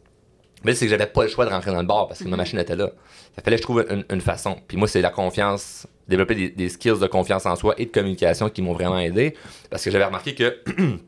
[0.64, 2.38] mais c'est que j'avais pas le choix de rentrer dans le bar parce que ma
[2.38, 2.92] machine était là.
[3.36, 4.58] Ça fallait que je trouve une, une façon.
[4.68, 8.50] Puis moi, c'est la confiance, développer des, skills de confiance en soi et de communication
[8.50, 9.36] qui m'ont vraiment aidé.
[9.70, 10.60] Parce que j'avais remarqué que,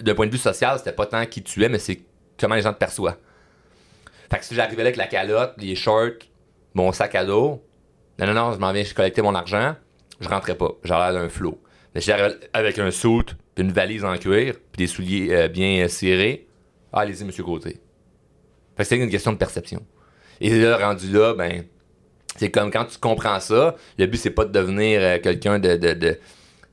[0.00, 2.00] d'un point de vue social, c'était pas tant qui tu es, mais c'est
[2.38, 3.16] comment les gens te perçoivent.
[4.30, 6.28] Fait que si j'arrivais là avec la calotte, les shorts,
[6.74, 7.62] mon sac à dos,
[8.18, 9.74] non, non, non, je m'en viens, je collectais mon argent,
[10.20, 10.70] je rentrais pas.
[10.84, 11.60] J'aurais l'air d'un flot.
[11.94, 15.84] Mais si j'arrivais avec un puis une valise en cuir, puis des souliers euh, bien
[15.84, 16.46] euh, serrés,
[16.92, 17.80] ah, allez-y, monsieur Côté.
[18.76, 19.84] Fait que c'est une question de perception.
[20.40, 21.64] Et là, rendu là, ben,
[22.36, 25.76] c'est comme quand tu comprends ça, le but, c'est pas de devenir euh, quelqu'un de,
[25.76, 26.18] de,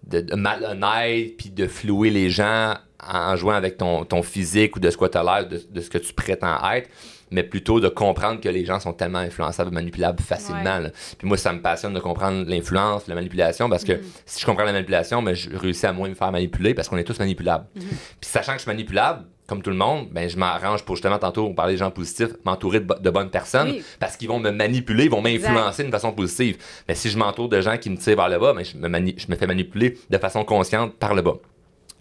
[0.07, 4.79] de, malhonnête, puis de flouer les gens en, en jouant avec ton, ton physique ou
[4.79, 6.89] de ce que tu as l'air, de, de ce que tu prétends être,
[7.31, 10.81] mais plutôt de comprendre que les gens sont tellement influençables et manipulables facilement.
[11.17, 14.65] Puis moi, ça me passionne de comprendre l'influence, la manipulation, parce que si je comprends
[14.65, 17.65] la manipulation, ben, je réussis à moins me faire manipuler parce qu'on est tous manipulables.
[17.73, 21.19] Puis sachant que je suis manipulable, comme tout le monde, ben, je m'arrange pour justement,
[21.19, 23.83] tantôt, on parlait des gens positifs, m'entourer de, bo- de bonnes personnes Oui.
[23.99, 26.57] parce qu'ils vont me manipuler, ils vont m'influencer d'une façon positive.
[26.87, 28.87] Mais si je m'entoure de gens qui me tirent vers le bas, ben, je, me
[28.87, 31.35] mani- je me fais manipuler de façon consciente par le bas.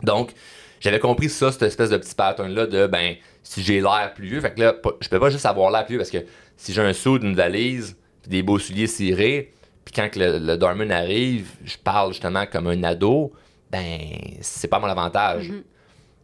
[0.05, 0.31] Donc,
[0.79, 4.41] j'avais compris ça, cette espèce de petit pattern-là de, ben, si j'ai l'air plus vieux,
[4.41, 6.25] fait que là, je peux pas juste avoir l'air plus vieux parce que
[6.57, 9.53] si j'ai un saut d'une valise, puis des beaux souliers cirés,
[9.85, 13.33] puis quand que le, le doorman arrive, je parle justement comme un ado,
[13.73, 13.99] ben,
[14.41, 15.51] c'est pas mon avantage.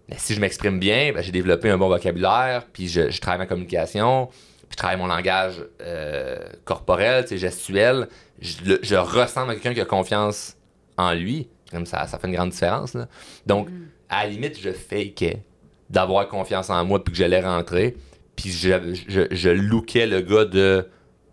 [0.08, 3.38] Mais si je m'exprime bien, ben, j'ai développé un bon vocabulaire, puis je, je travaille
[3.40, 8.08] ma communication, puis je travaille mon langage euh, corporel, gestuel.
[8.40, 10.56] Je, le- je ressemble à quelqu'un qui a confiance
[10.96, 11.48] en lui.
[11.72, 12.94] Comme ça, ça fait une grande différence.
[12.94, 13.08] là.
[13.46, 13.68] Donc,
[14.08, 15.42] à la limite, je fakeais.
[15.90, 17.96] d'avoir confiance en moi puis que j'allais rentrer.
[18.36, 20.88] Puis je, je, je lookais le gars de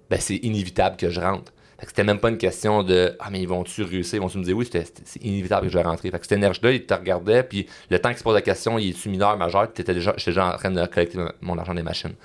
[0.10, 1.53] ben c'est inévitable que je rentre.
[1.88, 4.16] C'était même pas une question de Ah, mais ils vont-tu réussir?
[4.16, 6.10] Ils vont-tu me dire oui, c'est inévitable que je vais rentrer.
[6.12, 8.80] Fait que cette énergie-là, il te regardait, puis le temps qu'il se pose la question,
[8.80, 12.16] il est-tu mineur, majeur, j'étais déjà, déjà en train de collecter mon argent des machines.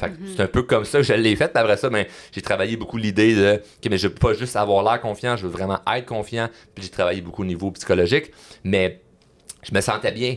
[0.00, 1.54] Fait que c'est un peu comme ça que je l'ai fait.
[1.54, 4.82] Après ça, ben, j'ai travaillé beaucoup l'idée de OK, mais je veux pas juste avoir
[4.82, 6.48] l'air confiant, je veux vraiment être confiant.
[6.74, 8.30] Puis j'ai travaillé beaucoup au niveau psychologique.
[8.64, 9.00] Mais
[9.62, 10.36] je me sentais bien.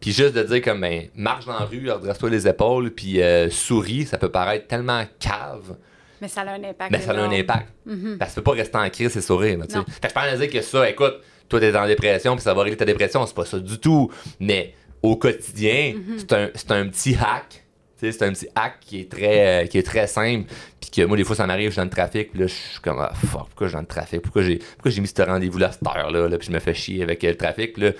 [0.00, 3.48] Puis juste de dire comme ben, marche dans la rue, redresse-toi les épaules, puis euh,
[3.50, 5.76] souris, ça peut paraître tellement cave.
[6.24, 6.90] Mais ça a un impact.
[6.90, 7.68] Mais ça a un impact.
[7.86, 8.16] Mm-hmm.
[8.16, 9.58] Parce que tu peux pas rester en crise et sourire.
[9.60, 11.16] Fait que je peux dire que ça, écoute,
[11.50, 14.10] toi t'es en dépression, puis ça va régler ta dépression, c'est pas ça du tout.
[14.40, 14.72] Mais
[15.02, 16.50] au quotidien, mm-hmm.
[16.54, 17.62] c'est un, un, petit hack.
[17.98, 20.50] C'est un petit hack qui est très, euh, qui est très simple.
[20.80, 22.54] Puis que moi, des fois, ça m'arrive, je suis dans le trafic, puis là, je
[22.54, 24.22] suis comme, ah, fuck, pourquoi je suis dans le trafic?
[24.22, 26.28] Pourquoi j'ai, pourquoi j'ai mis ce rendez-vous-là à cette heure-là?
[26.28, 27.76] Là, puis je me fais chier avec le trafic?
[27.76, 27.92] Là,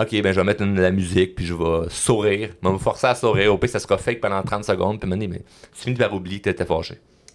[0.00, 2.50] OK, ben je vais mettre de la musique, puis je vais sourire.
[2.62, 3.52] Je vais me forcer à sourire.
[3.52, 4.98] Au pire, ça sera fake pendant 30 secondes.
[4.98, 5.42] Puis me mais
[5.74, 6.94] tu finis par oublier que t'étais fâché.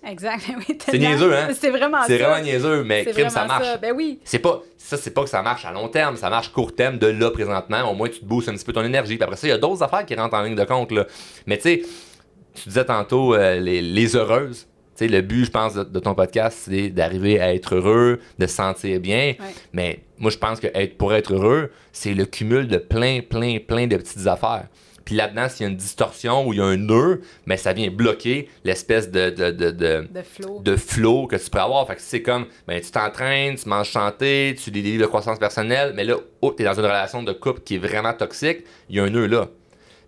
[0.10, 0.78] Exact, oui.
[0.80, 1.50] C'est niaiseux, hein?
[1.54, 3.66] C'est vraiment C'est vraiment niaiseux, mais crime, ça marche.
[3.66, 3.78] Ça.
[3.78, 4.20] Ben oui.
[4.24, 6.98] C'est pas, ça, c'est pas que ça marche à long terme, ça marche court terme
[6.98, 7.92] de là présentement.
[7.92, 9.16] Au moins, tu te boostes un petit peu ton énergie.
[9.16, 11.06] Puis après ça, il y a d'autres affaires qui rentrent en ligne de compte, là.
[11.46, 11.82] Mais tu sais,
[12.54, 14.68] tu disais tantôt euh, les, les, heureuses.
[14.96, 18.56] sais, le but, je pense, de, ton podcast, c'est d'arriver à être heureux, de se
[18.56, 19.36] sentir bien.
[19.74, 23.58] Mais moi, je pense que être, pour être heureux, c'est le cumul de plein, plein,
[23.60, 24.68] plein de petites affaires.
[25.08, 27.72] Puis là-dedans, s'il y a une distorsion ou il y a un nœud, mais ça
[27.72, 31.28] vient bloquer l'espèce de, de, de, de, flow.
[31.28, 31.88] que tu peux avoir.
[31.88, 35.08] Fait que c'est comme, ben, tu t'entraînes, tu manges chanter, tu lis des livres de
[35.08, 38.12] croissance personnelle, mais là, oh, tu es dans une relation de couple qui est vraiment
[38.12, 39.48] toxique, il y a un nœud là.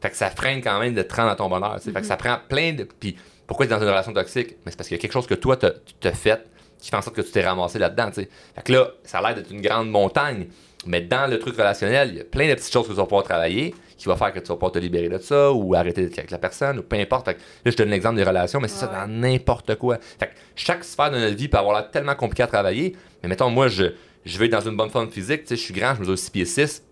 [0.02, 1.80] Fait que ça freine quand même de te rendre à ton bonheur.
[1.82, 2.18] Fait que ça mm-hmm.
[2.18, 2.84] prend plein de.
[2.84, 3.16] Puis
[3.48, 4.58] pourquoi tu es dans une relation toxique?
[4.66, 5.66] Mais c'est parce qu'il y a quelque chose que toi, tu
[6.10, 6.46] as fait
[6.80, 8.12] qui fait en sorte que tu t'es ramassé là-dedans.
[8.12, 8.28] Fait
[8.64, 10.48] que là, ça a l'air d'être une grande montagne.
[10.86, 13.04] Mais dans le truc relationnel, il y a plein de petites choses que tu vas
[13.04, 16.04] pouvoir travailler qui va faire que tu vas pas te libérer de ça ou arrêter
[16.04, 17.28] d'être avec la personne ou peu importe.
[17.28, 17.34] là,
[17.66, 19.98] je donne l'exemple des relations, mais c'est ça dans n'importe quoi.
[20.18, 22.96] Fait chaque sphère de notre vie peut avoir l'air tellement compliqué à travailler.
[23.22, 23.84] Mais mettons, moi, je,
[24.26, 25.42] je vais dans une bonne forme physique.
[25.50, 26.84] Je suis grand, je mesure 6 pieds 6.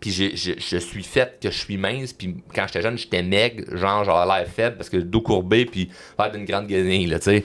[0.00, 2.14] Puis je suis fait que je suis mince.
[2.14, 5.66] Puis quand j'étais jeune, j'étais maigre, genre j'avais l'air faible parce que le dos courbé,
[5.66, 7.44] puis faire d'une grande guenille, là, tu sais.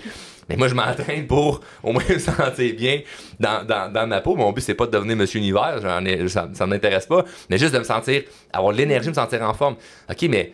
[0.50, 3.02] Mais moi, je m'entraîne pour au moins me sentir bien
[3.40, 4.36] dans, dans, dans ma peau.
[4.36, 7.74] Mon but, c'est pas de devenir Monsieur Univers, ai, ça, ça m'intéresse pas, mais juste
[7.74, 8.24] de me sentir,
[8.54, 9.76] avoir l'énergie, me sentir en forme.
[10.10, 10.54] OK, mais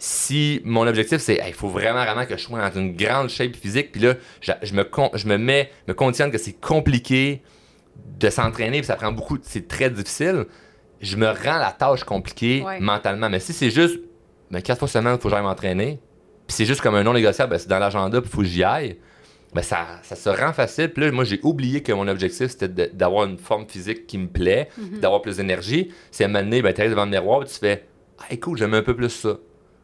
[0.00, 3.54] si mon objectif c'est il faut vraiment vraiment que je sois dans une grande shape
[3.54, 7.42] physique puis là je, me je me mets me conditionne que c'est compliqué
[8.18, 10.46] de s'entraîner puis ça prend beaucoup c'est très difficile
[11.02, 14.00] je me rends la tâche compliquée mentalement mais si c'est juste
[14.50, 16.00] ben, quatre fois semaine il faut que j'aille m'entraîner
[16.46, 18.46] puis c'est juste comme un non négociable ben, c'est dans l'agenda puis il faut que
[18.48, 18.96] j'y aille
[19.54, 20.92] ben ça, ça se rend facile.
[20.92, 24.28] Puis là, moi, j'ai oublié que mon objectif, c'était d'avoir une forme physique qui me
[24.28, 25.00] plaît, mhm.
[25.00, 25.90] d'avoir plus d'énergie.
[26.10, 27.86] C'est à un moment donné, ben, tu devant le miroir et tu fais
[28.18, 29.36] Ah, cool, j'aime un peu plus ça.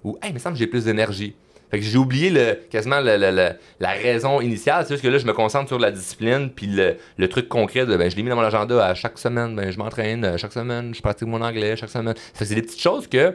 [0.04, 1.34] Ou Hey, il me semble que j'ai plus d'énergie.
[1.70, 4.84] Fait que j'ai oublié le, quasiment le, la raison initiale.
[4.86, 7.96] C'est juste que là, je me concentre sur la discipline, puis le, truc concret de
[7.96, 10.94] ben, je l'ai mis dans mon agenda à chaque semaine, ben, je m'entraîne, chaque semaine,
[10.94, 12.14] je pratique mon anglais, chaque semaine.
[12.34, 13.34] c'est des petites choses que,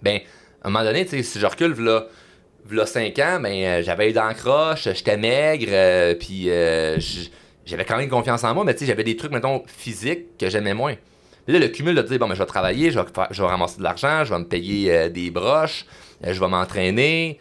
[0.00, 0.20] ben,
[0.62, 2.06] à un moment donné, si je recule, là,
[2.70, 6.98] là 5 ans, ben, euh, j'avais eu croche, j'étais maigre, euh, puis euh,
[7.64, 10.48] j'avais quand même confiance en moi, mais tu sais, j'avais des trucs, mettons, physiques que
[10.48, 10.94] j'aimais moins.
[11.46, 13.78] Là, le cumul de dire, bon, ben, je vais travailler, je vais, je vais ramasser
[13.78, 15.86] de l'argent, je vais me payer des broches,
[16.22, 17.38] je vais m'entraîner.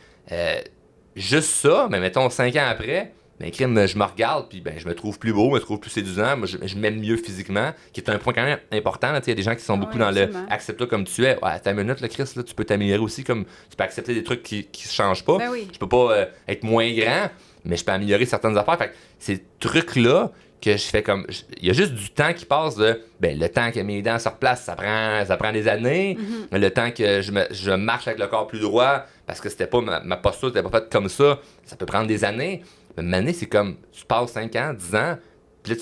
[1.16, 4.88] juste ça, mais mettons, 5 ans après, ben, crime, je me regarde, puis ben, je
[4.88, 8.02] me trouve plus beau, je me trouve plus séduisant, moi, je, m'aime mieux physiquement, qui
[8.02, 9.14] est un point quand même important.
[9.16, 11.42] Il y a des gens qui sont beaucoup dans le accepte-toi comme tu es.
[11.44, 14.44] Ouais, ta minute, Chris, là, tu peux t'améliorer aussi, comme tu peux accepter des trucs
[14.44, 15.38] qui, se changent pas.
[15.38, 15.68] Ben oui.
[15.72, 17.30] Je peux pas euh, être moins grand,
[17.64, 18.78] mais je peux améliorer certaines affaires.
[18.78, 20.32] Fait ces trucs-là,
[20.62, 21.26] que je fais comme.
[21.62, 23.02] Il y a juste du temps qui passe de.
[23.20, 26.18] Ben, le temps que mes dents se replacent, ça prend, ça prend des années.
[26.52, 26.58] Mm-hmm.
[26.58, 29.68] Le temps que je, me, je marche avec le corps plus droit, parce que c'était
[29.68, 32.64] pas ma, ma posture, n'était pas faite comme ça, ça peut prendre des années.
[32.98, 35.18] Mais c'est comme, tu passes 5 ans, 10 ans,
[35.64, 35.76] puis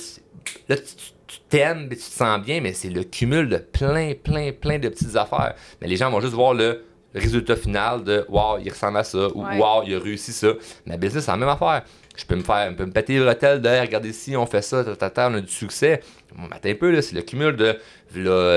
[0.70, 4.80] là, tu, t'aimes, tu te sens bien, mais c'est le cumul de plein, plein, plein
[4.80, 5.56] de petites affaires.
[5.82, 6.84] Mais les gens vont juste voir le
[7.14, 10.50] résultat final de wow, il ressemble à ça, ou wow, il a réussi ça.
[10.86, 11.84] Mais business, c'est la même affaire.
[12.16, 15.34] Je peux me faire, me péter le hôtel de regardez si on fait ça, on
[15.34, 16.02] a du succès.
[16.36, 17.78] Bon, un peu, là, c'est le cumul de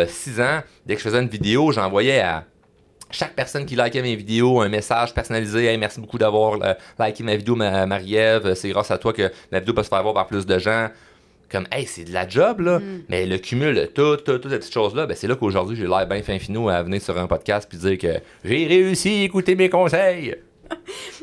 [0.09, 0.63] 6 ans.
[0.87, 2.45] Dès que je faisais une vidéo, j'envoyais à
[3.11, 5.67] chaque personne qui likait mes vidéos, un message personnalisé.
[5.67, 8.55] Hey, merci beaucoup d'avoir euh, liké ma vidéo, Marie-Ève.
[8.55, 10.89] C'est grâce à toi que ma vidéo peut se faire voir par plus de gens.
[11.51, 12.79] Comme, hey, c'est de la job, là.
[12.79, 13.03] Mm.
[13.09, 15.87] Mais le cumul de toutes tout, toutes ces petites choses-là, ben, c'est là qu'aujourd'hui, j'ai
[15.87, 19.25] l'air bien fin finot à venir sur un podcast puis dire que j'ai réussi à
[19.25, 20.37] écouter mes conseils.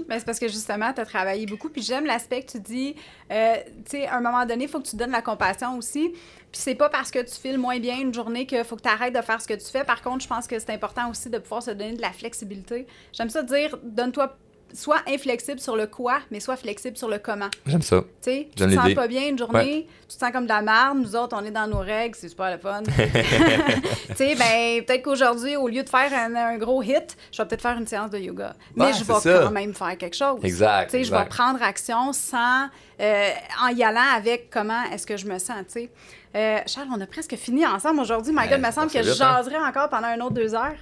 [0.07, 1.69] Mais c'est parce que justement, tu as travaillé beaucoup.
[1.69, 2.95] Puis j'aime l'aspect que tu dis,
[3.31, 3.55] euh,
[3.85, 6.09] tu sais, à un moment donné, il faut que tu donnes la compassion aussi.
[6.51, 8.89] Puis c'est pas parce que tu files moins bien une journée qu'il faut que tu
[8.89, 9.83] arrêtes de faire ce que tu fais.
[9.83, 12.87] Par contre, je pense que c'est important aussi de pouvoir se donner de la flexibilité.
[13.13, 14.37] J'aime ça dire, donne-toi
[14.73, 17.49] sois inflexible sur le quoi, mais sois flexible sur le comment.
[17.65, 18.01] J'aime ça.
[18.01, 20.61] Tu sais, tu te sens pas bien une journée, tu te sens comme de la
[20.61, 22.83] merde, nous autres, on est dans nos règles, c'est super le fun.
[22.83, 27.61] tu sais, ben, peut-être qu'aujourd'hui, au lieu de faire un, gros hit, je vais peut-être
[27.61, 28.55] faire une séance de yoga.
[28.75, 30.39] Mais je vais quand même faire quelque chose.
[30.43, 30.91] Exact.
[30.91, 32.67] Tu sais, je vais prendre action sans,
[32.99, 33.29] euh,
[33.61, 35.91] en y allant avec comment est-ce que je me sens, tu sais.
[36.35, 38.31] Euh, Charles, on a presque fini ensemble aujourd'hui.
[38.31, 39.37] My God, il me semble que je hein?
[39.37, 40.75] jaserais encore pendant un autre deux heures.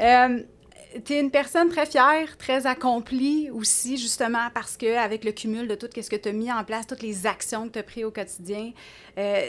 [0.00, 0.40] Euh,
[1.04, 5.68] tu es une personne très fière, très accomplie aussi, justement, parce que avec le cumul
[5.68, 7.82] de tout ce que tu as mis en place, toutes les actions que tu as
[7.82, 8.72] prises au quotidien,
[9.18, 9.42] euh,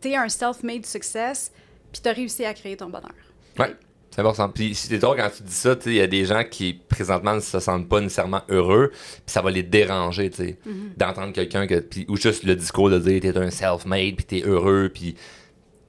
[0.00, 1.52] tu es un self-made success,
[1.92, 3.14] puis tu as réussi à créer ton bonheur.
[3.58, 3.66] Oui,
[4.10, 4.48] c'est important.
[4.48, 7.40] Puis c'est drôle quand tu dis ça, il y a des gens qui présentement ne
[7.40, 10.96] se sentent pas nécessairement heureux, puis ça va les déranger, tu sais, mm-hmm.
[10.98, 14.90] d'entendre quelqu'un que, ou juste le discours de dire t'es un self-made, puis t'es heureux,
[14.92, 15.16] puis.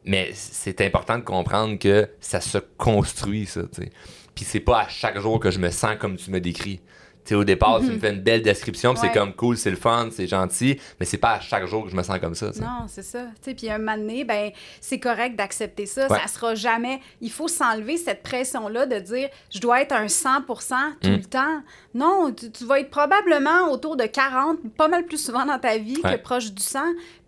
[0.05, 3.91] Mais c'est important de comprendre que ça se construit, ça, tu sais.
[4.35, 6.81] Puis c'est pas à chaque jour que je me sens comme tu me décris.
[7.23, 7.99] sais, au départ, tu me mhm.
[7.99, 11.33] fais une belle description, c'est comme cool, c'est le fun, c'est gentil, mais c'est pas
[11.33, 12.47] à chaque jour que je me sens comme ça.
[12.59, 13.27] Non, c'est ça.
[13.41, 14.51] Puis un moment donné, ben,
[14.81, 16.09] c'est correct d'accepter ça.
[16.09, 16.99] Ça sera jamais.
[17.21, 21.25] Il faut s'enlever cette pression-là de dire je dois être un 100 tout le mm.
[21.25, 21.61] temps.
[21.93, 26.01] Non, tu, vas être probablement autour de 40, pas mal plus souvent dans ta vie
[26.01, 26.79] que proche du 100,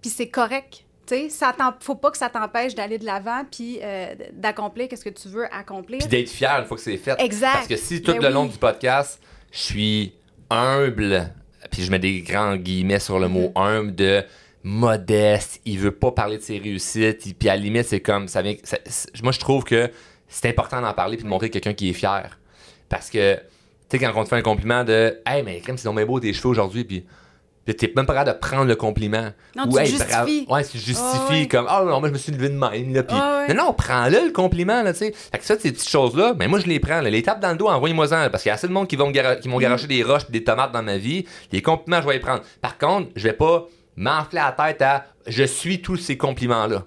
[0.01, 0.84] puis c'est correct.
[1.05, 1.45] Tu sais,
[1.79, 5.45] faut pas que ça t'empêche d'aller de l'avant puis euh, d'accomplir ce que tu veux
[5.53, 5.99] accomplir.
[5.99, 7.19] Puis d'être fier une fois que c'est fait.
[7.19, 7.53] Exact.
[7.53, 9.21] Parce que si tout ben le long du podcast,
[9.51, 10.13] je suis
[10.49, 11.31] humble,
[11.71, 13.61] puis je mets des grands guillemets sur le mot mm-hmm.
[13.61, 14.23] humble de
[14.63, 18.41] modeste, il veut pas parler de ses réussites, puis à la limite, c'est comme ça
[18.41, 18.55] vient.
[19.21, 19.91] moi, je trouve que
[20.27, 22.39] c'est important d'en parler puis de montrer quelqu'un qui est fier.
[22.89, 23.41] Parce que, tu
[23.91, 26.19] sais, quand on te fait un compliment de Hey, mais crème, c'est donc bien beau
[26.19, 27.05] tes cheveux aujourd'hui, puis
[27.73, 29.29] t'es même pas capable de prendre le compliment.
[29.55, 30.45] Non, tu justifies.
[30.49, 33.15] Ouais, tu justifies comme, oh non, moi je me suis levé de même, là, pis...
[33.15, 35.13] Non, non, prends-le, le compliment, là, tu sais.
[35.31, 37.09] Fait que ça, ces petites choses-là, ben moi je les prends, là.
[37.09, 39.11] Les tapes dans le dos, envoyez-moi-en, parce qu'il y a assez de monde qui vont
[39.11, 39.61] qui m'ont mm.
[39.61, 41.25] garoché des roches des tomates dans ma vie.
[41.51, 42.41] Les compliments, je vais les prendre.
[42.61, 46.83] Par contre, je vais pas m'enfler la tête à, je suis tous ces compliments-là.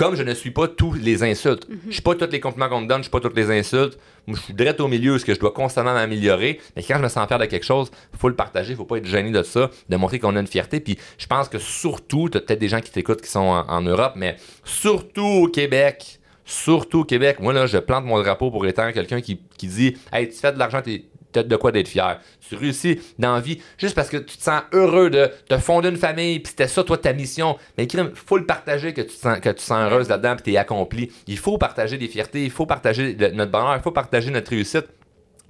[0.00, 1.66] Comme je ne suis pas tous les insultes.
[1.68, 3.36] Je ne Je suis pas tous les compliments qu'on me donne, je suis pas toutes
[3.36, 3.98] les insultes.
[4.26, 6.58] Moi, je suis direct au milieu, ce que je dois constamment m'améliorer.
[6.74, 8.86] Mais quand je me sens fier de quelque chose, il faut le partager, il faut
[8.86, 10.80] pas être gêné de ça, de montrer qu'on a une fierté.
[10.80, 13.82] Puis je pense que surtout, tu as peut-être des gens qui t'écoutent qui sont en,
[13.82, 18.66] Europe, mais surtout au Québec, surtout au Québec, moi là, je plante mon drapeau pour
[18.66, 21.88] être quelqu'un qui, qui dit Hey, tu fais de l'argent, tu as de quoi d'être
[21.88, 22.20] fier.
[22.48, 25.88] Tu réussis dans la vie juste parce que tu te sens heureux de, te fonder
[25.88, 27.56] une famille, puis c'était ça, toi, ta mission.
[27.78, 30.44] Mais il faut le partager que tu te sens, que tu sens heureuse là-dedans, puis
[30.44, 31.12] tu es accompli.
[31.26, 34.86] Il faut partager des fiertés, il faut partager notre bonheur, il faut partager notre réussite.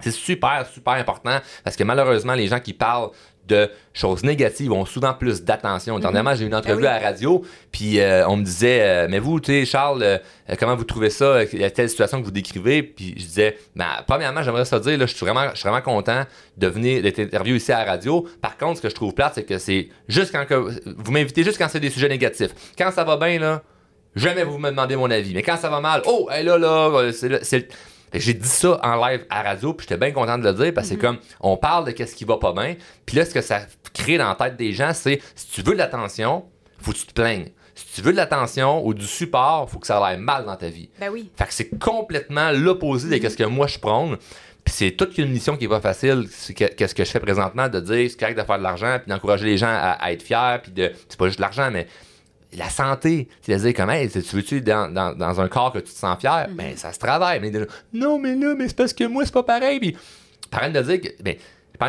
[0.01, 3.11] C'est super, super important parce que malheureusement, les gens qui parlent
[3.51, 5.95] de choses négatives ont souvent plus d'attention.
[5.95, 6.01] Mhm.
[6.01, 9.07] Dernièrement, j'ai eu une entrevue ben à la radio, puis euh, on me disait euh,
[9.09, 10.17] Mais vous, tu sais, Charles, euh,
[10.57, 11.43] comment vous trouvez ça?
[11.43, 14.79] Il y a telle situation que vous décrivez Puis je disais ben, Premièrement, j'aimerais ça
[14.79, 16.23] dire, là, je suis vraiment, je suis vraiment content
[16.57, 18.27] de venir d'être interviewé ici à la radio.
[18.41, 21.43] Par contre, ce que je trouve plate, c'est que c'est juste quand que, vous m'invitez
[21.43, 22.51] juste quand c'est des sujets négatifs.
[22.77, 23.61] Quand ça va bien, là,
[24.15, 25.33] jamais vous me demandez mon avis.
[25.33, 27.67] Mais quand ça va mal, oh, hey, là, là, c'est
[28.13, 30.87] j'ai dit ça en live à radio, puis j'étais bien content de le dire parce
[30.87, 31.15] que c'est mhm.
[31.15, 32.75] comme on parle de qu'est-ce qui va pas bien,
[33.05, 33.61] puis là ce que ça
[33.93, 36.45] crée dans la tête des gens, c'est si tu veux de l'attention,
[36.79, 37.49] faut que tu te plaignes.
[37.73, 40.67] Si tu veux de l'attention ou du support, faut que ça aille mal dans ta
[40.67, 40.89] vie.
[40.99, 41.31] Ben oui.
[41.35, 44.17] Fait que c'est complètement l'opposé de ce que moi je prône.
[44.63, 46.27] Puis c'est toute une mission qui est pas facile.
[46.55, 49.45] Qu'est-ce que je fais présentement de dire c'est correct de faire de l'argent, puis d'encourager
[49.45, 51.87] les gens à, à être fiers, puis de c'est pas juste de l'argent, mais
[52.53, 53.27] la santé.
[53.41, 56.47] C'est-à-dire, comment, tu veux-tu dans, dans, un corps que tu te sens fier?
[56.49, 56.55] Mm.
[56.55, 57.39] Ben, ça se travaille.
[57.39, 57.51] Mais
[57.93, 59.79] non, mais là, mais c'est parce que moi, c'est pas pareil.
[59.79, 59.97] Puis,
[60.49, 61.35] par de dire que, ben,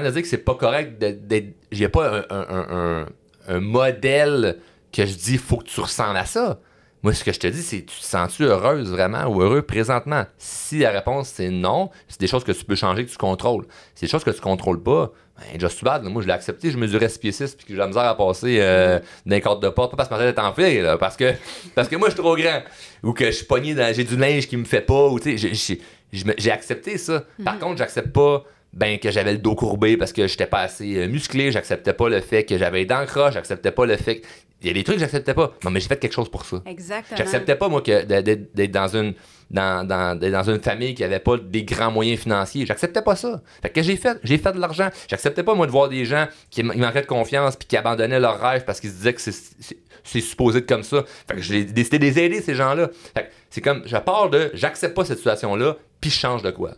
[0.01, 1.55] de dire que c'est pas correct d'être.
[1.70, 3.06] J'ai pas un,
[3.48, 4.59] un, modèle
[4.93, 6.60] que je dis, faut que tu ressembles à ça.
[7.02, 10.24] Moi, ce que je te dis, c'est tu te sens-tu heureuse vraiment ou heureux présentement?
[10.39, 13.66] Si la réponse c'est non, c'est des choses que tu peux changer, que tu contrôles.
[13.94, 15.10] C'est des choses que tu contrôles pas.
[15.59, 16.02] Just bad.
[16.05, 18.16] Moi, je l'ai accepté, je mesurais 6 pieds 6 puis que j'ai la misère à
[18.16, 19.90] passer euh, d'un cadre de porte.
[19.90, 21.32] Pas parce que ma tête est enflée, là, parce que,
[21.74, 22.62] parce que moi, je suis trop grand.
[23.02, 23.93] Ou que je suis pogné dans.
[23.94, 25.09] J'ai du linge qui me fait pas.
[25.09, 25.78] Ou, tu sais,
[26.12, 27.24] j'ai accepté ça.
[27.44, 27.60] Par mhm.
[27.60, 31.09] contre, j'accepte pas ben que j'avais le dos courbé parce que j'étais pas assez euh,
[31.09, 32.89] musclé, j'acceptais pas le fait que j'avais les
[33.32, 34.27] j'acceptais pas le fait que...
[34.62, 35.53] il y a des trucs que j'acceptais pas.
[35.65, 36.62] Non mais j'ai fait quelque chose pour ça.
[36.65, 37.16] Exactement.
[37.16, 39.15] J'acceptais pas moi que d'être dans une
[39.51, 43.43] dans, dans, dans, une famille qui avait pas des grands moyens financiers, j'acceptais pas ça.
[43.61, 44.89] Fait que j'ai fait j'ai fait de l'argent.
[45.09, 48.40] J'acceptais pas moi de voir des gens qui manquaient de confiance puis qui abandonnaient leurs
[48.40, 51.05] rêves parce qu'ils se disaient que c'est supposé être comme ça.
[51.28, 52.89] Fait que j'ai décidé de les aider ces gens-là.
[53.15, 56.43] Fait que c'est comme je parle de j'accepte pas cette situation là puis je change
[56.43, 56.73] de quoi.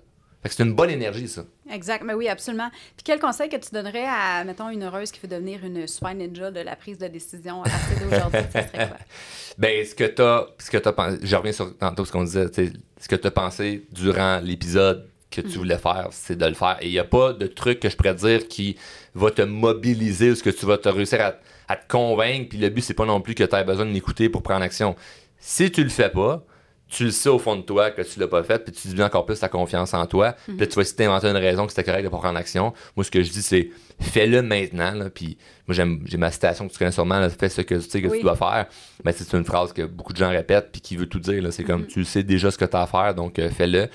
[0.45, 1.47] Fait que c'est une bonne énergie, ça.
[1.73, 2.71] Exact, mais oui, absolument.
[2.71, 6.15] Puis quel conseil que tu donnerais à, mettons, une heureuse qui veut devenir une super
[6.15, 8.41] ninja de la prise de décision à partir d'aujourd'hui?
[8.53, 8.99] ça serait quoi?
[9.57, 12.73] Ben, ce que t'as, ce que pensé, je reviens sur tantôt ce qu'on disait, tu
[13.01, 16.77] ce que t'as pensé durant l'épisode que tu voulais faire, c'est de le faire.
[16.83, 18.77] Et il n'y a pas de truc que je pourrais dire qui
[19.15, 21.37] va te mobiliser ou ce que tu vas te réussir à,
[21.69, 22.51] à te convaincre.
[22.51, 24.63] Puis le but, c'est pas non plus que tu aies besoin de m'écouter pour prendre
[24.63, 24.95] action.
[25.39, 26.45] Si tu le fais pas,
[26.89, 29.07] tu le sais au fond de toi que tu l'as pas fait, puis tu deviens
[29.07, 30.33] encore plus ta confiance en toi.
[30.47, 32.73] Puis là, tu vas essayer d'inventer une raison que c'était correct de pas prendre action.
[32.95, 33.71] Moi, ce que je dis, c'est
[34.01, 34.93] fais-le maintenant.
[34.93, 35.11] là.
[35.11, 35.37] Puis
[35.67, 38.01] moi, j'aime, j'ai ma citation que tu connais sûrement, là, fais ce que tu sais
[38.03, 38.19] que Oui.
[38.19, 38.67] tu dois faire.
[39.05, 41.43] Mais c'est une phrase que beaucoup de gens répètent, puis qui veut tout dire.
[41.53, 43.89] C'est comme tu sais déjà ce que tu as à faire, donc euh, fais-le.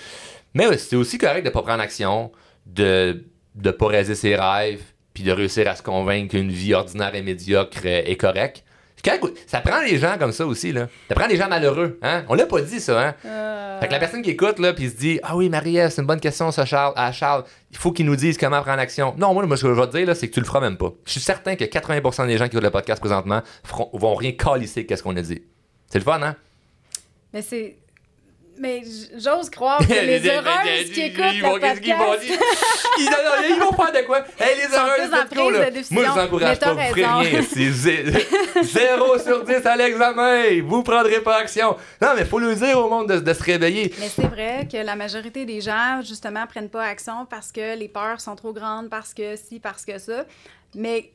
[0.54, 2.32] Mais ouais, c'est aussi correct de pas prendre action,
[2.66, 3.24] de
[3.64, 4.82] ne pas réaliser ses rêves,
[5.14, 8.64] puis de réussir à se convaincre qu'une vie ordinaire et médiocre euh, est correcte.
[9.48, 10.88] Ça prend des gens comme ça aussi, là.
[11.08, 12.24] Ça prend des gens malheureux, hein?
[12.28, 13.16] On l'a pas dit, ça, hein?
[13.26, 16.02] Euh, Fait que la personne qui écoute, là, puis se dit Ah oui, Marie-Ève, c'est
[16.02, 16.94] une bonne question, ça, Charles.
[16.96, 19.16] À Charles, il faut qu'il nous dise comment prendre action.
[19.18, 20.60] Non, moi, moi, ce que je vais te dire, là, c'est que tu le feras
[20.60, 20.92] même pas.
[21.06, 24.34] Je suis certain que 80% des gens qui écoutent le podcast présentement feront- vont rien
[24.34, 25.42] calisser qu'est-ce qu'on a dit.
[25.88, 26.36] C'est le fun, hein?
[27.34, 27.78] Mais c'est.
[28.60, 28.84] Mais
[29.18, 32.26] j'ose croire que les heureuses qui écoutent Ils vont- le qu'est-ce qu'ils vont podcast...
[32.28, 32.40] dire?
[32.98, 34.26] Ils, non, non, ils vont faire de quoi?
[34.40, 35.70] Hey, les heureuses, go, prise là.
[35.92, 37.42] Moi, je vous encourage pas, vous rien.
[37.42, 38.04] C'est zé-
[38.64, 40.62] 0 sur 10 à l'examen.
[40.66, 41.78] Vous prendrez pas action.
[42.02, 43.94] Non, mais faut le dire au monde de, de se réveiller.
[44.00, 47.88] Mais c'est vrai que la majorité des gens, justement, prennent pas action parce que les
[47.88, 50.26] peurs sont trop grandes, parce que si, parce que ça.
[50.76, 51.12] Mais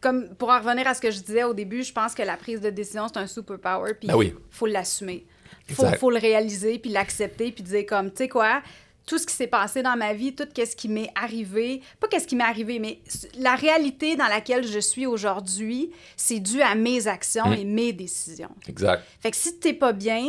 [0.00, 2.36] comme pour en revenir à ce que je disais au début, je pense que la
[2.36, 4.34] prise de décision, c'est un superpower, puis Ben oui.
[4.50, 5.24] faut l'assumer.
[5.72, 8.62] Faut, faut le réaliser, puis l'accepter, puis dire comme, tu sais quoi,
[9.06, 12.26] tout ce qui s'est passé dans ma vie, tout ce qui m'est arrivé, pas qu'est-ce
[12.26, 13.00] qui m'est arrivé, mais
[13.38, 17.52] la réalité dans laquelle je suis aujourd'hui, c'est dû à mes actions Mm.
[17.54, 18.50] et mes décisions.
[18.68, 19.02] Exact.
[19.20, 20.24] Fait que si t'es pas bien,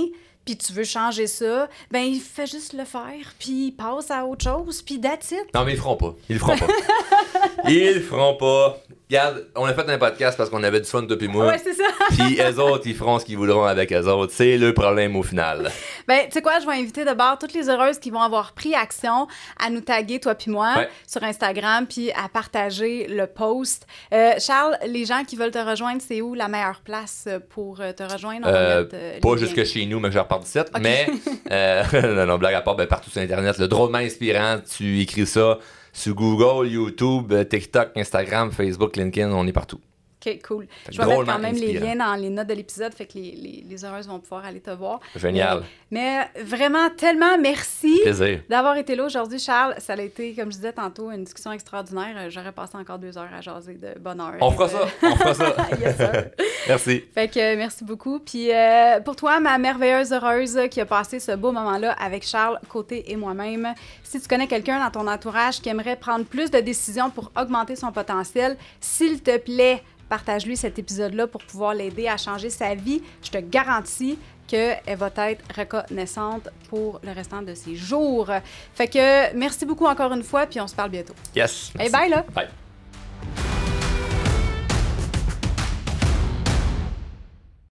[0.45, 4.43] puis tu veux changer ça, ben il fait juste le faire, puis passe à autre
[4.43, 5.45] chose, puis that's it.
[5.53, 6.13] Non, mais ils le feront pas.
[6.29, 6.67] Ils le feront pas.
[7.67, 8.77] ils le feront pas.
[9.07, 11.45] Regarde, on a fait un podcast parce qu'on avait du fun depuis moi.
[11.45, 11.83] Ouais, c'est ça.
[12.09, 14.33] Puis eux autres, ils feront ce qu'ils voudront avec eux autres.
[14.35, 15.69] C'est le problème au final.
[16.07, 18.53] Ben, tu sais quoi, je vais inviter de bord toutes les heureuses qui vont avoir
[18.53, 19.27] pris action
[19.63, 20.89] à nous taguer, toi puis moi, Ouais.
[21.07, 23.85] sur Instagram, puis à partager le post.
[24.11, 27.93] Euh, Charles, les gens qui veulent te rejoindre, c'est où la meilleure place pour euh,
[27.93, 28.47] te rejoindre?
[28.47, 30.59] On va Euh, mettre, euh, pas jusque chez nous, mais je d'ici.
[30.79, 31.07] Mais,
[31.51, 33.57] euh, non, blague à part, ben, partout sur Internet.
[33.57, 35.59] Le drôlement inspirant, tu écris ça
[35.93, 39.79] sur Google, YouTube, TikTok, Instagram, Facebook, LinkedIn, on est partout.
[40.25, 40.67] OK, cool.
[40.89, 43.31] Je vais mettre quand même les liens dans les notes de l'épisode, fait que les,
[43.31, 44.99] les, les heureuses vont pouvoir aller te voir.
[45.15, 45.63] Génial.
[45.91, 48.01] Mais, mais vraiment, tellement merci.
[48.49, 52.29] D'avoir été là aujourd'hui, Charles, ça a été, comme je disais tantôt, une discussion extraordinaire.
[52.29, 54.35] J'aurais passé encore deux heures à jaser de bonheur.
[54.41, 55.55] On fera ça, on fera ça.
[55.79, 55.95] yes.
[56.67, 57.03] Merci.
[57.13, 58.19] Fait que merci beaucoup.
[58.19, 62.59] Puis euh, pour toi, ma merveilleuse heureuse qui a passé ce beau moment-là avec Charles
[62.69, 63.73] Côté et moi-même,
[64.03, 67.75] si tu connais quelqu'un dans ton entourage qui aimerait prendre plus de décisions pour augmenter
[67.75, 73.01] son potentiel, s'il te plaît, partage-lui cet épisode-là pour pouvoir l'aider à changer sa vie.
[73.23, 74.17] Je te garantis
[74.47, 78.29] qu'elle va être reconnaissante pour le restant de ses jours.
[78.73, 81.15] Fait que merci beaucoup encore une fois, puis on se parle bientôt.
[81.35, 81.71] Yes.
[81.79, 81.91] Hey, merci.
[81.91, 82.25] bye là!
[82.33, 82.64] Bye.